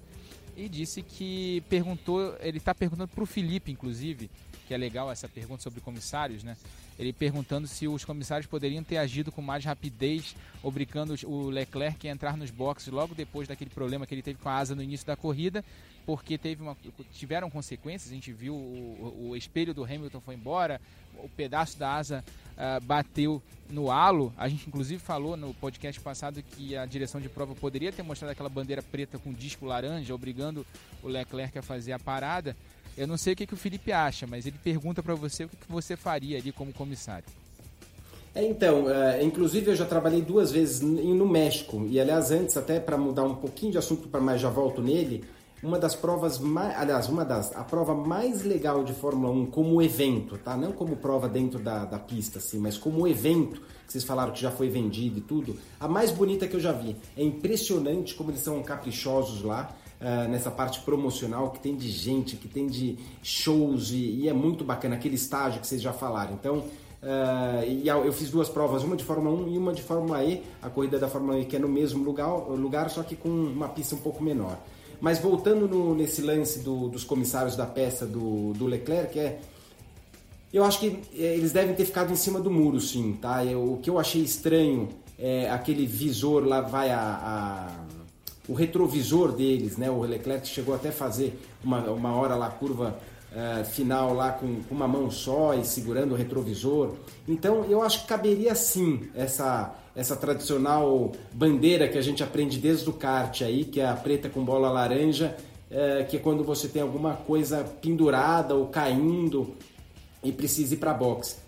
E 0.56 0.68
disse 0.68 1.02
que 1.02 1.60
perguntou, 1.68 2.36
ele 2.38 2.58
está 2.58 2.72
perguntando 2.72 3.08
para 3.08 3.24
o 3.24 3.26
Felipe, 3.26 3.72
inclusive, 3.72 4.30
que 4.68 4.72
é 4.72 4.76
legal 4.76 5.10
essa 5.10 5.28
pergunta 5.28 5.64
sobre 5.64 5.80
comissários, 5.80 6.44
né? 6.44 6.56
Ele 6.98 7.12
perguntando 7.12 7.66
se 7.66 7.86
os 7.86 8.04
comissários 8.04 8.46
poderiam 8.46 8.82
ter 8.82 8.96
agido 8.96 9.30
com 9.30 9.42
mais 9.42 9.64
rapidez, 9.64 10.34
obrigando 10.62 11.14
o 11.24 11.48
Leclerc 11.50 12.08
a 12.08 12.10
entrar 12.10 12.36
nos 12.36 12.50
boxes 12.50 12.88
logo 12.88 13.14
depois 13.14 13.46
daquele 13.46 13.70
problema 13.70 14.06
que 14.06 14.14
ele 14.14 14.22
teve 14.22 14.38
com 14.38 14.48
a 14.48 14.56
asa 14.56 14.74
no 14.74 14.82
início 14.82 15.06
da 15.06 15.14
corrida, 15.14 15.64
porque 16.06 16.38
teve 16.38 16.62
uma, 16.62 16.76
tiveram 17.12 17.50
consequências. 17.50 18.10
A 18.10 18.14
gente 18.14 18.32
viu 18.32 18.54
o, 18.54 19.28
o 19.30 19.36
espelho 19.36 19.74
do 19.74 19.84
Hamilton 19.84 20.20
foi 20.20 20.34
embora, 20.34 20.80
o 21.18 21.28
pedaço 21.28 21.78
da 21.78 21.94
asa 21.94 22.24
uh, 22.56 22.80
bateu 22.84 23.42
no 23.68 23.90
halo. 23.90 24.32
A 24.36 24.48
gente 24.48 24.66
inclusive 24.66 25.00
falou 25.00 25.36
no 25.36 25.52
podcast 25.54 26.00
passado 26.00 26.42
que 26.42 26.76
a 26.76 26.86
direção 26.86 27.20
de 27.20 27.28
prova 27.28 27.54
poderia 27.54 27.92
ter 27.92 28.02
mostrado 28.02 28.32
aquela 28.32 28.48
bandeira 28.48 28.82
preta 28.82 29.18
com 29.18 29.32
disco 29.32 29.66
laranja, 29.66 30.14
obrigando 30.14 30.64
o 31.02 31.08
Leclerc 31.08 31.58
a 31.58 31.62
fazer 31.62 31.92
a 31.92 31.98
parada. 31.98 32.56
Eu 32.96 33.06
não 33.06 33.16
sei 33.16 33.34
o 33.34 33.36
que, 33.36 33.46
que 33.46 33.54
o 33.54 33.58
Felipe 33.58 33.92
acha, 33.92 34.26
mas 34.26 34.46
ele 34.46 34.56
pergunta 34.62 35.02
para 35.02 35.14
você 35.14 35.44
o 35.44 35.48
que, 35.48 35.56
que 35.56 35.70
você 35.70 35.96
faria 35.96 36.38
ali 36.38 36.50
como 36.50 36.72
comissário. 36.72 37.26
É, 38.34 38.44
então, 38.44 38.90
é, 38.90 39.22
inclusive 39.22 39.70
eu 39.70 39.76
já 39.76 39.86
trabalhei 39.86 40.20
duas 40.20 40.50
vezes 40.52 40.80
no 40.82 41.26
México, 41.26 41.86
e 41.88 41.98
aliás, 41.98 42.30
antes, 42.30 42.56
até 42.56 42.78
para 42.78 42.98
mudar 42.98 43.24
um 43.24 43.34
pouquinho 43.34 43.72
de 43.72 43.78
assunto, 43.78 44.08
para 44.08 44.20
mais 44.20 44.40
já 44.40 44.50
volto 44.50 44.82
nele, 44.82 45.24
uma 45.62 45.78
das 45.78 45.94
provas 45.94 46.38
mais, 46.38 46.76
aliás, 46.78 47.08
uma 47.08 47.24
das, 47.24 47.56
a 47.56 47.64
prova 47.64 47.94
mais 47.94 48.44
legal 48.44 48.84
de 48.84 48.92
Fórmula 48.92 49.32
1 49.32 49.46
como 49.46 49.80
evento, 49.80 50.36
tá? 50.36 50.54
Não 50.56 50.70
como 50.70 50.96
prova 50.96 51.28
dentro 51.28 51.58
da, 51.58 51.86
da 51.86 51.98
pista, 51.98 52.38
assim, 52.38 52.58
mas 52.58 52.76
como 52.76 53.08
evento, 53.08 53.62
que 53.86 53.92
vocês 53.92 54.04
falaram 54.04 54.32
que 54.32 54.40
já 54.40 54.50
foi 54.50 54.68
vendido 54.68 55.18
e 55.18 55.22
tudo, 55.22 55.56
a 55.80 55.88
mais 55.88 56.10
bonita 56.10 56.46
que 56.46 56.54
eu 56.54 56.60
já 56.60 56.72
vi. 56.72 56.94
É 57.16 57.22
impressionante 57.22 58.14
como 58.14 58.30
eles 58.30 58.42
são 58.42 58.62
caprichosos 58.62 59.42
lá. 59.42 59.74
Uh, 59.98 60.28
nessa 60.28 60.50
parte 60.50 60.80
promocional 60.80 61.50
que 61.50 61.58
tem 61.58 61.74
de 61.74 61.88
gente, 61.88 62.36
que 62.36 62.46
tem 62.46 62.66
de 62.66 62.98
shows 63.22 63.90
e, 63.90 63.96
e, 63.96 64.28
é 64.28 64.32
muito 64.32 64.62
bacana 64.62 64.94
aquele 64.94 65.14
estágio 65.14 65.58
que 65.58 65.66
vocês 65.66 65.80
já 65.80 65.90
falaram. 65.90 66.34
Então, 66.34 66.58
uh, 66.58 67.64
e 67.66 67.88
eu 67.88 68.12
fiz 68.12 68.28
duas 68.28 68.46
provas, 68.46 68.82
uma 68.82 68.94
de 68.94 69.02
Fórmula 69.02 69.34
1 69.34 69.54
e 69.54 69.56
uma 69.56 69.72
de 69.72 69.80
Fórmula 69.80 70.22
E, 70.22 70.42
a 70.60 70.68
corrida 70.68 70.98
da 70.98 71.08
Fórmula 71.08 71.38
E 71.38 71.46
que 71.46 71.56
é 71.56 71.58
no 71.58 71.68
mesmo 71.68 72.04
lugar, 72.04 72.28
lugar 72.28 72.90
só 72.90 73.02
que 73.02 73.16
com 73.16 73.28
uma 73.30 73.68
pista 73.68 73.94
um 73.94 73.98
pouco 73.98 74.22
menor. 74.22 74.58
Mas 75.00 75.18
voltando 75.18 75.68
no, 75.68 75.94
nesse 75.94 76.22
lance 76.22 76.60
do, 76.60 76.88
dos 76.88 77.04
comissários 77.04 77.56
da 77.56 77.66
peça 77.66 78.06
do, 78.06 78.52
do 78.52 78.66
Leclerc, 78.66 79.18
é, 79.18 79.40
eu 80.52 80.64
acho 80.64 80.78
que 80.80 81.00
é, 81.14 81.34
eles 81.34 81.52
devem 81.52 81.74
ter 81.74 81.84
ficado 81.84 82.12
em 82.12 82.16
cima 82.16 82.40
do 82.40 82.50
muro, 82.50 82.80
sim, 82.80 83.16
tá? 83.20 83.44
Eu, 83.44 83.74
o 83.74 83.78
que 83.78 83.90
eu 83.90 83.98
achei 83.98 84.22
estranho 84.22 84.88
é 85.18 85.50
aquele 85.50 85.86
visor 85.86 86.44
lá 86.44 86.60
vai 86.60 86.90
a, 86.90 87.00
a 87.00 87.85
o 88.48 88.54
retrovisor 88.54 89.32
deles, 89.32 89.76
né? 89.76 89.90
O 89.90 90.00
Leclerc 90.00 90.46
chegou 90.46 90.74
até 90.74 90.90
a 90.90 90.92
fazer 90.92 91.38
uma, 91.62 91.80
uma 91.90 92.14
hora 92.14 92.36
lá 92.36 92.48
curva 92.48 92.96
uh, 93.32 93.64
final 93.64 94.14
lá 94.14 94.32
com, 94.32 94.62
com, 94.62 94.74
uma 94.74 94.86
mão 94.86 95.10
só 95.10 95.54
e 95.54 95.64
segurando 95.64 96.12
o 96.12 96.16
retrovisor. 96.16 96.94
Então 97.26 97.64
eu 97.64 97.82
acho 97.82 98.02
que 98.02 98.08
caberia 98.08 98.54
sim 98.54 99.08
essa 99.14 99.74
essa 99.94 100.14
tradicional 100.14 101.12
bandeira 101.32 101.88
que 101.88 101.96
a 101.96 102.02
gente 102.02 102.22
aprende 102.22 102.58
desde 102.58 102.88
o 102.90 102.92
kart 102.92 103.40
aí, 103.40 103.64
que 103.64 103.80
é 103.80 103.88
a 103.88 103.94
preta 103.94 104.28
com 104.28 104.44
bola 104.44 104.70
laranja, 104.70 105.34
uh, 105.70 106.06
que 106.06 106.18
é 106.18 106.20
quando 106.20 106.44
você 106.44 106.68
tem 106.68 106.82
alguma 106.82 107.14
coisa 107.14 107.64
pendurada 107.80 108.54
ou 108.54 108.66
caindo 108.66 109.54
e 110.22 110.30
precisa 110.30 110.74
ir 110.74 110.76
para 110.76 110.90
a 110.90 110.94
box. 110.94 111.38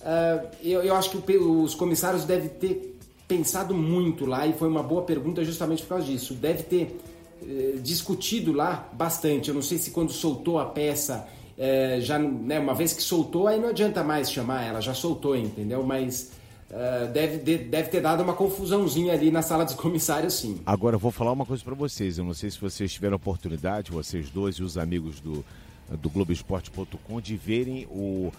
Uh, 0.00 0.46
eu, 0.62 0.84
eu 0.84 0.94
acho 0.94 1.10
que 1.10 1.36
os 1.36 1.74
comissários 1.74 2.24
devem 2.24 2.48
ter 2.48 2.95
pensado 3.26 3.74
muito 3.74 4.24
lá 4.24 4.46
e 4.46 4.52
foi 4.52 4.68
uma 4.68 4.82
boa 4.82 5.02
pergunta 5.02 5.44
justamente 5.44 5.82
por 5.82 5.90
causa 5.90 6.06
disso. 6.06 6.34
Deve 6.34 6.62
ter 6.62 7.00
eh, 7.42 7.74
discutido 7.82 8.52
lá 8.52 8.88
bastante. 8.92 9.48
Eu 9.48 9.54
não 9.54 9.62
sei 9.62 9.78
se 9.78 9.90
quando 9.90 10.12
soltou 10.12 10.58
a 10.58 10.66
peça, 10.66 11.28
eh, 11.58 11.98
já 12.00 12.18
né, 12.18 12.58
uma 12.58 12.74
vez 12.74 12.92
que 12.92 13.02
soltou, 13.02 13.46
aí 13.46 13.60
não 13.60 13.68
adianta 13.68 14.02
mais 14.04 14.30
chamar 14.30 14.64
ela, 14.64 14.80
já 14.80 14.94
soltou, 14.94 15.36
entendeu? 15.36 15.82
Mas 15.82 16.30
eh, 16.70 17.10
deve, 17.12 17.38
de, 17.38 17.58
deve 17.58 17.88
ter 17.88 18.00
dado 18.00 18.22
uma 18.22 18.34
confusãozinha 18.34 19.12
ali 19.12 19.30
na 19.30 19.42
sala 19.42 19.64
dos 19.64 19.74
comissários, 19.76 20.34
sim. 20.34 20.60
Agora 20.64 20.96
eu 20.96 21.00
vou 21.00 21.10
falar 21.10 21.32
uma 21.32 21.46
coisa 21.46 21.62
para 21.62 21.74
vocês. 21.74 22.18
Eu 22.18 22.24
não 22.24 22.34
sei 22.34 22.50
se 22.50 22.60
vocês 22.60 22.92
tiveram 22.92 23.16
oportunidade, 23.16 23.90
vocês 23.90 24.30
dois 24.30 24.56
e 24.56 24.62
os 24.62 24.78
amigos 24.78 25.20
do 25.20 25.44
do 25.90 26.10
Globoesporte.com 26.10 27.20
de 27.20 27.36
verem 27.36 27.86
o 27.86 28.32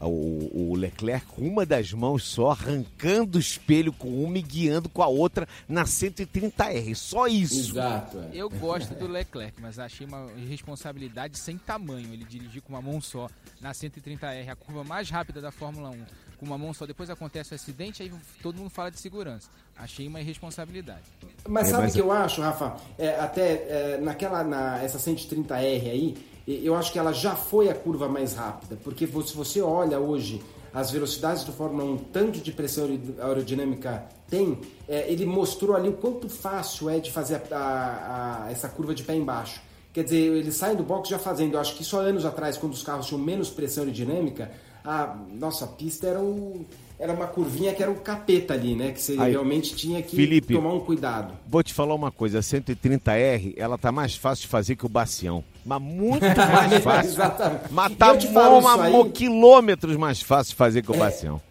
o, 0.00 0.70
o, 0.70 0.74
Leclerc 0.74 1.26
com 1.26 1.42
uma 1.42 1.64
das 1.64 1.92
mãos 1.92 2.24
só, 2.24 2.50
arrancando 2.50 3.38
o 3.38 3.40
espelho 3.40 3.92
com 3.92 4.24
uma 4.24 4.38
e 4.38 4.42
guiando 4.42 4.88
com 4.88 5.02
a 5.02 5.06
outra 5.06 5.48
na 5.68 5.84
130R. 5.84 6.94
Só 6.94 7.26
isso. 7.26 7.72
Exato. 7.72 8.18
É. 8.18 8.30
Eu 8.32 8.50
gosto 8.50 8.94
do 8.94 9.06
Leclerc, 9.06 9.60
mas 9.60 9.78
achei 9.78 10.06
uma 10.06 10.30
responsabilidade 10.48 11.38
sem 11.38 11.56
tamanho. 11.56 12.12
Ele 12.12 12.24
dirigir 12.24 12.62
com 12.62 12.72
uma 12.72 12.82
mão 12.82 13.00
só 13.00 13.28
na 13.60 13.72
130R, 13.72 14.48
a 14.48 14.56
curva 14.56 14.84
mais 14.84 15.08
rápida 15.10 15.40
da 15.40 15.50
Fórmula 15.50 15.90
1, 15.90 16.04
com 16.38 16.46
uma 16.46 16.58
mão 16.58 16.74
só. 16.74 16.86
Depois 16.86 17.08
acontece 17.08 17.52
o 17.52 17.54
acidente, 17.54 18.02
aí 18.02 18.12
todo 18.42 18.56
mundo 18.56 18.70
fala 18.70 18.90
de 18.90 19.00
segurança. 19.00 19.48
Achei 19.76 20.06
uma 20.06 20.20
irresponsabilidade. 20.20 21.04
Mas 21.48 21.68
sabe 21.68 21.78
o 21.78 21.80
é, 21.80 21.84
mas... 21.84 21.94
que 21.94 22.00
eu 22.00 22.12
acho, 22.12 22.40
Rafa? 22.40 22.76
É, 22.98 23.18
até 23.18 23.52
é, 23.68 23.98
naquela, 24.00 24.44
na, 24.44 24.82
essa 24.82 24.98
130R 24.98 25.90
aí, 25.90 26.14
eu 26.46 26.74
acho 26.74 26.92
que 26.92 26.98
ela 26.98 27.12
já 27.12 27.34
foi 27.34 27.68
a 27.70 27.74
curva 27.74 28.08
mais 28.08 28.34
rápida, 28.34 28.76
porque 28.82 29.06
se 29.06 29.34
você 29.34 29.60
olha 29.60 29.98
hoje 29.98 30.42
as 30.74 30.90
velocidades 30.90 31.44
do 31.44 31.52
Fórmula 31.52 31.84
1, 31.84 31.96
tanto 32.12 32.40
de 32.40 32.52
pressão 32.52 32.88
aerodinâmica 33.20 34.04
tem, 34.28 34.58
é, 34.88 35.10
ele 35.10 35.24
mostrou 35.24 35.76
ali 35.76 35.88
o 35.88 35.92
quanto 35.92 36.28
fácil 36.28 36.90
é 36.90 36.98
de 36.98 37.12
fazer 37.12 37.40
a, 37.50 37.56
a, 37.56 38.44
a, 38.46 38.50
essa 38.50 38.68
curva 38.68 38.94
de 38.94 39.04
pé 39.04 39.14
embaixo. 39.14 39.62
Quer 39.92 40.02
dizer, 40.02 40.16
eles 40.16 40.56
saem 40.56 40.76
do 40.76 40.82
box 40.82 41.08
já 41.08 41.18
fazendo. 41.20 41.54
Eu 41.54 41.60
acho 41.60 41.76
que 41.76 41.84
só 41.84 42.00
anos 42.00 42.24
atrás, 42.24 42.58
quando 42.58 42.72
os 42.72 42.82
carros 42.82 43.06
tinham 43.06 43.20
menos 43.20 43.48
pressão 43.48 43.84
aerodinâmica, 43.84 44.50
a 44.84 45.16
nossa 45.32 45.68
pista 45.68 46.08
era 46.08 46.18
um 46.18 46.64
era 47.04 47.12
uma 47.12 47.26
curvinha 47.26 47.74
que 47.74 47.82
era 47.82 47.92
o 47.92 47.96
capeta 47.96 48.54
ali, 48.54 48.74
né? 48.74 48.90
Que 48.90 49.00
você 49.00 49.14
Aí, 49.18 49.32
realmente 49.32 49.76
tinha 49.76 50.02
que 50.02 50.16
Felipe, 50.16 50.54
tomar 50.54 50.72
um 50.72 50.80
cuidado. 50.80 51.34
Vou 51.46 51.62
te 51.62 51.74
falar 51.74 51.94
uma 51.94 52.10
coisa, 52.10 52.38
a 52.38 52.40
130R, 52.40 53.52
ela 53.58 53.76
tá 53.76 53.92
mais 53.92 54.16
fácil 54.16 54.42
de 54.42 54.48
fazer 54.48 54.74
que 54.74 54.86
o 54.86 54.88
Bacião. 54.88 55.44
Mas 55.66 55.82
muito 55.82 56.24
mais 56.34 56.82
fácil. 56.82 57.10
Exatamente. 57.10 57.64
Mas 57.70 57.94
tá 57.96 58.12
aí... 58.12 59.10
quilômetros 59.12 59.96
mais 59.98 60.22
fácil 60.22 60.52
de 60.52 60.56
fazer 60.56 60.82
que 60.82 60.90
o 60.90 60.94
é. 60.94 60.98
Bacião. 60.98 61.42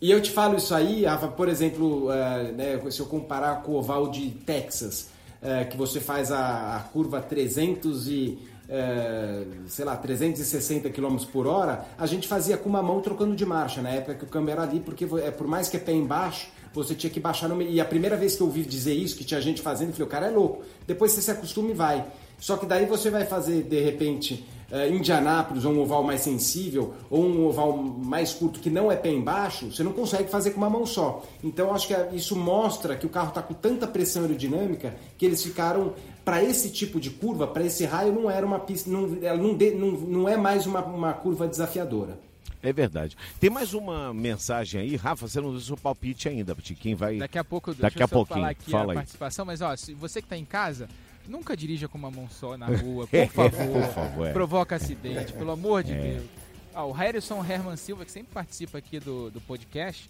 E 0.00 0.10
eu 0.10 0.20
te 0.20 0.30
falo 0.30 0.56
isso 0.56 0.74
aí, 0.74 1.04
por 1.36 1.46
exemplo, 1.46 2.06
uh, 2.06 2.52
né, 2.56 2.80
se 2.90 2.98
eu 2.98 3.06
comparar 3.06 3.62
com 3.62 3.72
o 3.72 3.76
oval 3.76 4.10
de 4.10 4.30
Texas, 4.30 5.10
uh, 5.42 5.68
que 5.68 5.76
você 5.76 6.00
faz 6.00 6.32
a, 6.32 6.76
a 6.76 6.80
curva 6.80 7.20
300 7.20 8.08
e 8.08 8.38
é, 8.72 9.44
sei 9.66 9.84
lá, 9.84 9.94
360 9.94 10.88
km 10.88 11.16
por 11.30 11.46
hora, 11.46 11.84
a 11.98 12.06
gente 12.06 12.26
fazia 12.26 12.56
com 12.56 12.70
uma 12.70 12.82
mão 12.82 13.02
trocando 13.02 13.36
de 13.36 13.44
marcha, 13.44 13.82
na 13.82 13.90
época 13.90 14.14
que 14.14 14.24
o 14.24 14.26
câmbio 14.26 14.52
era 14.52 14.62
ali, 14.62 14.80
porque 14.80 15.06
é, 15.22 15.30
por 15.30 15.46
mais 15.46 15.68
que 15.68 15.76
é 15.76 15.80
pé 15.80 15.92
embaixo, 15.92 16.48
você 16.72 16.94
tinha 16.94 17.10
que 17.10 17.20
baixar 17.20 17.48
no 17.48 17.54
meio. 17.54 17.70
E 17.70 17.80
a 17.82 17.84
primeira 17.84 18.16
vez 18.16 18.34
que 18.34 18.42
eu 18.42 18.46
ouvi 18.46 18.62
dizer 18.62 18.94
isso, 18.94 19.14
que 19.14 19.24
tinha 19.24 19.40
gente 19.42 19.60
fazendo, 19.60 19.90
eu 19.90 19.92
falei, 19.92 20.06
o 20.06 20.10
cara 20.10 20.26
é 20.28 20.30
louco. 20.30 20.62
Depois 20.86 21.12
você 21.12 21.20
se 21.20 21.30
acostuma 21.30 21.70
e 21.70 21.74
vai. 21.74 22.02
Só 22.38 22.56
que 22.56 22.64
daí 22.64 22.86
você 22.86 23.10
vai 23.10 23.26
fazer, 23.26 23.62
de 23.64 23.80
repente, 23.82 24.48
uh, 24.72 24.92
Indianápolis, 24.92 25.64
ou 25.64 25.72
um 25.72 25.80
oval 25.80 26.02
mais 26.02 26.22
sensível, 26.22 26.94
ou 27.10 27.24
um 27.24 27.46
oval 27.46 27.76
mais 27.76 28.32
curto 28.32 28.58
que 28.58 28.70
não 28.70 28.90
é 28.90 28.96
pé 28.96 29.10
embaixo, 29.10 29.70
você 29.70 29.82
não 29.84 29.92
consegue 29.92 30.30
fazer 30.30 30.52
com 30.52 30.58
uma 30.58 30.70
mão 30.70 30.86
só. 30.86 31.22
Então 31.44 31.74
acho 31.74 31.86
que 31.86 31.94
isso 32.16 32.34
mostra 32.34 32.96
que 32.96 33.06
o 33.06 33.10
carro 33.10 33.28
está 33.28 33.42
com 33.42 33.54
tanta 33.54 33.86
pressão 33.86 34.22
aerodinâmica 34.22 34.96
que 35.18 35.26
eles 35.26 35.42
ficaram 35.42 35.92
para 36.24 36.42
esse 36.42 36.70
tipo 36.70 36.98
de 36.98 37.10
curva, 37.10 37.46
para 37.46 37.64
esse 37.64 37.84
raio, 37.84 38.12
não 38.12 38.30
era 38.30 38.46
uma 38.46 38.58
pista, 38.58 38.88
não, 38.88 39.02
não, 39.02 39.54
não, 39.54 39.90
não 39.90 40.28
é 40.28 40.36
mais 40.36 40.66
uma, 40.66 40.82
uma 40.84 41.12
curva 41.12 41.46
desafiadora. 41.46 42.18
É 42.62 42.72
verdade. 42.72 43.16
Tem 43.40 43.50
mais 43.50 43.74
uma 43.74 44.14
mensagem 44.14 44.80
aí, 44.80 44.94
Rafa, 44.94 45.26
você 45.26 45.40
não 45.40 45.50
deu 45.50 45.60
seu 45.60 45.76
palpite 45.76 46.28
ainda, 46.28 46.54
quem 46.54 46.94
vai. 46.94 47.18
Daqui 47.18 47.36
a 47.36 47.42
pouco, 47.42 47.74
daqui 47.74 48.00
a 48.00 48.06
pouquinho. 48.06 48.38
falar 48.38 48.50
aqui 48.50 48.70
Fala 48.70 48.84
a 48.84 48.92
aí. 48.92 48.94
participação, 48.94 49.44
mas 49.44 49.60
ó, 49.60 49.74
se 49.74 49.92
você 49.94 50.20
que 50.20 50.26
está 50.26 50.36
em 50.36 50.44
casa, 50.44 50.88
nunca 51.28 51.56
dirija 51.56 51.88
com 51.88 51.98
uma 51.98 52.10
mão 52.10 52.28
só 52.28 52.56
na 52.56 52.66
rua, 52.76 53.06
por 53.06 53.28
favor. 53.28 53.72
por 53.72 53.92
favor 53.92 54.26
é. 54.26 54.32
Provoca 54.32 54.76
acidente, 54.76 55.32
pelo 55.32 55.50
amor 55.50 55.82
de 55.82 55.92
é. 55.92 56.00
Deus. 56.00 56.24
Ah, 56.74 56.84
o 56.84 56.92
Harrison 56.92 57.44
Herman 57.44 57.76
Silva, 57.76 58.04
que 58.04 58.10
sempre 58.10 58.32
participa 58.32 58.78
aqui 58.78 58.98
do, 58.98 59.30
do 59.30 59.40
podcast, 59.42 60.08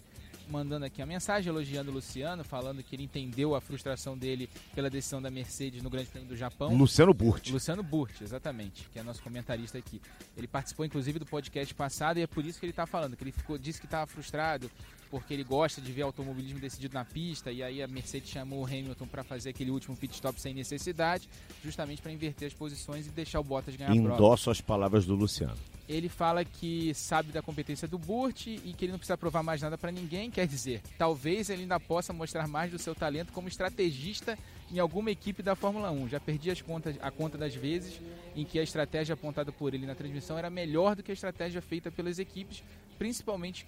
mandando 0.48 0.84
aqui 0.84 1.02
a 1.02 1.06
mensagem 1.06 1.48
elogiando 1.48 1.90
o 1.90 1.94
Luciano, 1.94 2.44
falando 2.44 2.82
que 2.82 2.94
ele 2.94 3.02
entendeu 3.02 3.54
a 3.54 3.60
frustração 3.60 4.16
dele 4.16 4.48
pela 4.74 4.88
decisão 4.88 5.20
da 5.20 5.30
Mercedes 5.30 5.82
no 5.82 5.90
Grande 5.90 6.08
Prêmio 6.08 6.28
do 6.28 6.36
Japão. 6.36 6.72
Luciano 6.74 7.12
Burt. 7.12 7.48
Luciano 7.50 7.82
Burt, 7.82 8.20
exatamente, 8.20 8.88
que 8.92 8.98
é 8.98 9.02
nosso 9.02 9.22
comentarista 9.22 9.78
aqui. 9.78 10.00
Ele 10.36 10.46
participou 10.46 10.86
inclusive 10.86 11.18
do 11.18 11.26
podcast 11.26 11.74
passado 11.74 12.18
e 12.18 12.22
é 12.22 12.26
por 12.26 12.44
isso 12.44 12.60
que 12.60 12.66
ele 12.66 12.72
está 12.72 12.86
falando, 12.86 13.16
que 13.16 13.24
ele 13.24 13.32
ficou, 13.32 13.58
disse 13.58 13.80
que 13.80 13.86
estava 13.86 14.06
frustrado 14.06 14.70
porque 15.12 15.34
ele 15.34 15.44
gosta 15.44 15.78
de 15.78 15.92
ver 15.92 16.00
automobilismo 16.00 16.58
decidido 16.58 16.94
na 16.94 17.04
pista 17.04 17.52
e 17.52 17.62
aí 17.62 17.82
a 17.82 17.86
Mercedes 17.86 18.30
chamou 18.30 18.62
o 18.62 18.64
Hamilton 18.64 19.06
para 19.06 19.22
fazer 19.22 19.50
aquele 19.50 19.70
último 19.70 19.94
pit 19.94 20.14
stop 20.14 20.40
sem 20.40 20.54
necessidade, 20.54 21.28
justamente 21.62 22.00
para 22.00 22.10
inverter 22.10 22.48
as 22.48 22.54
posições 22.54 23.06
e 23.06 23.10
deixar 23.10 23.38
o 23.38 23.44
Bottas 23.44 23.76
ganhar 23.76 23.90
Endosso 23.90 24.00
a 24.00 24.08
prova. 24.08 24.22
Endosso 24.24 24.50
as 24.50 24.60
palavras 24.62 25.04
do 25.04 25.14
Luciano 25.14 25.58
ele 25.88 26.08
fala 26.08 26.44
que 26.44 26.94
sabe 26.94 27.32
da 27.32 27.42
competência 27.42 27.86
do 27.86 27.98
Burt 27.98 28.46
e 28.46 28.74
que 28.76 28.84
ele 28.84 28.92
não 28.92 28.98
precisa 28.98 29.18
provar 29.18 29.42
mais 29.42 29.60
nada 29.60 29.76
para 29.76 29.90
ninguém. 29.90 30.30
Quer 30.30 30.46
dizer, 30.46 30.80
talvez 30.96 31.50
ele 31.50 31.62
ainda 31.62 31.78
possa 31.78 32.12
mostrar 32.12 32.46
mais 32.48 32.70
do 32.70 32.78
seu 32.78 32.94
talento 32.94 33.32
como 33.32 33.48
estrategista 33.48 34.38
em 34.70 34.78
alguma 34.78 35.10
equipe 35.10 35.42
da 35.42 35.54
Fórmula 35.54 35.90
1. 35.90 36.08
Já 36.08 36.20
perdi 36.20 36.50
as 36.50 36.62
contas, 36.62 36.96
a 37.00 37.10
conta 37.10 37.36
das 37.36 37.54
vezes 37.54 38.00
em 38.34 38.44
que 38.44 38.58
a 38.58 38.62
estratégia 38.62 39.14
apontada 39.14 39.52
por 39.52 39.74
ele 39.74 39.86
na 39.86 39.94
transmissão 39.94 40.38
era 40.38 40.48
melhor 40.48 40.96
do 40.96 41.02
que 41.02 41.10
a 41.10 41.14
estratégia 41.14 41.60
feita 41.60 41.90
pelas 41.90 42.18
equipes, 42.18 42.62
principalmente 42.98 43.66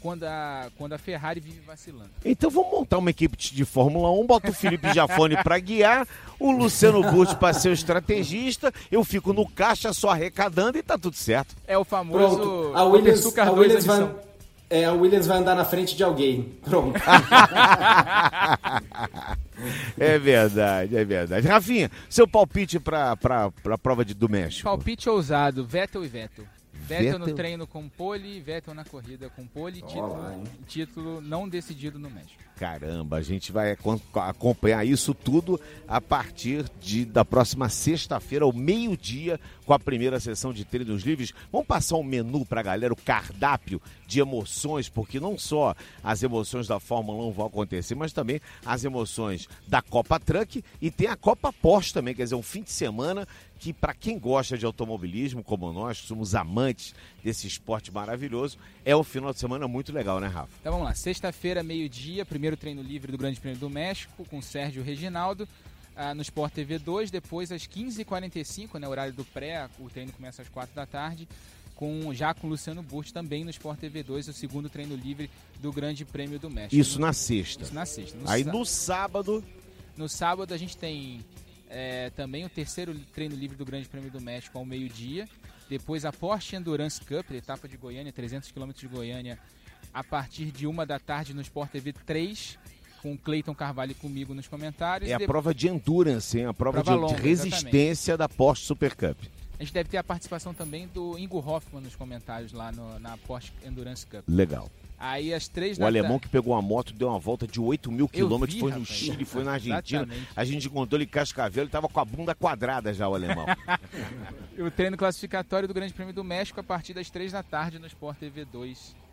quando 0.00 0.24
a, 0.24 0.68
quando 0.76 0.92
a 0.92 0.98
Ferrari 0.98 1.40
vive 1.40 1.60
vacilando. 1.66 2.10
Então 2.24 2.50
vamos 2.50 2.70
montar 2.70 2.98
uma 2.98 3.10
equipe 3.10 3.36
de 3.36 3.64
Fórmula 3.64 4.10
1, 4.10 4.26
bota 4.26 4.50
o 4.50 4.54
Felipe 4.54 4.92
Jafone 4.92 5.36
para 5.42 5.58
guiar, 5.58 6.06
o 6.38 6.50
Luciano 6.50 7.02
Burti 7.10 7.36
para 7.36 7.52
ser 7.54 7.70
o 7.70 7.72
estrategista, 7.72 8.72
eu 8.90 9.02
fico 9.04 9.32
no 9.32 9.48
caixa 9.48 9.92
só 9.92 10.10
arrecadando 10.10 10.78
e 10.78 10.82
tá 10.82 10.98
tudo 10.98 11.16
certo. 11.16 11.54
É 11.66 11.76
o 11.76 11.84
famoso 11.84 12.36
Pronto. 12.36 12.72
A 12.74 12.84
Williams, 12.84 13.38
a 13.38 13.50
Williams 13.50 13.84
vai, 13.84 14.10
é, 14.68 14.84
a 14.84 14.92
Williams 14.92 15.26
vai 15.26 15.38
andar 15.38 15.54
na 15.54 15.64
frente 15.64 15.96
de 15.96 16.02
alguém. 16.02 16.54
Pronto. 16.64 16.98
é 19.98 20.18
verdade, 20.18 20.96
é 20.96 21.04
verdade. 21.04 21.46
Rafinha, 21.46 21.90
seu 22.08 22.26
palpite 22.26 22.80
para 22.80 23.12
a 23.12 23.78
prova 23.78 24.04
de, 24.04 24.12
do 24.12 24.28
México? 24.28 24.64
Palpite 24.64 25.08
ousado, 25.08 25.64
Vettel 25.64 26.04
e 26.04 26.08
Vettel. 26.08 26.44
Vettel, 26.86 27.18
no 27.18 27.34
treino 27.34 27.66
com 27.66 27.88
pole, 27.88 28.40
Vettel 28.40 28.74
na 28.74 28.84
corrida 28.84 29.28
com 29.28 29.46
pole, 29.46 29.82
título, 29.82 30.44
título 30.66 31.20
não 31.20 31.48
decidido 31.48 31.98
no 31.98 32.08
México. 32.08 32.46
Caramba, 32.56 33.18
a 33.18 33.22
gente 33.22 33.52
vai 33.52 33.76
acompanhar 34.14 34.82
isso 34.86 35.12
tudo 35.12 35.60
a 35.86 36.00
partir 36.00 36.64
de, 36.80 37.04
da 37.04 37.22
próxima 37.22 37.68
sexta-feira, 37.68 38.46
ao 38.46 38.52
meio-dia, 38.52 39.38
com 39.66 39.74
a 39.74 39.78
primeira 39.78 40.18
sessão 40.18 40.54
de 40.54 40.64
treinos 40.64 41.02
livres. 41.02 41.34
Vamos 41.52 41.66
passar 41.66 41.96
um 41.96 42.02
menu 42.02 42.46
para 42.46 42.60
a 42.60 42.64
galera, 42.64 42.94
o 42.94 42.96
cardápio 42.96 43.82
de 44.06 44.20
emoções, 44.20 44.88
porque 44.88 45.20
não 45.20 45.36
só 45.36 45.74
as 46.02 46.22
emoções 46.22 46.66
da 46.66 46.80
Fórmula 46.80 47.26
1 47.26 47.32
vão 47.32 47.46
acontecer, 47.46 47.94
mas 47.94 48.12
também 48.12 48.40
as 48.64 48.84
emoções 48.84 49.48
da 49.68 49.82
Copa 49.82 50.18
Truck 50.18 50.64
e 50.80 50.90
tem 50.90 51.08
a 51.08 51.16
Copa 51.16 51.52
Porsche 51.52 51.92
também, 51.92 52.14
quer 52.14 52.24
dizer, 52.24 52.36
um 52.36 52.42
fim 52.42 52.62
de 52.62 52.70
semana 52.70 53.28
que 53.58 53.72
para 53.72 53.94
quem 53.94 54.18
gosta 54.18 54.56
de 54.56 54.66
automobilismo, 54.66 55.42
como 55.42 55.72
nós, 55.72 55.98
somos 55.98 56.34
amantes 56.34 56.94
desse 57.24 57.46
esporte 57.46 57.90
maravilhoso, 57.90 58.58
é 58.84 58.94
um 58.94 59.02
final 59.02 59.32
de 59.32 59.40
semana 59.40 59.66
muito 59.66 59.92
legal, 59.92 60.20
né, 60.20 60.26
Rafa? 60.26 60.50
Então 60.60 60.72
vamos 60.72 60.86
lá, 60.86 60.94
sexta-feira, 60.94 61.62
meio-dia, 61.62 62.24
primeiro 62.24 62.56
treino 62.56 62.82
livre 62.82 63.10
do 63.10 63.18
Grande 63.18 63.40
Prêmio 63.40 63.58
do 63.58 63.70
México, 63.70 64.24
com 64.26 64.42
Sérgio 64.42 64.82
Reginaldo, 64.82 65.48
ah, 65.96 66.14
no 66.14 66.22
Sport 66.22 66.52
TV 66.52 66.78
2, 66.78 67.10
depois 67.10 67.50
às 67.50 67.66
15h45, 67.66 68.78
né, 68.78 68.86
horário 68.86 69.14
do 69.14 69.24
pré, 69.24 69.68
o 69.78 69.88
treino 69.88 70.12
começa 70.12 70.42
às 70.42 70.48
4 70.48 70.74
da 70.74 70.84
tarde, 70.84 71.26
com 71.74 72.12
já 72.12 72.34
com 72.34 72.48
Luciano 72.48 72.82
Burti 72.82 73.12
também 73.12 73.44
no 73.44 73.50
Sport 73.50 73.78
TV 73.78 74.02
2, 74.02 74.28
o 74.28 74.32
segundo 74.32 74.68
treino 74.68 74.94
livre 74.94 75.30
do 75.60 75.72
Grande 75.72 76.04
Prêmio 76.04 76.38
do 76.38 76.50
México. 76.50 76.74
Isso 76.74 77.00
na 77.00 77.12
sexta. 77.12 77.64
Isso 77.64 77.74
na 77.74 77.86
sexta. 77.86 78.18
No 78.18 78.28
Aí 78.28 78.44
no 78.44 78.64
sábado. 78.64 79.44
No 79.96 80.08
sábado 80.08 80.52
a 80.52 80.56
gente 80.56 80.76
tem 80.76 81.20
é, 81.68 82.10
também 82.10 82.44
o 82.44 82.48
terceiro 82.48 82.94
treino 83.12 83.34
livre 83.34 83.56
do 83.56 83.64
Grande 83.64 83.88
Prêmio 83.88 84.10
do 84.10 84.20
México 84.20 84.58
ao 84.58 84.64
meio-dia. 84.64 85.28
Depois 85.68 86.04
a 86.04 86.12
Porsche 86.12 86.56
Endurance 86.56 87.00
Cup, 87.00 87.30
etapa 87.32 87.66
de 87.66 87.76
Goiânia, 87.76 88.12
300 88.12 88.52
km 88.52 88.70
de 88.72 88.86
Goiânia, 88.86 89.38
a 89.92 90.04
partir 90.04 90.52
de 90.52 90.66
uma 90.66 90.86
da 90.86 90.98
tarde 90.98 91.34
no 91.34 91.40
Sport 91.40 91.70
TV 91.70 91.92
3, 91.92 92.58
com 93.02 93.14
o 93.14 93.18
Cleiton 93.18 93.54
Carvalho 93.54 93.94
comigo 93.94 94.34
nos 94.34 94.46
comentários. 94.46 95.10
É 95.10 95.14
a 95.14 95.18
de... 95.18 95.26
prova 95.26 95.54
de 95.54 95.68
endurance, 95.68 96.38
hein? 96.38 96.46
a 96.46 96.54
prova, 96.54 96.82
prova 96.82 96.96
de, 96.96 97.02
longa, 97.02 97.20
de, 97.20 97.28
resistência 97.28 98.12
exatamente. 98.12 98.18
da 98.18 98.28
Porsche 98.28 98.64
Super 98.64 98.94
Cup. 98.94 99.18
A 99.58 99.62
gente 99.62 99.72
deve 99.72 99.88
ter 99.88 99.96
a 99.96 100.04
participação 100.04 100.52
também 100.52 100.86
do 100.88 101.18
Ingo 101.18 101.38
Hoffman 101.38 101.82
nos 101.82 101.96
comentários 101.96 102.52
lá 102.52 102.70
no, 102.70 102.98
na 102.98 103.16
Porsche 103.16 103.52
Endurance 103.64 104.06
Cup. 104.06 104.22
Legal. 104.28 104.70
Aí 104.98 105.34
às 105.34 105.46
três 105.46 105.78
o 105.78 105.84
alemão 105.84 106.18
que 106.18 106.28
pegou 106.28 106.54
uma 106.54 106.62
moto, 106.62 106.92
deu 106.92 107.08
uma 107.08 107.18
volta 107.18 107.46
de 107.46 107.60
8 107.60 107.92
mil 107.92 108.08
quilômetros, 108.08 108.58
foi 108.58 108.70
no 108.70 108.78
rapaz, 108.80 108.96
Chile, 108.96 109.24
foi 109.24 109.44
na 109.44 109.52
Argentina. 109.52 110.02
Exatamente. 110.02 110.28
A 110.34 110.44
gente 110.44 110.66
encontrou 110.68 110.96
ele 110.98 111.04
em 111.04 111.08
Cascavel, 111.08 111.64
ele 111.64 111.70
tava 111.70 111.88
com 111.88 112.00
a 112.00 112.04
bunda 112.04 112.34
quadrada 112.34 112.94
já, 112.94 113.06
o 113.06 113.14
alemão. 113.14 113.44
o 114.58 114.70
treino 114.70 114.96
classificatório 114.96 115.68
do 115.68 115.74
Grande 115.74 115.92
Prêmio 115.92 116.14
do 116.14 116.24
México 116.24 116.60
a 116.60 116.62
partir 116.62 116.94
das 116.94 117.10
três 117.10 117.32
da 117.32 117.42
tarde 117.42 117.78
no 117.78 117.86
Sport 117.86 118.18
TV 118.18 118.46
2. 118.46 119.05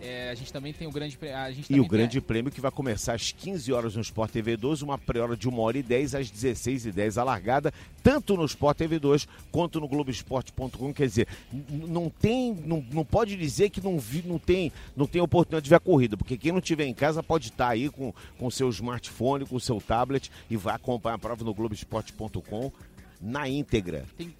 É, 0.00 0.30
a 0.30 0.34
gente 0.34 0.52
também 0.52 0.72
tem 0.72 0.86
o 0.86 0.92
grande 0.92 1.18
a 1.34 1.50
gente 1.50 1.72
E 1.72 1.80
o 1.80 1.86
grande 1.86 2.20
prêmio 2.20 2.52
que 2.52 2.60
vai 2.60 2.70
começar 2.70 3.14
às 3.14 3.32
15 3.32 3.72
horas 3.72 3.96
no 3.96 4.02
Sport 4.02 4.30
TV 4.30 4.56
2, 4.56 4.82
uma 4.82 4.96
pré-hora 4.96 5.36
de 5.36 5.48
1 5.48 5.58
hora 5.58 5.78
e 5.78 5.82
10 5.82 6.14
às 6.14 6.30
16 6.30 6.86
e 6.86 6.92
10 6.92 7.18
a 7.18 7.24
largada, 7.24 7.72
tanto 8.02 8.36
no 8.36 8.44
Sport 8.44 8.78
TV 8.78 8.98
2 8.98 9.26
quanto 9.50 9.80
no 9.80 9.88
Globoesporte.com. 9.88 10.92
Quer 10.92 11.06
dizer, 11.06 11.28
não 11.68 12.08
tem, 12.08 12.54
não, 12.54 12.84
não 12.92 13.04
pode 13.04 13.36
dizer 13.36 13.70
que 13.70 13.80
não, 13.80 13.98
vi, 13.98 14.22
não, 14.26 14.38
tem, 14.38 14.72
não 14.96 15.06
tem 15.06 15.20
oportunidade 15.20 15.64
de 15.64 15.70
ver 15.70 15.76
a 15.76 15.80
corrida, 15.80 16.16
porque 16.16 16.36
quem 16.36 16.52
não 16.52 16.60
tiver 16.60 16.86
em 16.86 16.94
casa 16.94 17.22
pode 17.22 17.48
estar 17.48 17.68
aí 17.68 17.88
com 17.90 18.12
o 18.38 18.50
seu 18.50 18.68
smartphone, 18.70 19.46
com 19.46 19.56
o 19.56 19.60
seu 19.60 19.80
tablet 19.80 20.30
e 20.48 20.56
vai 20.56 20.74
acompanhar 20.74 21.16
a 21.16 21.18
prova 21.18 21.44
no 21.44 21.52
Globoesporte.com 21.52 22.72
na 23.20 23.48
íntegra. 23.48 24.04
Tem 24.16 24.32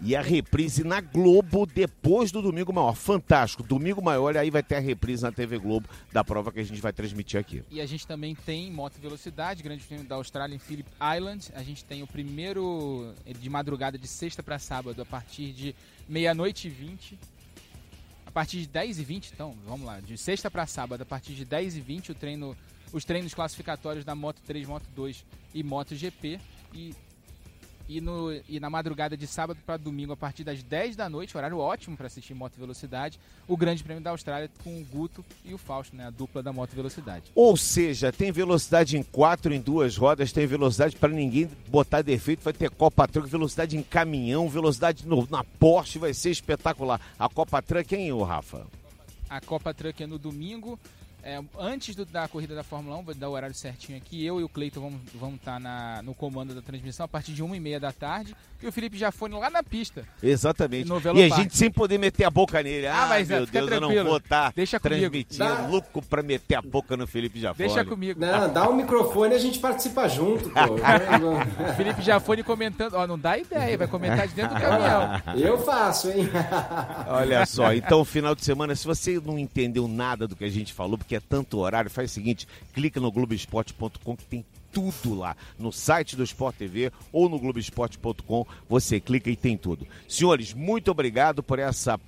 e 0.00 0.14
a 0.14 0.20
reprise 0.20 0.84
na 0.84 1.00
Globo 1.00 1.66
depois 1.66 2.30
do 2.30 2.42
Domingo 2.42 2.72
Maior. 2.72 2.94
Fantástico. 2.94 3.62
Domingo 3.62 4.02
Maior, 4.02 4.36
aí 4.36 4.50
vai 4.50 4.62
ter 4.62 4.76
a 4.76 4.80
reprise 4.80 5.22
na 5.22 5.32
TV 5.32 5.58
Globo 5.58 5.88
da 6.12 6.22
prova 6.22 6.52
que 6.52 6.60
a 6.60 6.64
gente 6.64 6.80
vai 6.80 6.92
transmitir 6.92 7.40
aqui. 7.40 7.62
E 7.70 7.80
a 7.80 7.86
gente 7.86 8.06
também 8.06 8.34
tem 8.34 8.70
Moto 8.70 8.98
Velocidade, 9.00 9.62
Grande 9.62 9.84
Prêmio 9.84 10.06
da 10.06 10.16
Austrália 10.16 10.54
em 10.54 10.58
Phillip 10.58 10.88
Island. 11.16 11.50
A 11.54 11.62
gente 11.62 11.84
tem 11.84 12.02
o 12.02 12.06
primeiro 12.06 13.12
de 13.40 13.48
madrugada 13.48 13.98
de 13.98 14.06
sexta 14.06 14.42
para 14.42 14.58
sábado 14.58 15.00
a 15.00 15.04
partir 15.04 15.52
de 15.52 15.74
meia-noite 16.08 16.68
e 16.68 16.70
vinte. 16.70 17.18
A 18.26 18.30
partir 18.30 18.60
de 18.60 18.66
10 18.66 18.98
e 18.98 19.04
20, 19.04 19.30
então, 19.32 19.56
vamos 19.66 19.86
lá. 19.86 19.98
De 19.98 20.18
sexta 20.18 20.50
para 20.50 20.66
sábado, 20.66 21.00
a 21.00 21.06
partir 21.06 21.32
de 21.32 21.44
10 21.44 21.76
e 21.78 21.80
20, 21.80 22.12
o 22.12 22.14
treino, 22.14 22.54
os 22.92 23.02
treinos 23.02 23.32
classificatórios 23.32 24.04
da 24.04 24.14
Moto 24.14 24.42
3, 24.46 24.68
Moto 24.68 24.86
2 24.94 25.24
e 25.54 25.62
Moto 25.62 25.94
GP. 25.94 26.38
E 26.74 26.94
E, 27.88 28.00
no, 28.00 28.32
e 28.48 28.58
na 28.58 28.68
madrugada 28.68 29.16
de 29.16 29.26
sábado 29.26 29.60
para 29.64 29.76
domingo, 29.76 30.12
a 30.12 30.16
partir 30.16 30.42
das 30.42 30.62
10 30.62 30.96
da 30.96 31.08
noite, 31.08 31.36
horário 31.36 31.58
ótimo 31.58 31.96
para 31.96 32.06
assistir 32.06 32.34
Moto 32.34 32.54
Velocidade, 32.58 33.18
o 33.46 33.56
Grande 33.56 33.84
Prêmio 33.84 34.02
da 34.02 34.10
Austrália 34.10 34.50
com 34.64 34.80
o 34.80 34.84
Guto 34.84 35.24
e 35.44 35.54
o 35.54 35.58
Fausto, 35.58 35.94
né, 35.94 36.06
a 36.06 36.10
dupla 36.10 36.42
da 36.42 36.52
Moto 36.52 36.74
Velocidade. 36.74 37.30
Ou 37.34 37.56
seja, 37.56 38.12
tem 38.12 38.32
velocidade 38.32 38.96
em 38.96 39.02
quatro, 39.04 39.54
em 39.54 39.60
duas 39.60 39.96
rodas, 39.96 40.32
tem 40.32 40.46
velocidade 40.46 40.96
para 40.96 41.10
ninguém 41.10 41.48
botar 41.68 42.02
defeito, 42.02 42.42
vai 42.42 42.52
ter 42.52 42.70
Copa 42.70 43.06
Truck, 43.06 43.28
velocidade 43.28 43.76
em 43.76 43.82
caminhão, 43.82 44.48
velocidade 44.48 45.06
no, 45.06 45.26
na 45.30 45.44
Porsche, 45.44 45.98
vai 45.98 46.12
ser 46.12 46.30
espetacular. 46.30 47.00
A 47.16 47.28
Copa 47.28 47.62
Truck 47.62 47.94
é 47.94 47.98
em 47.98 48.12
o 48.12 48.22
Rafa? 48.22 48.66
A 49.30 49.40
Copa 49.40 49.72
Truck 49.72 50.02
é 50.02 50.06
no 50.06 50.18
domingo, 50.18 50.78
é, 51.26 51.42
antes 51.58 51.96
do, 51.96 52.04
da 52.04 52.28
corrida 52.28 52.54
da 52.54 52.62
Fórmula 52.62 52.96
1, 52.98 53.02
vou 53.02 53.14
dar 53.14 53.28
o 53.28 53.32
horário 53.32 53.54
certinho 53.54 53.98
aqui, 53.98 54.24
eu 54.24 54.40
e 54.40 54.44
o 54.44 54.48
Cleiton 54.48 54.80
vamos 54.80 55.00
estar 55.02 55.18
vamos 55.18 55.40
tá 55.40 55.58
na, 55.58 56.00
no 56.00 56.14
comando 56.14 56.54
da 56.54 56.62
transmissão 56.62 57.04
a 57.04 57.08
partir 57.08 57.32
de 57.32 57.42
1h30 57.42 57.80
da 57.80 57.90
tarde 57.90 58.36
e 58.62 58.66
o 58.66 58.72
Felipe 58.72 58.96
já 58.96 59.12
foi 59.12 59.28
lá 59.28 59.50
na 59.50 59.62
pista. 59.62 60.04
Exatamente. 60.22 60.88
E 61.14 61.24
a 61.24 61.36
gente 61.36 61.56
sem 61.56 61.70
poder 61.70 61.98
meter 61.98 62.24
a 62.24 62.30
boca 62.30 62.62
nele. 62.62 62.86
Ah, 62.86 63.02
ah 63.02 63.06
mas 63.08 63.28
meu 63.28 63.44
Deus, 63.44 63.50
tranquilo. 63.50 63.92
eu 63.92 64.04
não 64.04 64.10
vou 64.10 64.16
estar 64.16 64.52
tá 64.52 64.78
transmitindo. 64.80 65.44
Dá... 65.44 65.66
Louco 65.66 66.00
pra 66.00 66.22
meter 66.22 66.54
a 66.54 66.62
boca 66.62 66.96
no 66.96 67.06
Felipe 67.06 67.38
Jafone. 67.38 67.68
Deixa 67.68 67.84
comigo. 67.84 68.18
Não, 68.18 68.50
dá 68.50 68.68
o 68.68 68.72
um 68.72 68.76
microfone 68.76 69.34
e 69.34 69.36
a 69.36 69.38
gente 69.38 69.58
participa 69.58 70.08
junto, 70.08 70.48
pô. 70.48 70.78
Felipe 71.76 72.02
Jafone 72.02 72.42
comentando. 72.42 72.94
Ó, 72.94 73.06
não 73.06 73.18
dá 73.18 73.36
ideia, 73.36 73.76
vai 73.76 73.86
comentar 73.86 74.26
de 74.26 74.34
dentro 74.34 74.54
do 74.54 74.60
caminhão. 74.60 75.22
Eu 75.36 75.58
faço, 75.58 76.10
hein? 76.10 76.28
Olha 77.08 77.44
só, 77.44 77.74
então 77.74 78.04
final 78.04 78.34
de 78.34 78.44
semana, 78.44 78.74
se 78.74 78.86
você 78.86 79.20
não 79.22 79.38
entendeu 79.38 79.86
nada 79.86 80.26
do 80.26 80.34
que 80.34 80.44
a 80.44 80.50
gente 80.50 80.72
falou, 80.72 80.96
porque 80.96 81.15
é 81.16 81.20
tanto 81.20 81.58
horário, 81.58 81.90
faz 81.90 82.10
o 82.10 82.14
seguinte, 82.14 82.46
clica 82.72 83.00
no 83.00 83.10
Globoesporte.com 83.10 84.16
que 84.16 84.24
tem 84.24 84.44
tudo 84.72 85.14
lá. 85.14 85.36
No 85.58 85.72
site 85.72 86.16
do 86.16 86.22
Sport 86.22 86.56
TV 86.56 86.92
ou 87.12 87.28
no 87.28 87.38
Globoesporte.com, 87.38 88.46
você 88.68 89.00
clica 89.00 89.30
e 89.30 89.36
tem 89.36 89.56
tudo. 89.56 89.86
Senhores, 90.08 90.52
muito 90.52 90.90
obrigado 90.90 91.42
por 91.42 91.58
essa 91.58 91.98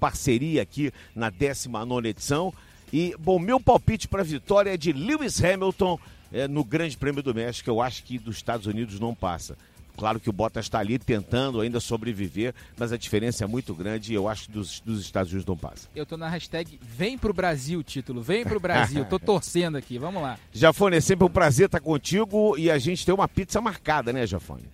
parceria 0.00 0.62
aqui 0.62 0.92
na 1.14 1.30
19 1.30 2.08
edição. 2.08 2.52
E, 2.92 3.14
bom, 3.18 3.38
meu 3.38 3.60
palpite 3.60 4.08
para 4.08 4.22
a 4.22 4.24
vitória 4.24 4.72
é 4.72 4.76
de 4.76 4.92
Lewis 4.92 5.42
Hamilton 5.42 5.98
é, 6.32 6.48
no 6.48 6.64
Grande 6.64 6.96
Prêmio 6.96 7.22
do 7.22 7.34
México. 7.34 7.68
Eu 7.68 7.80
acho 7.80 8.02
que 8.04 8.18
dos 8.18 8.36
Estados 8.36 8.66
Unidos 8.66 8.98
não 8.98 9.14
passa. 9.14 9.56
Claro 9.96 10.18
que 10.18 10.28
o 10.28 10.32
Bottas 10.32 10.64
está 10.64 10.80
ali 10.80 10.98
tentando 10.98 11.60
ainda 11.60 11.78
sobreviver, 11.78 12.54
mas 12.76 12.92
a 12.92 12.96
diferença 12.96 13.44
é 13.44 13.46
muito 13.46 13.72
grande 13.74 14.12
e 14.12 14.14
eu 14.14 14.28
acho 14.28 14.46
que 14.46 14.52
dos, 14.52 14.80
dos 14.80 15.00
Estados 15.00 15.30
Unidos 15.32 15.46
não 15.46 15.56
passa. 15.56 15.88
Eu 15.94 16.04
tô 16.04 16.16
na 16.16 16.28
hashtag 16.28 16.78
Vem 16.82 17.16
pro 17.16 17.32
Brasil, 17.32 17.82
título. 17.82 18.20
Vem 18.20 18.44
pro 18.44 18.58
Brasil. 18.58 19.04
tô 19.04 19.18
torcendo 19.20 19.76
aqui. 19.76 19.98
Vamos 19.98 20.22
lá. 20.22 20.38
Jafone, 20.52 20.96
é 20.96 21.00
sempre 21.00 21.24
um 21.24 21.30
prazer 21.30 21.66
estar 21.66 21.80
contigo 21.80 22.56
e 22.58 22.70
a 22.70 22.78
gente 22.78 23.04
tem 23.06 23.14
uma 23.14 23.28
pizza 23.28 23.60
marcada, 23.60 24.12
né, 24.12 24.26
Jafone? 24.26 24.64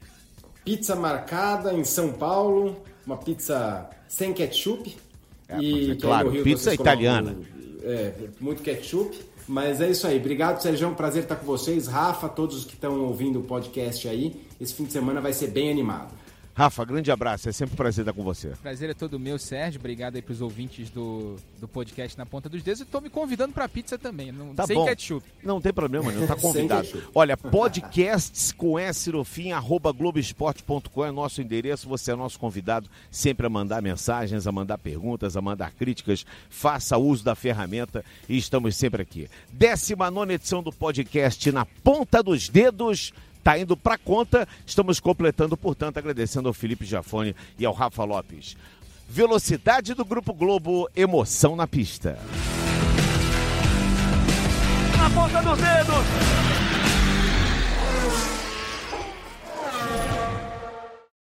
Pizza 0.64 0.96
marcada 0.96 1.72
em 1.72 1.84
São 1.84 2.12
Paulo, 2.12 2.82
uma 3.06 3.16
pizza 3.16 3.88
sem 4.08 4.32
ketchup. 4.32 4.96
É, 5.48 5.58
e 5.60 5.90
é 5.90 5.96
claro, 5.96 6.30
pizza 6.42 6.72
italiana. 6.72 7.36
é, 7.82 8.12
muito 8.40 8.62
ketchup. 8.62 9.30
Mas 9.48 9.80
é 9.80 9.90
isso 9.90 10.06
aí. 10.06 10.18
Obrigado, 10.18 10.60
Sérgio. 10.62 10.84
É 10.84 10.88
um 10.88 10.94
prazer 10.94 11.24
estar 11.24 11.34
com 11.34 11.44
vocês. 11.44 11.88
Rafa, 11.88 12.28
todos 12.28 12.56
os 12.58 12.64
que 12.64 12.74
estão 12.74 13.00
ouvindo 13.00 13.40
o 13.40 13.42
podcast 13.42 14.06
aí. 14.08 14.40
Esse 14.60 14.74
fim 14.74 14.84
de 14.84 14.92
semana 14.92 15.20
vai 15.20 15.32
ser 15.32 15.48
bem 15.48 15.70
animado. 15.70 16.12
Rafa, 16.52 16.84
grande 16.84 17.10
abraço, 17.10 17.48
é 17.48 17.52
sempre 17.52 17.72
um 17.72 17.76
prazer 17.76 18.02
estar 18.02 18.12
com 18.12 18.22
você. 18.22 18.48
Prazer 18.60 18.90
é 18.90 18.94
todo 18.94 19.18
meu, 19.18 19.38
Sérgio. 19.38 19.78
Obrigado 19.78 20.16
aí 20.16 20.22
pros 20.22 20.42
ouvintes 20.42 20.90
do, 20.90 21.36
do 21.58 21.66
podcast 21.66 22.18
Na 22.18 22.26
Ponta 22.26 22.50
dos 22.50 22.62
Dedos. 22.62 22.82
E 22.82 22.84
tô 22.84 23.00
me 23.00 23.08
convidando 23.08 23.54
pra 23.54 23.66
pizza 23.66 23.96
também, 23.96 24.30
não, 24.30 24.54
tá 24.54 24.66
sem 24.66 24.76
bom. 24.76 24.84
ketchup. 24.84 25.26
Não 25.42 25.58
tem 25.58 25.72
problema, 25.72 26.12
não 26.12 26.26
tá 26.26 26.36
convidado. 26.36 26.86
Olha, 27.14 27.34
podcasts 27.36 28.52
com 28.52 28.78
S 28.78 29.10
no 29.10 29.24
fim, 29.24 29.52
arroba 29.52 29.90
globoesporte.com 29.90 31.04
é 31.06 31.10
nosso 31.10 31.40
endereço. 31.40 31.88
Você 31.88 32.12
é 32.12 32.16
nosso 32.16 32.38
convidado 32.38 32.90
sempre 33.10 33.46
a 33.46 33.50
mandar 33.50 33.80
mensagens, 33.80 34.46
a 34.46 34.52
mandar 34.52 34.76
perguntas, 34.76 35.38
a 35.38 35.40
mandar 35.40 35.72
críticas. 35.72 36.26
Faça 36.50 36.98
uso 36.98 37.24
da 37.24 37.34
ferramenta 37.34 38.04
e 38.28 38.36
estamos 38.36 38.76
sempre 38.76 39.00
aqui. 39.00 39.30
19 39.52 40.34
edição 40.34 40.62
do 40.62 40.72
podcast 40.72 41.50
Na 41.52 41.64
Ponta 41.64 42.22
dos 42.22 42.50
Dedos 42.50 43.14
está 43.40 43.58
indo 43.58 43.76
para 43.76 43.98
conta. 43.98 44.46
Estamos 44.64 45.00
completando, 45.00 45.56
portanto, 45.56 45.96
agradecendo 45.98 46.48
ao 46.48 46.54
Felipe 46.54 46.84
Jafone 46.84 47.34
e 47.58 47.66
ao 47.66 47.72
Rafa 47.72 48.04
Lopes. 48.04 48.56
Velocidade 49.08 49.92
do 49.94 50.04
Grupo 50.04 50.32
Globo, 50.32 50.88
emoção 50.94 51.56
na 51.56 51.66
pista. 51.66 52.16
Na 54.96 55.10
ponta 55.10 55.42
dos 55.42 55.58
dedos. 55.58 56.69